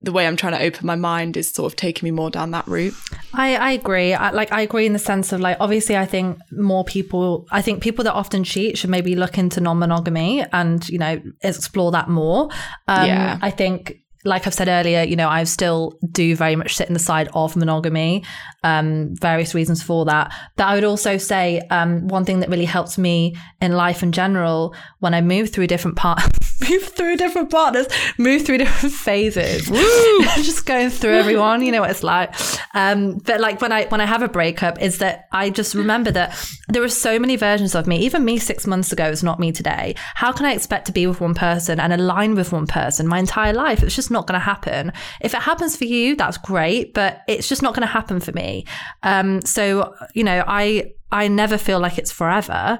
the 0.00 0.12
way 0.12 0.26
I'm 0.26 0.36
trying 0.36 0.52
to 0.52 0.62
open 0.62 0.86
my 0.86 0.94
mind 0.94 1.36
is 1.36 1.50
sort 1.50 1.72
of 1.72 1.76
taking 1.76 2.06
me 2.06 2.12
more 2.12 2.30
down 2.30 2.52
that 2.52 2.66
route. 2.68 2.94
I, 3.34 3.56
I 3.56 3.70
agree. 3.72 4.14
I, 4.14 4.30
like 4.30 4.52
I 4.52 4.60
agree 4.60 4.86
in 4.86 4.92
the 4.92 4.98
sense 4.98 5.32
of 5.32 5.40
like 5.40 5.56
obviously 5.58 5.96
I 5.96 6.06
think 6.06 6.38
more 6.52 6.84
people 6.84 7.46
I 7.50 7.62
think 7.62 7.82
people 7.82 8.04
that 8.04 8.12
often 8.14 8.44
cheat 8.44 8.78
should 8.78 8.90
maybe 8.90 9.16
look 9.16 9.38
into 9.38 9.60
non-monogamy 9.60 10.44
and 10.52 10.88
you 10.88 10.98
know 10.98 11.20
explore 11.42 11.90
that 11.92 12.08
more. 12.08 12.48
Um, 12.86 13.06
Yeah. 13.06 13.38
I 13.42 13.50
think 13.50 13.96
like 14.24 14.46
I've 14.46 14.54
said 14.54 14.68
earlier, 14.68 15.02
you 15.02 15.16
know, 15.16 15.28
I 15.28 15.44
still 15.44 15.98
do 16.10 16.34
very 16.34 16.56
much 16.56 16.76
sit 16.76 16.88
in 16.88 16.94
the 16.94 17.00
side 17.00 17.28
of 17.34 17.56
monogamy. 17.56 18.24
Um, 18.64 19.14
various 19.14 19.54
reasons 19.54 19.82
for 19.82 20.04
that. 20.06 20.32
But 20.56 20.64
I 20.64 20.74
would 20.74 20.84
also 20.84 21.16
say 21.16 21.60
um, 21.70 22.08
one 22.08 22.24
thing 22.24 22.40
that 22.40 22.48
really 22.48 22.64
helps 22.64 22.98
me 22.98 23.36
in 23.60 23.72
life 23.72 24.02
in 24.02 24.12
general 24.12 24.74
when 24.98 25.14
I 25.14 25.20
move 25.20 25.50
through 25.50 25.68
different 25.68 25.96
part, 25.96 26.20
move 26.68 26.82
through 26.82 27.16
different 27.16 27.50
partners, 27.50 27.86
move 28.18 28.44
through 28.44 28.58
different 28.58 28.94
phases. 28.94 29.66
just 30.36 30.66
going 30.66 30.90
through 30.90 31.14
everyone, 31.14 31.62
you 31.62 31.70
know 31.70 31.80
what 31.80 31.90
it's 31.90 32.02
like. 32.02 32.34
Um, 32.74 33.18
but 33.18 33.40
like 33.40 33.60
when 33.60 33.70
I 33.72 33.86
when 33.86 34.00
I 34.00 34.06
have 34.06 34.22
a 34.22 34.28
breakup, 34.28 34.80
is 34.80 34.98
that 34.98 35.28
I 35.32 35.50
just 35.50 35.74
remember 35.74 36.10
that 36.10 36.36
there 36.68 36.82
are 36.82 36.88
so 36.88 37.18
many 37.18 37.36
versions 37.36 37.74
of 37.74 37.86
me. 37.86 37.98
Even 37.98 38.24
me 38.24 38.38
six 38.38 38.66
months 38.66 38.92
ago 38.92 39.08
is 39.08 39.22
not 39.22 39.38
me 39.38 39.52
today. 39.52 39.94
How 40.14 40.32
can 40.32 40.46
I 40.46 40.52
expect 40.52 40.86
to 40.86 40.92
be 40.92 41.06
with 41.06 41.20
one 41.20 41.34
person 41.34 41.78
and 41.78 41.92
align 41.92 42.34
with 42.34 42.52
one 42.52 42.66
person 42.66 43.06
my 43.06 43.18
entire 43.18 43.52
life? 43.52 43.82
It's 43.82 43.94
just 43.94 44.07
not 44.10 44.26
going 44.26 44.38
to 44.38 44.44
happen. 44.44 44.92
If 45.20 45.34
it 45.34 45.42
happens 45.42 45.76
for 45.76 45.84
you, 45.84 46.16
that's 46.16 46.38
great, 46.38 46.94
but 46.94 47.20
it's 47.28 47.48
just 47.48 47.62
not 47.62 47.74
going 47.74 47.86
to 47.86 47.92
happen 47.92 48.20
for 48.20 48.32
me. 48.32 48.64
Um, 49.02 49.40
so 49.42 49.94
you 50.14 50.24
know, 50.24 50.44
I 50.46 50.92
I 51.10 51.28
never 51.28 51.58
feel 51.58 51.80
like 51.80 51.98
it's 51.98 52.12
forever. 52.12 52.78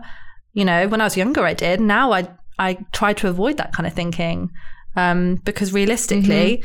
You 0.52 0.64
know, 0.64 0.88
when 0.88 1.00
I 1.00 1.04
was 1.04 1.16
younger, 1.16 1.44
I 1.44 1.54
did. 1.54 1.80
Now 1.80 2.12
I 2.12 2.28
I 2.58 2.78
try 2.92 3.12
to 3.14 3.28
avoid 3.28 3.56
that 3.58 3.72
kind 3.72 3.86
of 3.86 3.92
thinking 3.92 4.50
um, 4.96 5.36
because 5.44 5.72
realistically, 5.72 6.62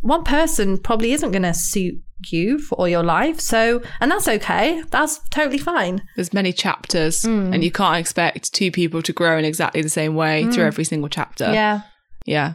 one 0.00 0.24
person 0.24 0.78
probably 0.78 1.12
isn't 1.12 1.32
going 1.32 1.42
to 1.42 1.54
suit 1.54 2.00
you 2.30 2.58
for 2.58 2.76
all 2.76 2.88
your 2.88 3.02
life. 3.02 3.40
So, 3.40 3.82
and 4.00 4.10
that's 4.10 4.28
okay. 4.28 4.82
That's 4.90 5.18
totally 5.28 5.58
fine. 5.58 6.02
There's 6.16 6.32
many 6.32 6.52
chapters, 6.52 7.24
and 7.24 7.62
you 7.62 7.70
can't 7.70 7.98
expect 7.98 8.54
two 8.54 8.70
people 8.70 9.02
to 9.02 9.12
grow 9.12 9.36
in 9.38 9.44
exactly 9.44 9.82
the 9.82 9.88
same 9.90 10.14
way 10.14 10.50
through 10.50 10.64
every 10.64 10.84
single 10.84 11.08
chapter. 11.08 11.52
Yeah. 11.52 11.82
Yeah. 12.24 12.54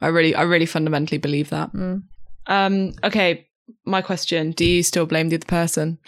I 0.00 0.08
really, 0.08 0.34
I 0.34 0.42
really 0.42 0.66
fundamentally 0.66 1.18
believe 1.18 1.50
that. 1.50 1.72
Mm. 1.72 2.02
Um, 2.46 2.92
okay. 3.04 3.46
My 3.84 4.02
question 4.02 4.52
Do 4.52 4.64
you 4.64 4.82
still 4.82 5.06
blame 5.06 5.28
the 5.28 5.36
other 5.36 5.46
person? 5.46 5.98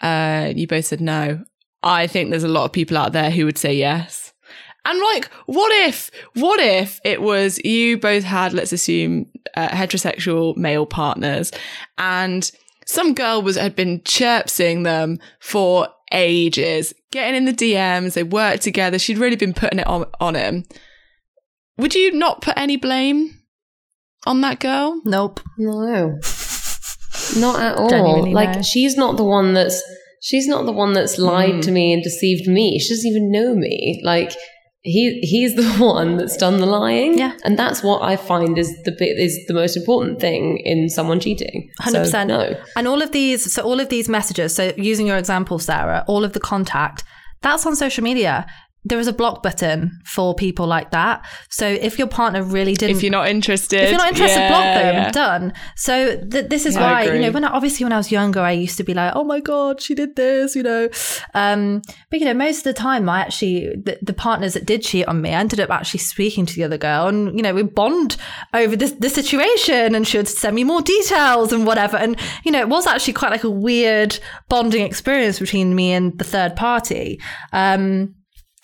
Uh, 0.00 0.52
you 0.54 0.66
both 0.66 0.86
said 0.86 1.00
no. 1.00 1.44
I 1.82 2.06
think 2.06 2.30
there's 2.30 2.44
a 2.44 2.48
lot 2.48 2.64
of 2.64 2.72
people 2.72 2.96
out 2.96 3.12
there 3.12 3.30
who 3.30 3.44
would 3.44 3.58
say 3.58 3.74
yes. 3.74 4.32
And 4.84 4.98
like, 5.00 5.26
what 5.46 5.70
if, 5.86 6.10
what 6.34 6.60
if 6.60 7.00
it 7.04 7.20
was 7.20 7.58
you 7.64 7.98
both 7.98 8.24
had, 8.24 8.52
let's 8.54 8.72
assume, 8.72 9.26
uh, 9.54 9.68
heterosexual 9.68 10.56
male 10.56 10.86
partners 10.86 11.50
and 11.98 12.50
some 12.86 13.12
girl 13.12 13.42
was, 13.42 13.56
had 13.56 13.76
been 13.76 14.00
chirpsing 14.04 14.84
them 14.84 15.18
for 15.40 15.88
ages, 16.12 16.94
getting 17.10 17.34
in 17.34 17.44
the 17.44 17.52
DMs, 17.52 18.14
they 18.14 18.22
worked 18.22 18.62
together. 18.62 18.98
She'd 18.98 19.18
really 19.18 19.36
been 19.36 19.52
putting 19.52 19.78
it 19.78 19.86
on, 19.86 20.06
on 20.20 20.34
him. 20.34 20.64
would 21.76 21.94
you 21.94 22.12
not 22.12 22.40
put 22.40 22.56
any 22.56 22.76
blame 22.76 23.37
on 24.26 24.40
that 24.42 24.60
girl? 24.60 25.00
Nope. 25.04 25.40
No, 25.56 26.18
not 27.36 27.60
at 27.60 27.76
all. 27.76 28.30
Like 28.30 28.56
no. 28.56 28.62
she's 28.62 28.96
not 28.96 29.16
the 29.16 29.24
one 29.24 29.54
that's 29.54 29.82
she's 30.20 30.46
not 30.48 30.66
the 30.66 30.72
one 30.72 30.92
that's 30.92 31.18
lied 31.18 31.54
Mm. 31.54 31.62
to 31.62 31.70
me 31.70 31.92
and 31.92 32.02
deceived 32.02 32.48
me. 32.48 32.78
She 32.78 32.90
doesn't 32.94 33.08
even 33.10 33.30
know 33.30 33.54
me. 33.54 34.00
Like 34.04 34.32
he 34.82 35.20
he's 35.20 35.54
the 35.56 35.68
one 35.84 36.16
that's 36.16 36.36
done 36.36 36.58
the 36.58 36.66
lying. 36.66 37.18
Yeah. 37.18 37.32
and 37.44 37.58
that's 37.58 37.82
what 37.82 38.02
I 38.02 38.16
find 38.16 38.58
is 38.58 38.68
the 38.84 38.92
bit 38.92 39.18
is 39.18 39.38
the 39.46 39.54
most 39.54 39.76
important 39.76 40.20
thing 40.20 40.58
in 40.64 40.88
someone 40.88 41.20
cheating. 41.20 41.70
So, 41.88 42.02
100%. 42.04 42.26
no. 42.28 42.54
And 42.76 42.86
all 42.88 43.02
of 43.02 43.12
these, 43.12 43.52
so 43.52 43.62
all 43.62 43.80
of 43.80 43.88
these 43.88 44.08
messages, 44.08 44.54
so 44.54 44.72
using 44.76 45.06
your 45.06 45.16
example, 45.16 45.58
Sarah, 45.58 46.04
all 46.06 46.24
of 46.24 46.32
the 46.32 46.40
contact, 46.40 47.04
that's 47.42 47.66
on 47.66 47.76
social 47.76 48.02
media. 48.04 48.46
There 48.84 48.98
is 48.98 49.06
a 49.06 49.12
block 49.12 49.42
button 49.42 50.00
for 50.04 50.34
people 50.34 50.66
like 50.66 50.92
that. 50.92 51.26
So 51.50 51.66
if 51.66 51.98
your 51.98 52.06
partner 52.06 52.42
really 52.42 52.74
didn't 52.74 52.96
If 52.96 53.02
you're 53.02 53.12
not 53.12 53.28
interested, 53.28 53.82
if 53.82 53.90
you're 53.90 53.98
not 53.98 54.08
interested, 54.08 54.38
yeah, 54.38 54.48
block 54.48 54.62
them. 54.62 54.94
yeah. 54.94 55.10
Done. 55.10 55.52
So 55.76 56.16
th- 56.24 56.48
this 56.48 56.64
is 56.64 56.76
I 56.76 56.80
why 56.80 57.12
you 57.12 57.20
know 57.20 57.30
when 57.30 57.44
I, 57.44 57.48
obviously 57.48 57.84
when 57.84 57.92
I 57.92 57.96
was 57.96 58.10
younger, 58.10 58.40
I 58.40 58.52
used 58.52 58.76
to 58.78 58.84
be 58.84 58.94
like, 58.94 59.12
oh 59.14 59.24
my 59.24 59.40
god, 59.40 59.82
she 59.82 59.94
did 59.94 60.16
this, 60.16 60.54
you 60.56 60.62
know. 60.62 60.88
Um, 61.34 61.82
but 62.10 62.20
you 62.20 62.26
know, 62.26 62.34
most 62.34 62.58
of 62.58 62.64
the 62.64 62.72
time, 62.72 63.08
I 63.08 63.20
actually 63.20 63.68
the, 63.76 63.98
the 64.00 64.14
partners 64.14 64.54
that 64.54 64.64
did 64.64 64.82
cheat 64.82 65.06
on 65.06 65.20
me, 65.20 65.30
I 65.30 65.40
ended 65.40 65.60
up 65.60 65.70
actually 65.70 66.00
speaking 66.00 66.46
to 66.46 66.54
the 66.54 66.64
other 66.64 66.78
girl, 66.78 67.08
and 67.08 67.36
you 67.36 67.42
know, 67.42 67.52
we 67.52 67.64
bond 67.64 68.16
over 68.54 68.76
this 68.76 68.92
the 68.92 69.10
situation, 69.10 69.94
and 69.94 70.06
she 70.06 70.16
would 70.18 70.28
send 70.28 70.54
me 70.54 70.64
more 70.64 70.82
details 70.82 71.52
and 71.52 71.66
whatever. 71.66 71.96
And 71.96 72.18
you 72.44 72.52
know, 72.52 72.60
it 72.60 72.68
was 72.68 72.86
actually 72.86 73.14
quite 73.14 73.32
like 73.32 73.44
a 73.44 73.50
weird 73.50 74.18
bonding 74.48 74.86
experience 74.86 75.38
between 75.38 75.74
me 75.74 75.92
and 75.92 76.16
the 76.18 76.24
third 76.24 76.56
party. 76.56 77.20
Um, 77.52 78.14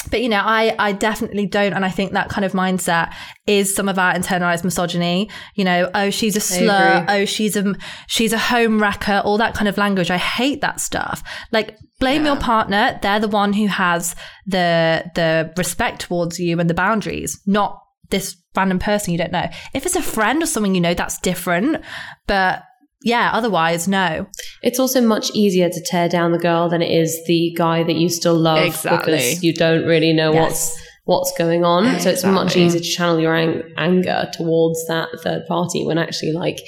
but 0.08 0.22
you 0.22 0.28
know 0.28 0.42
i 0.42 0.74
i 0.78 0.92
definitely 0.92 1.46
don't 1.46 1.72
and 1.72 1.84
i 1.84 1.90
think 1.90 2.12
that 2.12 2.28
kind 2.28 2.44
of 2.44 2.52
mindset 2.52 3.12
is 3.46 3.74
some 3.74 3.88
of 3.88 3.98
our 3.98 4.14
internalized 4.14 4.64
misogyny. 4.64 5.28
You 5.54 5.64
know 5.64 5.90
oh 5.94 6.10
she's 6.10 6.36
a 6.36 6.40
slur. 6.40 7.04
Oh 7.08 7.24
she's 7.24 7.56
a 7.56 7.74
she's 8.06 8.32
a 8.32 8.38
home 8.38 8.80
wrecker 8.80 9.20
all 9.24 9.38
that 9.38 9.54
kind 9.54 9.68
of 9.68 9.76
language. 9.76 10.10
I 10.10 10.16
hate 10.16 10.60
that 10.62 10.80
stuff. 10.80 11.22
Like 11.52 11.76
blame 12.00 12.24
your 12.24 12.36
partner. 12.36 12.98
They're 13.02 13.20
the 13.20 13.28
one 13.28 13.52
who 13.52 13.66
has 13.66 14.14
the 14.46 15.10
the 15.14 15.52
respect 15.56 16.00
towards 16.00 16.38
you 16.40 16.58
and 16.58 16.68
the 16.68 16.74
boundaries 16.74 17.40
not 17.46 17.80
this 18.10 18.36
random 18.56 18.78
person 18.78 19.12
you 19.12 19.18
don't 19.18 19.32
know. 19.32 19.48
If 19.74 19.84
it's 19.86 19.96
a 19.96 20.02
friend 20.02 20.42
or 20.42 20.46
someone 20.46 20.74
you 20.74 20.80
know 20.80 20.94
that's 20.94 21.18
different. 21.18 21.82
But 22.26 22.62
yeah 23.04 23.30
otherwise 23.32 23.86
no 23.86 24.26
It's 24.62 24.78
also 24.78 25.00
much 25.00 25.30
easier 25.34 25.68
to 25.68 25.80
tear 25.90 26.08
down 26.08 26.32
the 26.32 26.38
girl 26.38 26.68
than 26.68 26.82
it 26.82 26.90
is 26.90 27.10
the 27.26 27.54
guy 27.56 27.84
that 27.84 27.96
you 27.96 28.08
still 28.08 28.38
love 28.38 28.64
Exactly. 28.64 29.12
because 29.12 29.44
you 29.44 29.52
don't 29.54 29.84
really 29.84 30.12
know 30.12 30.32
Yes. 30.32 30.42
what's 30.42 30.84
what's 31.04 31.32
going 31.36 31.64
on. 31.64 32.00
So 32.00 32.10
it's 32.10 32.24
much 32.24 32.56
easier 32.56 32.80
to 32.80 32.86
channel 32.86 33.20
your 33.20 33.34
ang- 33.34 33.62
anger 33.76 34.28
towards 34.32 34.86
that 34.86 35.08
third 35.22 35.42
party 35.46 35.84
when 35.84 35.98
actually 35.98 36.32
like 36.32 36.58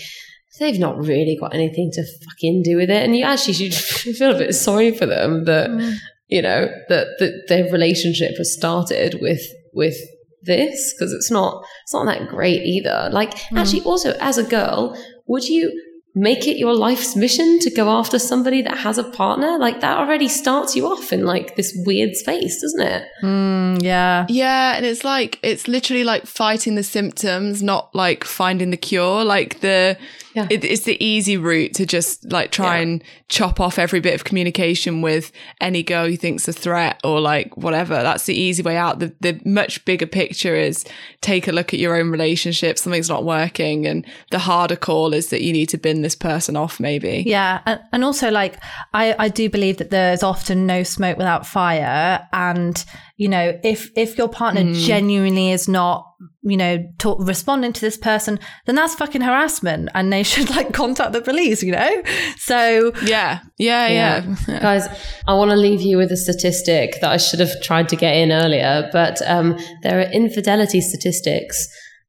they've 0.61 0.79
not 0.79 0.99
really 0.99 1.37
got 1.41 1.55
anything 1.55 1.91
to 1.93 2.05
fucking 2.25 2.63
do 2.63 2.77
with 2.77 2.91
it, 2.91 3.03
and 3.03 3.17
you 3.17 3.25
actually 3.25 3.55
should 3.55 3.75
feel 4.17 4.35
a 4.35 4.39
bit 4.39 4.55
sorry 4.55 4.93
for 4.93 5.07
them 5.07 5.45
that 5.45 5.71
mm. 5.71 5.95
you 6.29 6.43
know 6.43 6.69
that 6.89 7.07
that 7.19 7.45
their 7.49 7.65
relationship 7.73 8.37
has 8.37 8.53
started 8.53 9.19
with 9.21 9.43
with 9.73 9.97
this 10.43 10.95
because 10.95 11.13
it's 11.13 11.31
not 11.31 11.65
it's 11.85 11.95
not 11.95 12.05
that 12.07 12.29
great 12.29 12.63
either. 12.63 13.09
Like 13.13 13.33
mm. 13.35 13.59
actually, 13.59 13.83
also 13.83 14.13
as 14.21 14.39
a 14.39 14.45
girl, 14.45 14.97
would 15.27 15.45
you? 15.45 15.73
Make 16.19 16.49
it 16.49 16.57
your 16.57 16.75
life's 16.75 17.15
mission 17.15 17.59
to 17.61 17.71
go 17.71 17.91
after 17.91 18.19
somebody 18.19 18.63
that 18.63 18.79
has 18.79 18.97
a 18.97 19.05
partner 19.05 19.59
like 19.59 19.81
that 19.83 19.99
already 19.99 20.29
starts 20.29 20.75
you 20.75 20.87
off 20.87 21.13
in 21.13 21.25
like 21.25 21.55
this 21.57 21.77
weird 21.85 22.17
space 22.17 22.61
doesn't 22.61 22.81
it 22.81 23.03
Mm, 23.23 23.83
yeah 23.83 24.27
Yeah, 24.29 24.77
and 24.77 24.87
it's 24.87 25.05
like 25.05 25.39
it's 25.43 25.69
literally 25.69 26.05
like 26.05 26.27
fighting 26.27 26.75
the 26.75 26.83
symptoms, 26.83 27.63
not 27.63 27.95
like 27.95 28.25
finding 28.25 28.71
the 28.71 28.77
cure. 28.77 29.25
Like 29.25 29.61
the 29.61 29.97
Yeah. 30.37 30.47
it, 30.51 30.65
it's 30.65 30.83
the 30.83 31.03
easy 31.05 31.37
route 31.37 31.75
to 31.75 31.87
just 31.87 32.31
like 32.31 32.53
try 32.53 32.77
Yeah. 32.77 32.83
and 32.83 33.05
chop 33.29 33.59
off 33.59 33.79
every 33.79 34.01
bit 34.01 34.15
of 34.15 34.25
communication 34.25 35.01
with 35.03 35.33
any 35.61 35.83
girl 35.83 36.07
you 36.07 36.17
think's 36.17 36.47
a 36.47 36.53
threat 36.53 37.01
or 37.03 37.21
like 37.21 37.57
whatever. 37.57 37.95
That's 38.03 38.27
the 38.27 38.35
easy 38.35 38.63
way 38.63 38.77
out. 38.77 38.99
The 39.01 39.15
the 39.21 39.41
much 39.45 39.85
bigger 39.85 40.07
picture 40.07 40.55
is 40.55 40.85
take 41.23 41.49
a 41.49 41.53
look 41.53 41.73
at 41.75 41.81
your 41.81 41.97
own 41.97 42.11
relationship. 42.11 42.79
Something's 42.79 43.09
not 43.09 43.25
working, 43.25 43.87
and 43.87 44.07
the 44.31 44.39
harder 44.39 44.77
call 44.77 45.15
is 45.15 45.31
that 45.31 45.43
you 45.43 45.53
need 45.53 45.71
to 45.71 45.79
bin 45.79 46.03
this 46.03 46.15
person 46.15 46.55
off. 46.57 46.79
Maybe. 46.79 47.25
Yeah, 47.27 47.63
and, 47.67 47.81
and 47.93 48.05
also 48.05 48.31
like 48.31 48.63
I, 48.93 49.15
I 49.19 49.29
do 49.29 49.49
believe 49.49 49.79
that 49.79 49.91
there's 49.91 50.23
often 50.23 50.67
no 50.67 50.83
smoke 50.83 51.17
without 51.17 51.47
fire, 51.47 52.29
and 52.33 52.85
you 53.17 53.29
know 53.29 53.59
if 53.63 53.91
if 53.97 54.17
your 54.19 54.29
partner 54.29 54.63
Mm. 54.63 54.75
genuinely 54.87 55.51
is 55.51 55.69
not 55.69 56.05
you 56.43 56.57
know 56.57 56.79
talk, 56.99 57.19
responding 57.21 57.73
to 57.73 57.81
this 57.81 57.97
person, 57.97 58.39
then 58.67 58.75
that's 58.75 58.95
fucking 58.95 59.21
harassment, 59.23 59.89
and 59.95 60.13
they 60.13 60.23
should 60.33 60.49
like 60.51 60.73
contact 60.73 61.13
the 61.13 61.21
police. 61.21 61.63
You 61.63 61.73
know, 61.73 62.03
so 62.39 62.93
Yeah. 63.03 63.41
Yeah. 63.59 63.89
Yeah. 63.89 64.35
yeah. 64.49 64.61
guys 64.69 64.87
i 65.27 65.35
want 65.35 65.51
to 65.51 65.57
leave 65.57 65.81
you 65.81 65.97
with 65.97 66.13
a 66.13 66.17
statistic 66.17 67.01
that 67.01 67.11
i 67.11 67.17
should 67.17 67.41
have 67.41 67.51
tried 67.63 67.89
to 67.89 67.97
get 67.97 68.15
in 68.15 68.31
earlier 68.33 68.89
but 68.93 69.21
um, 69.27 69.57
there 69.83 69.99
are 69.99 70.11
infidelity 70.13 70.81
statistics 70.81 71.57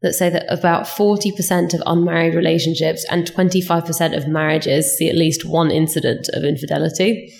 that 0.03 0.13
say 0.13 0.29
that 0.29 0.45
about 0.53 0.83
40% 0.85 1.73
of 1.73 1.81
unmarried 1.87 2.35
relationships 2.35 3.03
and 3.09 3.25
25% 3.25 4.15
of 4.15 4.27
marriages 4.27 4.95
see 4.95 5.09
at 5.09 5.15
least 5.15 5.43
one 5.43 5.71
incident 5.71 6.29
of 6.33 6.43
infidelity 6.43 7.33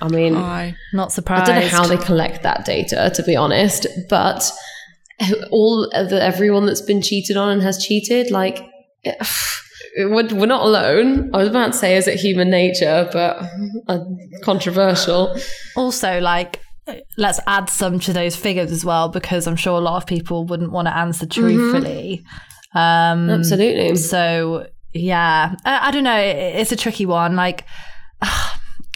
i 0.00 0.08
mean 0.08 0.36
Aye. 0.36 0.74
not 0.92 1.12
surprised. 1.12 1.50
I 1.50 1.54
don't 1.60 1.62
know 1.62 1.68
how 1.68 1.86
they 1.86 1.96
collect 1.98 2.42
that 2.42 2.64
data, 2.64 3.10
to 3.14 3.22
be 3.22 3.36
honest, 3.36 3.86
but 4.08 4.50
all 5.50 5.88
the, 5.90 6.18
everyone 6.22 6.66
that's 6.66 6.80
been 6.80 7.02
cheated 7.02 7.36
on 7.36 7.50
and 7.50 7.62
has 7.62 7.84
cheated, 7.84 8.30
like, 8.30 8.58
we're, 9.98 10.28
we're 10.34 10.46
not 10.46 10.64
alone. 10.64 11.30
I 11.34 11.38
was 11.38 11.48
about 11.48 11.72
to 11.72 11.78
say, 11.78 11.96
is 11.96 12.08
it 12.08 12.18
human 12.18 12.48
nature, 12.50 13.08
but 13.12 13.42
uh, 13.88 13.98
controversial. 14.42 15.36
also 15.76 16.20
like 16.20 16.60
let's 17.16 17.38
add 17.46 17.68
some 17.70 18.00
to 18.00 18.12
those 18.12 18.34
figures 18.34 18.72
as 18.72 18.84
well 18.84 19.08
because 19.08 19.46
I'm 19.46 19.54
sure 19.56 19.78
a 19.78 19.80
lot 19.80 19.96
of 20.02 20.06
people 20.06 20.44
wouldn't 20.46 20.72
want 20.72 20.88
to 20.88 20.96
answer 20.96 21.24
truthfully. 21.26 22.24
Um, 22.74 23.30
Absolutely. 23.30 23.94
So 23.96 24.66
yeah, 24.92 25.54
I, 25.64 25.88
I 25.88 25.90
don't 25.92 26.04
know. 26.04 26.16
It- 26.18 26.56
It's 26.56 26.72
a 26.72 26.76
tricky 26.76 27.06
one. 27.06 27.36
Like, 27.36 27.64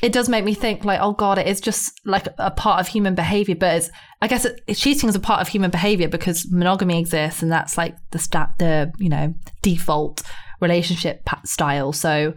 it 0.05 0.13
does 0.13 0.29
make 0.29 0.45
me 0.45 0.53
think. 0.53 0.85
Like, 0.85 1.01
oh 1.01 1.13
god, 1.13 1.39
it 1.39 1.47
is 1.47 1.63
just 1.63 1.99
like 2.05 2.29
a 2.37 2.51
part 2.51 2.79
of 2.79 2.89
human 2.89 3.15
behavior. 3.15 3.55
But 3.55 3.77
it's, 3.79 3.91
I 4.21 4.29
guess, 4.29 4.45
it, 4.45 4.61
cheating 4.75 5.09
is 5.09 5.15
a 5.15 5.21
part 5.21 5.41
of 5.41 5.49
human 5.49 5.71
behavior 5.71 6.09
because 6.09 6.47
monogamy 6.51 7.01
exists, 7.01 7.43
and 7.43 7.51
that's 7.51 7.79
like 7.79 7.97
the 8.11 8.19
stat, 8.19 8.51
the 8.59 8.93
you 8.99 9.09
know 9.09 9.35
default 9.63 10.23
relationship 10.61 11.27
style. 11.47 11.95
So 11.95 12.35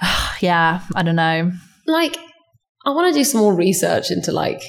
yeah, 0.40 0.82
I 0.94 1.02
don't 1.02 1.16
know. 1.16 1.50
Like, 1.86 2.18
I 2.84 2.90
want 2.90 3.12
to 3.12 3.18
do 3.18 3.24
some 3.24 3.40
more 3.40 3.54
research 3.54 4.10
into, 4.10 4.32
like, 4.32 4.62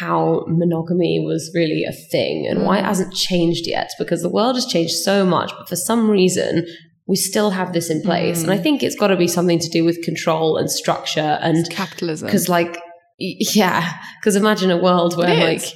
how 0.00 0.44
monogamy 0.48 1.22
was 1.24 1.50
really 1.54 1.84
a 1.84 1.92
thing 1.92 2.46
and 2.46 2.64
why 2.64 2.78
it 2.78 2.82
mm. 2.82 2.86
hasn't 2.86 3.12
changed 3.12 3.66
yet 3.66 3.90
because 3.98 4.22
the 4.22 4.28
world 4.28 4.56
has 4.56 4.66
changed 4.66 4.94
so 4.94 5.24
much 5.24 5.52
but 5.56 5.68
for 5.68 5.76
some 5.76 6.10
reason 6.10 6.66
we 7.08 7.16
still 7.16 7.50
have 7.50 7.72
this 7.72 7.90
in 7.90 8.02
place 8.02 8.42
and 8.42 8.50
i 8.50 8.58
think 8.58 8.82
it's 8.82 8.96
got 8.96 9.08
to 9.08 9.16
be 9.16 9.28
something 9.28 9.58
to 9.58 9.68
do 9.68 9.84
with 9.84 10.02
control 10.02 10.56
and 10.56 10.70
structure 10.70 11.38
and 11.40 11.68
Capitalism. 11.70 12.26
because 12.26 12.48
like 12.48 12.78
yeah 13.18 13.92
because 14.20 14.36
imagine 14.36 14.70
a 14.70 14.76
world 14.76 15.16
where 15.16 15.28
It 15.30 15.38
like 15.38 15.72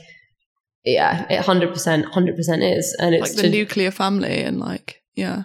yeah 0.85 1.27
it 1.31 1.45
100% 1.45 2.05
100% 2.05 2.79
is 2.79 2.97
and 3.01 3.15
it's 3.15 3.23
like 3.23 3.33
the 3.37 3.43
to- 3.43 3.51
nuclear 3.51 3.91
family 3.91 4.43
and 4.43 4.59
like 4.61 5.01
yeah. 5.17 5.43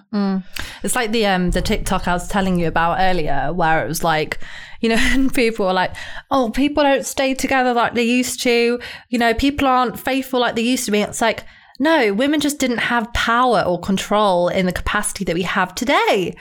It's 0.83 0.95
like 0.95 1.11
the 1.11 1.25
um 1.25 1.51
the 1.51 1.61
TikTok 1.61 2.07
I 2.07 2.13
was 2.13 2.29
telling 2.29 2.57
you 2.59 2.67
about 2.67 2.97
earlier, 2.99 3.51
where 3.51 3.83
it 3.83 3.87
was 3.89 4.03
like, 4.05 4.39
you 4.79 4.87
know, 4.87 4.95
and 4.99 5.33
people 5.33 5.67
are 5.67 5.73
like, 5.73 5.93
"Oh, 6.31 6.49
people 6.49 6.83
don't 6.83 7.05
stay 7.05 7.33
together 7.33 7.73
like 7.73 7.93
they 7.93 8.03
used 8.03 8.41
to." 8.43 8.79
You 9.09 9.19
know, 9.19 9.33
people 9.33 9.67
aren't 9.67 9.99
faithful 9.99 10.39
like 10.39 10.55
they 10.55 10.61
used 10.61 10.85
to 10.85 10.91
be. 10.91 11.01
It's 11.01 11.19
like, 11.19 11.43
no, 11.79 12.13
women 12.13 12.39
just 12.39 12.59
didn't 12.59 12.77
have 12.77 13.11
power 13.13 13.61
or 13.61 13.79
control 13.79 14.47
in 14.47 14.65
the 14.65 14.71
capacity 14.71 15.25
that 15.25 15.35
we 15.35 15.43
have 15.43 15.75
today. 15.75 16.35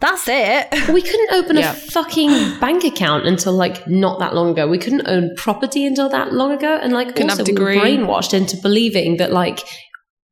That's 0.00 0.24
it. 0.26 0.88
we 0.92 1.02
couldn't 1.02 1.32
open 1.32 1.56
Yeah. 1.56 1.72
a 1.72 1.74
fucking 1.74 2.58
bank 2.58 2.84
account 2.84 3.26
until 3.26 3.52
like 3.52 3.86
not 3.86 4.18
that 4.18 4.34
long 4.34 4.50
ago. 4.50 4.66
We 4.66 4.78
couldn't 4.78 5.06
own 5.06 5.34
property 5.36 5.84
until 5.86 6.08
that 6.08 6.32
long 6.32 6.52
ago, 6.52 6.78
and 6.82 6.92
like 6.92 7.08
Couldn't 7.08 7.30
also 7.30 7.44
have 7.44 7.48
we 7.48 7.62
were 7.62 7.74
brainwashed 7.74 8.34
into 8.34 8.56
believing 8.56 9.18
that 9.18 9.30
like 9.30 9.62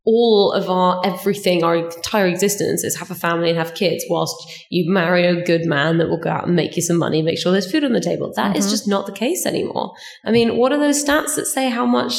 all 0.05 0.53
of 0.53 0.71
our 0.71 1.03
everything, 1.05 1.63
our 1.63 1.77
entire 1.77 2.27
existence 2.27 2.83
is 2.83 2.97
have 2.97 3.11
a 3.11 3.15
family 3.15 3.51
and 3.51 3.59
have 3.59 3.75
kids, 3.75 4.03
whilst 4.09 4.37
you 4.71 4.91
marry 4.91 5.27
a 5.27 5.45
good 5.45 5.67
man 5.67 5.99
that 5.99 6.09
will 6.09 6.19
go 6.19 6.31
out 6.31 6.47
and 6.47 6.57
make 6.57 6.77
you 6.77 6.83
some 6.83 6.97
money, 6.97 7.21
make 7.21 7.39
sure 7.39 7.53
there's 7.53 7.71
food 7.71 7.85
on 7.85 7.93
the 7.93 8.01
table. 8.01 8.33
That 8.35 8.57
is 8.57 8.65
mm-hmm. 8.65 8.71
just 8.71 8.89
not 8.89 9.05
the 9.05 9.13
case 9.13 9.45
anymore. 9.45 9.93
I 10.25 10.31
mean, 10.31 10.57
what 10.57 10.73
are 10.73 10.79
those 10.79 11.05
stats 11.05 11.37
that 11.37 11.45
say 11.45 11.69
how 11.69 11.85
much 11.85 12.15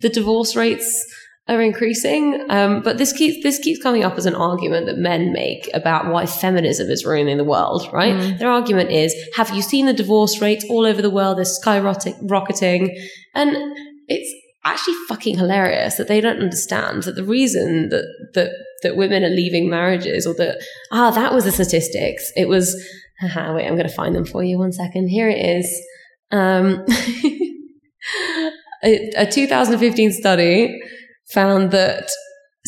the 0.00 0.10
divorce 0.10 0.54
rates? 0.54 1.02
Are 1.48 1.60
increasing. 1.60 2.44
Um, 2.48 2.82
but 2.82 2.98
this 2.98 3.12
keeps 3.12 3.42
this 3.42 3.58
keeps 3.58 3.82
coming 3.82 4.04
up 4.04 4.16
as 4.16 4.26
an 4.26 4.34
argument 4.34 4.86
that 4.86 4.98
men 4.98 5.32
make 5.32 5.68
about 5.74 6.12
why 6.12 6.26
feminism 6.26 6.88
is 6.90 7.04
ruining 7.04 7.36
the 7.36 7.44
world. 7.44 7.88
Right? 7.92 8.38
Their 8.38 8.50
argument 8.50 8.90
is: 8.90 9.14
Have 9.36 9.50
you 9.50 9.62
seen 9.62 9.86
the 9.86 9.92
divorce 9.92 10.40
rates 10.40 10.64
all 10.68 10.86
over 10.86 11.02
the 11.02 11.10
world? 11.10 11.38
They're 11.38 11.44
skyrocketing, 11.44 12.96
and 13.34 13.56
it's 14.08 14.32
actually 14.64 14.94
fucking 15.08 15.38
hilarious 15.38 15.96
that 15.96 16.08
they 16.08 16.20
don't 16.20 16.40
understand 16.40 17.04
that 17.04 17.14
the 17.14 17.24
reason 17.24 17.88
that 17.88 18.04
that 18.34 18.50
that 18.82 18.96
women 18.96 19.24
are 19.24 19.30
leaving 19.30 19.70
marriages 19.70 20.26
or 20.26 20.34
that 20.34 20.62
ah 20.92 21.10
that 21.10 21.32
was 21.32 21.44
the 21.44 21.52
statistics 21.52 22.30
it 22.36 22.46
was 22.46 22.76
haha, 23.20 23.54
wait 23.54 23.66
i'm 23.66 23.74
going 23.74 23.88
to 23.88 23.94
find 23.94 24.14
them 24.14 24.26
for 24.26 24.44
you 24.44 24.58
one 24.58 24.72
second 24.72 25.08
here 25.08 25.30
it 25.30 25.38
is 25.38 25.86
um, 26.32 26.84
a, 28.84 29.10
a 29.16 29.26
2015 29.26 30.12
study 30.12 30.80
found 31.32 31.70
that 31.70 32.10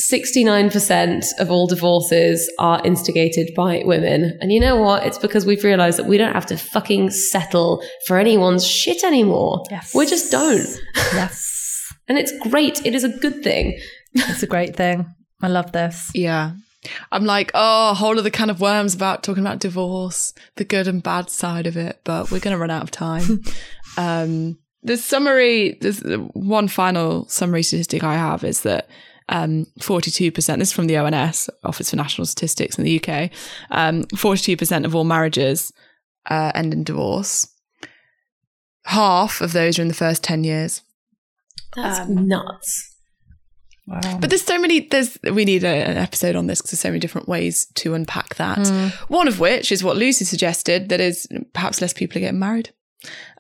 69% 0.01 1.39
of 1.39 1.51
all 1.51 1.67
divorces 1.67 2.51
are 2.59 2.81
instigated 2.85 3.51
by 3.55 3.83
women. 3.85 4.39
And 4.41 4.53
you 4.53 4.59
know 4.59 4.77
what? 4.77 5.07
It's 5.07 5.19
because 5.19 5.45
we've 5.45 5.65
realized 5.65 5.99
that 5.99 6.07
we 6.07 6.17
don't 6.17 6.33
have 6.33 6.47
to 6.47 6.57
fucking 6.57 7.11
settle 7.11 7.83
for 8.07 8.19
anyone's 8.19 8.67
shit 8.67 9.05
anymore. 9.05 9.65
Yes. 9.71 9.95
We 9.95 10.07
just 10.07 10.31
don't. 10.31 10.69
Yes. 11.13 11.51
And 12.09 12.19
it's 12.19 12.33
great. 12.49 12.85
It 12.85 12.97
is 12.97 13.05
a 13.05 13.09
good 13.09 13.45
thing. 13.45 13.79
It's 14.13 14.43
a 14.43 14.47
great 14.47 14.75
thing. 14.75 15.07
I 15.41 15.49
love 15.49 15.71
this. 15.71 16.11
Yeah. 16.15 16.53
I'm 17.13 17.25
like, 17.25 17.53
oh, 17.55 17.93
a 17.93 17.95
whole 17.95 18.19
other 18.19 18.29
can 18.29 18.51
of 18.51 18.61
worms 18.61 18.95
about 18.95 19.23
talking 19.23 19.43
about 19.43 19.61
divorce, 19.61 20.35
the 20.57 20.65
good 20.65 20.89
and 20.89 21.03
bad 21.03 21.31
side 21.31 21.67
of 21.67 21.77
it, 21.77 22.01
but 22.05 22.31
we're 22.31 22.41
going 22.41 22.55
to 22.55 22.61
run 22.61 22.71
out 22.71 22.83
of 22.83 22.91
time. 22.91 23.43
um, 23.97 24.59
the 24.83 24.97
summary, 24.97 25.79
there's 25.81 26.01
one 26.35 26.69
final 26.69 27.29
summary 27.29 27.63
statistic 27.63 28.03
I 28.03 28.15
have 28.15 28.43
is 28.45 28.63
that 28.63 28.89
um, 29.29 29.67
42%, 29.79 30.35
this 30.35 30.69
is 30.69 30.73
from 30.73 30.87
the 30.89 30.97
ONS, 30.99 31.49
Office 31.65 31.91
for 31.91 31.97
National 31.97 32.27
Statistics 32.27 32.77
in 32.79 32.85
the 32.85 32.99
UK, 33.01 33.31
um, 33.71 34.05
42% 34.07 34.85
of 34.85 34.95
all 34.95 35.05
marriages 35.05 35.73
uh, 36.29 36.53
end 36.55 36.73
in 36.75 36.83
divorce. 36.85 37.47
Half 38.87 39.41
of 39.41 39.53
those 39.53 39.79
are 39.79 39.83
in 39.83 39.89
the 39.89 39.95
first 39.95 40.25
10 40.25 40.45
years. 40.45 40.83
That's 41.77 42.01
Um, 42.01 42.27
nuts. 42.27 42.89
Wow. 43.87 44.01
But 44.21 44.31
there's 44.31 44.43
so 44.45 44.59
many, 44.61 44.81
there's, 44.81 45.19
we 45.33 45.45
need 45.45 45.65
a, 45.65 45.69
an 45.69 45.97
episode 45.97 46.37
on 46.37 46.47
this 46.47 46.61
because 46.61 46.73
there's 46.73 46.81
so 46.81 46.89
many 46.89 47.01
different 47.01 47.29
ways 47.29 47.67
to 47.77 47.95
unpack 47.95 48.35
that. 48.37 48.67
One 49.09 49.29
of 49.29 49.41
which 49.41 49.71
is 49.73 49.83
what 49.85 49.97
Lucy 49.97 50.25
suggested 50.25 50.89
that 50.89 51.01
is 51.01 51.27
perhaps 51.53 51.81
less 51.81 51.93
people 51.93 52.19
are 52.19 52.21
getting 52.21 52.39
married, 52.39 52.71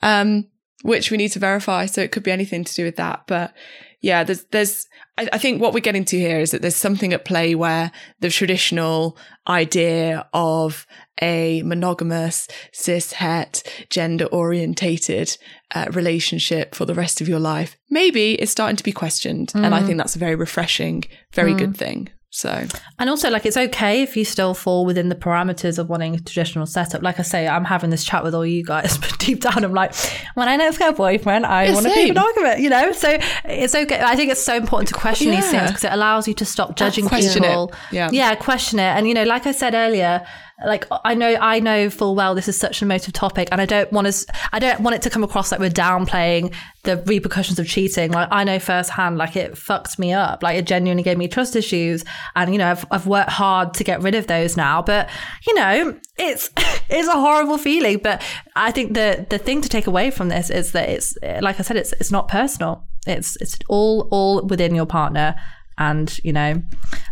um, 0.02 0.46
which 0.82 1.10
we 1.10 1.16
need 1.16 1.30
to 1.30 1.38
verify. 1.38 1.86
So 1.86 2.00
it 2.00 2.12
could 2.12 2.22
be 2.22 2.30
anything 2.30 2.64
to 2.64 2.74
do 2.74 2.84
with 2.84 2.96
that. 2.96 3.24
But 3.26 3.54
yeah, 4.00 4.24
there's, 4.24 4.44
there's, 4.46 4.86
I, 5.16 5.28
I 5.32 5.38
think 5.38 5.62
what 5.62 5.72
we're 5.72 5.80
getting 5.80 6.04
to 6.06 6.18
here 6.18 6.40
is 6.40 6.50
that 6.50 6.60
there's 6.60 6.76
something 6.76 7.12
at 7.12 7.24
play 7.24 7.54
where 7.54 7.92
the 8.20 8.30
traditional 8.30 9.16
idea 9.46 10.26
of 10.32 10.86
a 11.20 11.62
monogamous, 11.62 12.48
cis 12.72 13.12
het, 13.12 13.62
gender 13.90 14.26
orientated 14.26 15.36
uh, 15.74 15.86
relationship 15.92 16.74
for 16.74 16.84
the 16.84 16.94
rest 16.94 17.20
of 17.20 17.28
your 17.28 17.38
life 17.38 17.76
maybe 17.90 18.34
is 18.34 18.50
starting 18.50 18.76
to 18.76 18.84
be 18.84 18.92
questioned. 18.92 19.52
And 19.54 19.74
I 19.74 19.82
think 19.82 19.98
that's 19.98 20.16
a 20.16 20.18
very 20.18 20.34
refreshing, 20.34 21.04
very 21.32 21.54
good 21.54 21.76
thing. 21.76 22.08
So 22.34 22.66
And 22.98 23.10
also, 23.10 23.28
like, 23.28 23.44
it's 23.44 23.58
okay 23.58 24.02
if 24.02 24.16
you 24.16 24.24
still 24.24 24.54
fall 24.54 24.86
within 24.86 25.10
the 25.10 25.14
parameters 25.14 25.78
of 25.78 25.90
wanting 25.90 26.14
a 26.14 26.18
traditional 26.18 26.64
setup. 26.64 27.02
Like 27.02 27.20
I 27.20 27.22
say, 27.22 27.46
I'm 27.46 27.64
having 27.66 27.90
this 27.90 28.04
chat 28.04 28.24
with 28.24 28.34
all 28.34 28.46
you 28.46 28.64
guys, 28.64 28.96
but 29.02 29.18
deep 29.18 29.40
down, 29.42 29.62
I'm 29.62 29.74
like, 29.74 29.94
when 30.34 30.48
I 30.48 30.56
next 30.56 30.78
get 30.78 30.94
a 30.94 30.96
boyfriend, 30.96 31.44
I 31.44 31.64
Yeah, 31.66 31.74
want 31.74 31.86
to 31.86 31.92
be 31.94 32.08
monogamous, 32.10 32.58
you 32.58 32.70
know? 32.70 32.90
So 32.92 33.18
it's 33.44 33.74
okay. 33.74 34.00
I 34.02 34.16
think 34.16 34.32
it's 34.32 34.42
so 34.42 34.56
important 34.56 34.88
to 34.88 34.94
question 34.94 35.30
these 35.30 35.50
things 35.50 35.68
because 35.70 35.84
it 35.84 35.92
allows 35.92 36.26
you 36.26 36.32
to 36.34 36.46
stop 36.46 36.74
judging 36.74 37.06
Question 37.06 37.44
it. 37.44 37.48
people. 37.48 37.72
Yeah. 37.90 38.08
Yeah, 38.10 38.34
question 38.34 38.78
it. 38.78 38.82
And, 38.96 39.06
you 39.06 39.12
know, 39.12 39.24
like 39.24 39.46
I 39.46 39.52
said 39.52 39.74
earlier, 39.74 40.26
like 40.66 40.86
I 41.04 41.14
know, 41.14 41.36
I 41.40 41.60
know 41.60 41.90
full 41.90 42.14
well 42.14 42.34
this 42.34 42.48
is 42.48 42.58
such 42.58 42.82
an 42.82 42.86
emotive 42.86 43.12
topic, 43.12 43.48
and 43.52 43.60
I 43.60 43.66
don't 43.66 43.90
want 43.92 44.06
to, 44.06 44.34
I 44.52 44.58
don't 44.58 44.80
want 44.80 44.96
it 44.96 45.02
to 45.02 45.10
come 45.10 45.24
across 45.24 45.50
like 45.50 45.60
we're 45.60 45.70
downplaying 45.70 46.54
the 46.84 46.98
repercussions 47.06 47.58
of 47.58 47.66
cheating. 47.66 48.12
Like 48.12 48.28
I 48.30 48.44
know 48.44 48.58
firsthand, 48.58 49.18
like 49.18 49.36
it 49.36 49.56
fucked 49.56 49.98
me 49.98 50.12
up. 50.12 50.42
Like 50.42 50.56
it 50.56 50.66
genuinely 50.66 51.02
gave 51.02 51.18
me 51.18 51.28
trust 51.28 51.56
issues, 51.56 52.04
and 52.34 52.52
you 52.52 52.58
know, 52.58 52.70
I've 52.70 52.86
I've 52.90 53.06
worked 53.06 53.30
hard 53.30 53.74
to 53.74 53.84
get 53.84 54.02
rid 54.02 54.14
of 54.14 54.26
those 54.26 54.56
now. 54.56 54.82
But 54.82 55.10
you 55.46 55.54
know, 55.54 55.98
it's 56.18 56.50
it's 56.56 57.08
a 57.08 57.12
horrible 57.12 57.58
feeling. 57.58 57.98
But 57.98 58.22
I 58.56 58.70
think 58.70 58.94
the 58.94 59.26
the 59.28 59.38
thing 59.38 59.62
to 59.62 59.68
take 59.68 59.86
away 59.86 60.10
from 60.10 60.28
this 60.28 60.50
is 60.50 60.72
that 60.72 60.88
it's 60.88 61.16
like 61.40 61.58
I 61.58 61.62
said, 61.62 61.76
it's 61.76 61.92
it's 61.94 62.10
not 62.10 62.28
personal. 62.28 62.84
It's 63.06 63.36
it's 63.36 63.58
all 63.68 64.08
all 64.10 64.42
within 64.46 64.74
your 64.74 64.86
partner. 64.86 65.34
And, 65.78 66.16
you 66.22 66.32
know, 66.32 66.62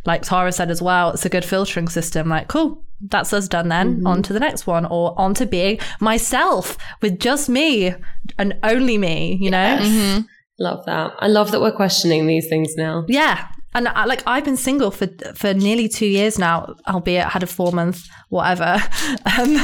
like 0.04 0.22
Tara 0.22 0.52
said 0.52 0.70
as 0.70 0.82
well, 0.82 1.10
it's 1.10 1.24
a 1.24 1.30
good 1.30 1.44
filtering 1.44 1.88
system. 1.88 2.28
Like, 2.28 2.48
cool, 2.48 2.84
that's 3.00 3.32
us 3.32 3.48
done 3.48 3.68
then. 3.68 3.96
Mm-hmm. 3.96 4.06
On 4.06 4.22
to 4.22 4.32
the 4.32 4.40
next 4.40 4.66
one, 4.66 4.86
or 4.86 5.18
on 5.18 5.34
to 5.34 5.46
being 5.46 5.78
myself 6.00 6.76
with 7.00 7.18
just 7.18 7.48
me 7.48 7.94
and 8.38 8.58
only 8.62 8.98
me, 8.98 9.38
you 9.40 9.50
know? 9.50 9.78
Mm-hmm. 9.80 10.20
Love 10.58 10.84
that. 10.86 11.12
I 11.18 11.28
love 11.28 11.52
that 11.52 11.60
we're 11.60 11.72
questioning 11.72 12.26
these 12.26 12.48
things 12.48 12.74
now. 12.76 13.04
Yeah. 13.08 13.48
And 13.72 13.88
I, 13.88 14.04
like 14.04 14.22
I've 14.26 14.44
been 14.44 14.56
single 14.56 14.90
for 14.90 15.08
for 15.34 15.54
nearly 15.54 15.88
two 15.88 16.06
years 16.06 16.38
now, 16.38 16.74
albeit 16.88 17.28
had 17.28 17.42
a 17.42 17.46
four 17.46 17.72
month 17.72 18.06
whatever. 18.28 18.82
Um, 19.38 19.58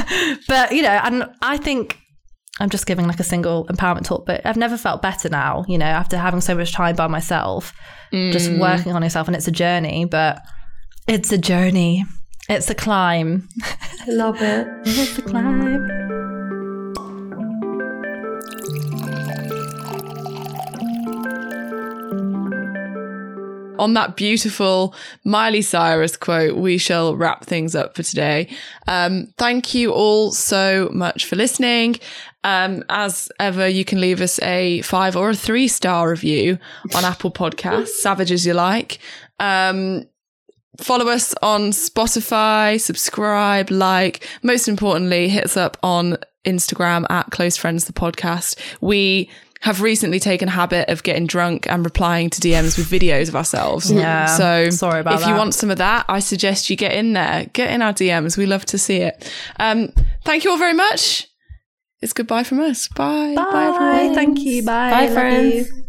but 0.47 0.71
you 0.71 0.81
know, 0.81 0.99
and 1.03 1.25
I 1.41 1.57
think 1.57 1.99
I'm 2.59 2.69
just 2.69 2.85
giving 2.85 3.05
like 3.05 3.19
a 3.19 3.23
single 3.23 3.67
empowerment 3.67 4.05
talk, 4.05 4.25
but 4.25 4.45
I've 4.45 4.57
never 4.57 4.77
felt 4.77 5.01
better 5.01 5.29
now. 5.29 5.65
You 5.67 5.77
know, 5.77 5.85
after 5.85 6.17
having 6.17 6.41
so 6.41 6.55
much 6.55 6.71
time 6.71 6.95
by 6.95 7.07
myself, 7.07 7.73
just 8.11 8.49
mm. 8.49 8.59
working 8.59 8.93
on 8.93 9.03
yourself, 9.03 9.27
and 9.27 9.35
it's 9.35 9.47
a 9.47 9.51
journey. 9.51 10.05
But 10.05 10.41
it's 11.07 11.31
a 11.31 11.37
journey. 11.37 12.05
It's 12.49 12.69
a 12.69 12.75
climb. 12.75 13.49
I 13.61 14.05
love 14.11 14.41
it. 14.41 14.67
It's 14.85 15.17
a 15.17 15.21
climb. 15.21 16.07
on 23.79 23.93
that 23.93 24.15
beautiful 24.15 24.93
Miley 25.23 25.61
Cyrus 25.61 26.17
quote, 26.17 26.57
we 26.57 26.77
shall 26.77 27.15
wrap 27.15 27.45
things 27.45 27.75
up 27.75 27.95
for 27.95 28.03
today. 28.03 28.49
Um, 28.87 29.27
thank 29.37 29.73
you 29.73 29.91
all 29.93 30.31
so 30.31 30.89
much 30.91 31.25
for 31.25 31.35
listening. 31.35 31.97
Um, 32.43 32.83
as 32.89 33.29
ever, 33.39 33.67
you 33.67 33.85
can 33.85 34.01
leave 34.01 34.19
us 34.19 34.39
a 34.41 34.81
five 34.81 35.15
or 35.15 35.29
a 35.29 35.35
three 35.35 35.67
star 35.67 36.09
review 36.09 36.57
on 36.95 37.05
Apple 37.05 37.31
Podcasts, 37.31 37.89
savage 37.89 38.31
as 38.31 38.45
you 38.45 38.53
like. 38.53 38.99
Um, 39.39 40.05
follow 40.77 41.07
us 41.07 41.33
on 41.41 41.71
Spotify, 41.71 42.79
subscribe, 42.79 43.69
like. 43.71 44.27
Most 44.43 44.67
importantly, 44.67 45.29
hit 45.29 45.43
us 45.45 45.57
up 45.57 45.77
on 45.83 46.17
Instagram 46.45 47.05
at 47.09 47.29
Close 47.31 47.57
Friends 47.57 47.85
the 47.85 47.93
Podcast. 47.93 48.57
We 48.81 49.29
have 49.61 49.81
recently 49.81 50.19
taken 50.19 50.47
a 50.47 50.51
habit 50.51 50.87
of 50.87 51.01
getting 51.01 51.25
drunk 51.25 51.67
and 51.67 51.83
replying 51.83 52.29
to 52.29 52.39
DMs 52.39 52.77
with 52.77 52.87
videos 52.89 53.27
of 53.27 53.35
ourselves. 53.35 53.91
Yeah, 53.91 54.27
So 54.27 54.69
sorry 54.69 54.99
about 54.99 55.19
if 55.19 55.27
you 55.27 55.33
want 55.33 55.55
some 55.55 55.71
of 55.71 55.79
that, 55.79 56.05
I 56.07 56.19
suggest 56.19 56.69
you 56.69 56.75
get 56.75 56.93
in 56.93 57.13
there, 57.13 57.47
get 57.53 57.71
in 57.71 57.81
our 57.81 57.91
DMs. 57.91 58.37
We 58.37 58.45
love 58.45 58.65
to 58.65 58.77
see 58.77 58.97
it. 58.97 59.31
Um, 59.59 59.91
thank 60.23 60.43
you 60.43 60.51
all 60.51 60.57
very 60.59 60.73
much. 60.75 61.27
It's 62.01 62.13
goodbye 62.13 62.43
from 62.43 62.59
us. 62.59 62.87
Bye. 62.89 63.33
Bye. 63.35 63.65
everyone. 63.73 64.13
Thank 64.15 64.39
you. 64.41 64.63
Bye. 64.63 64.91
Bye, 64.91 65.05
Love 65.05 65.13
friends. 65.13 65.69
you. 65.71 65.86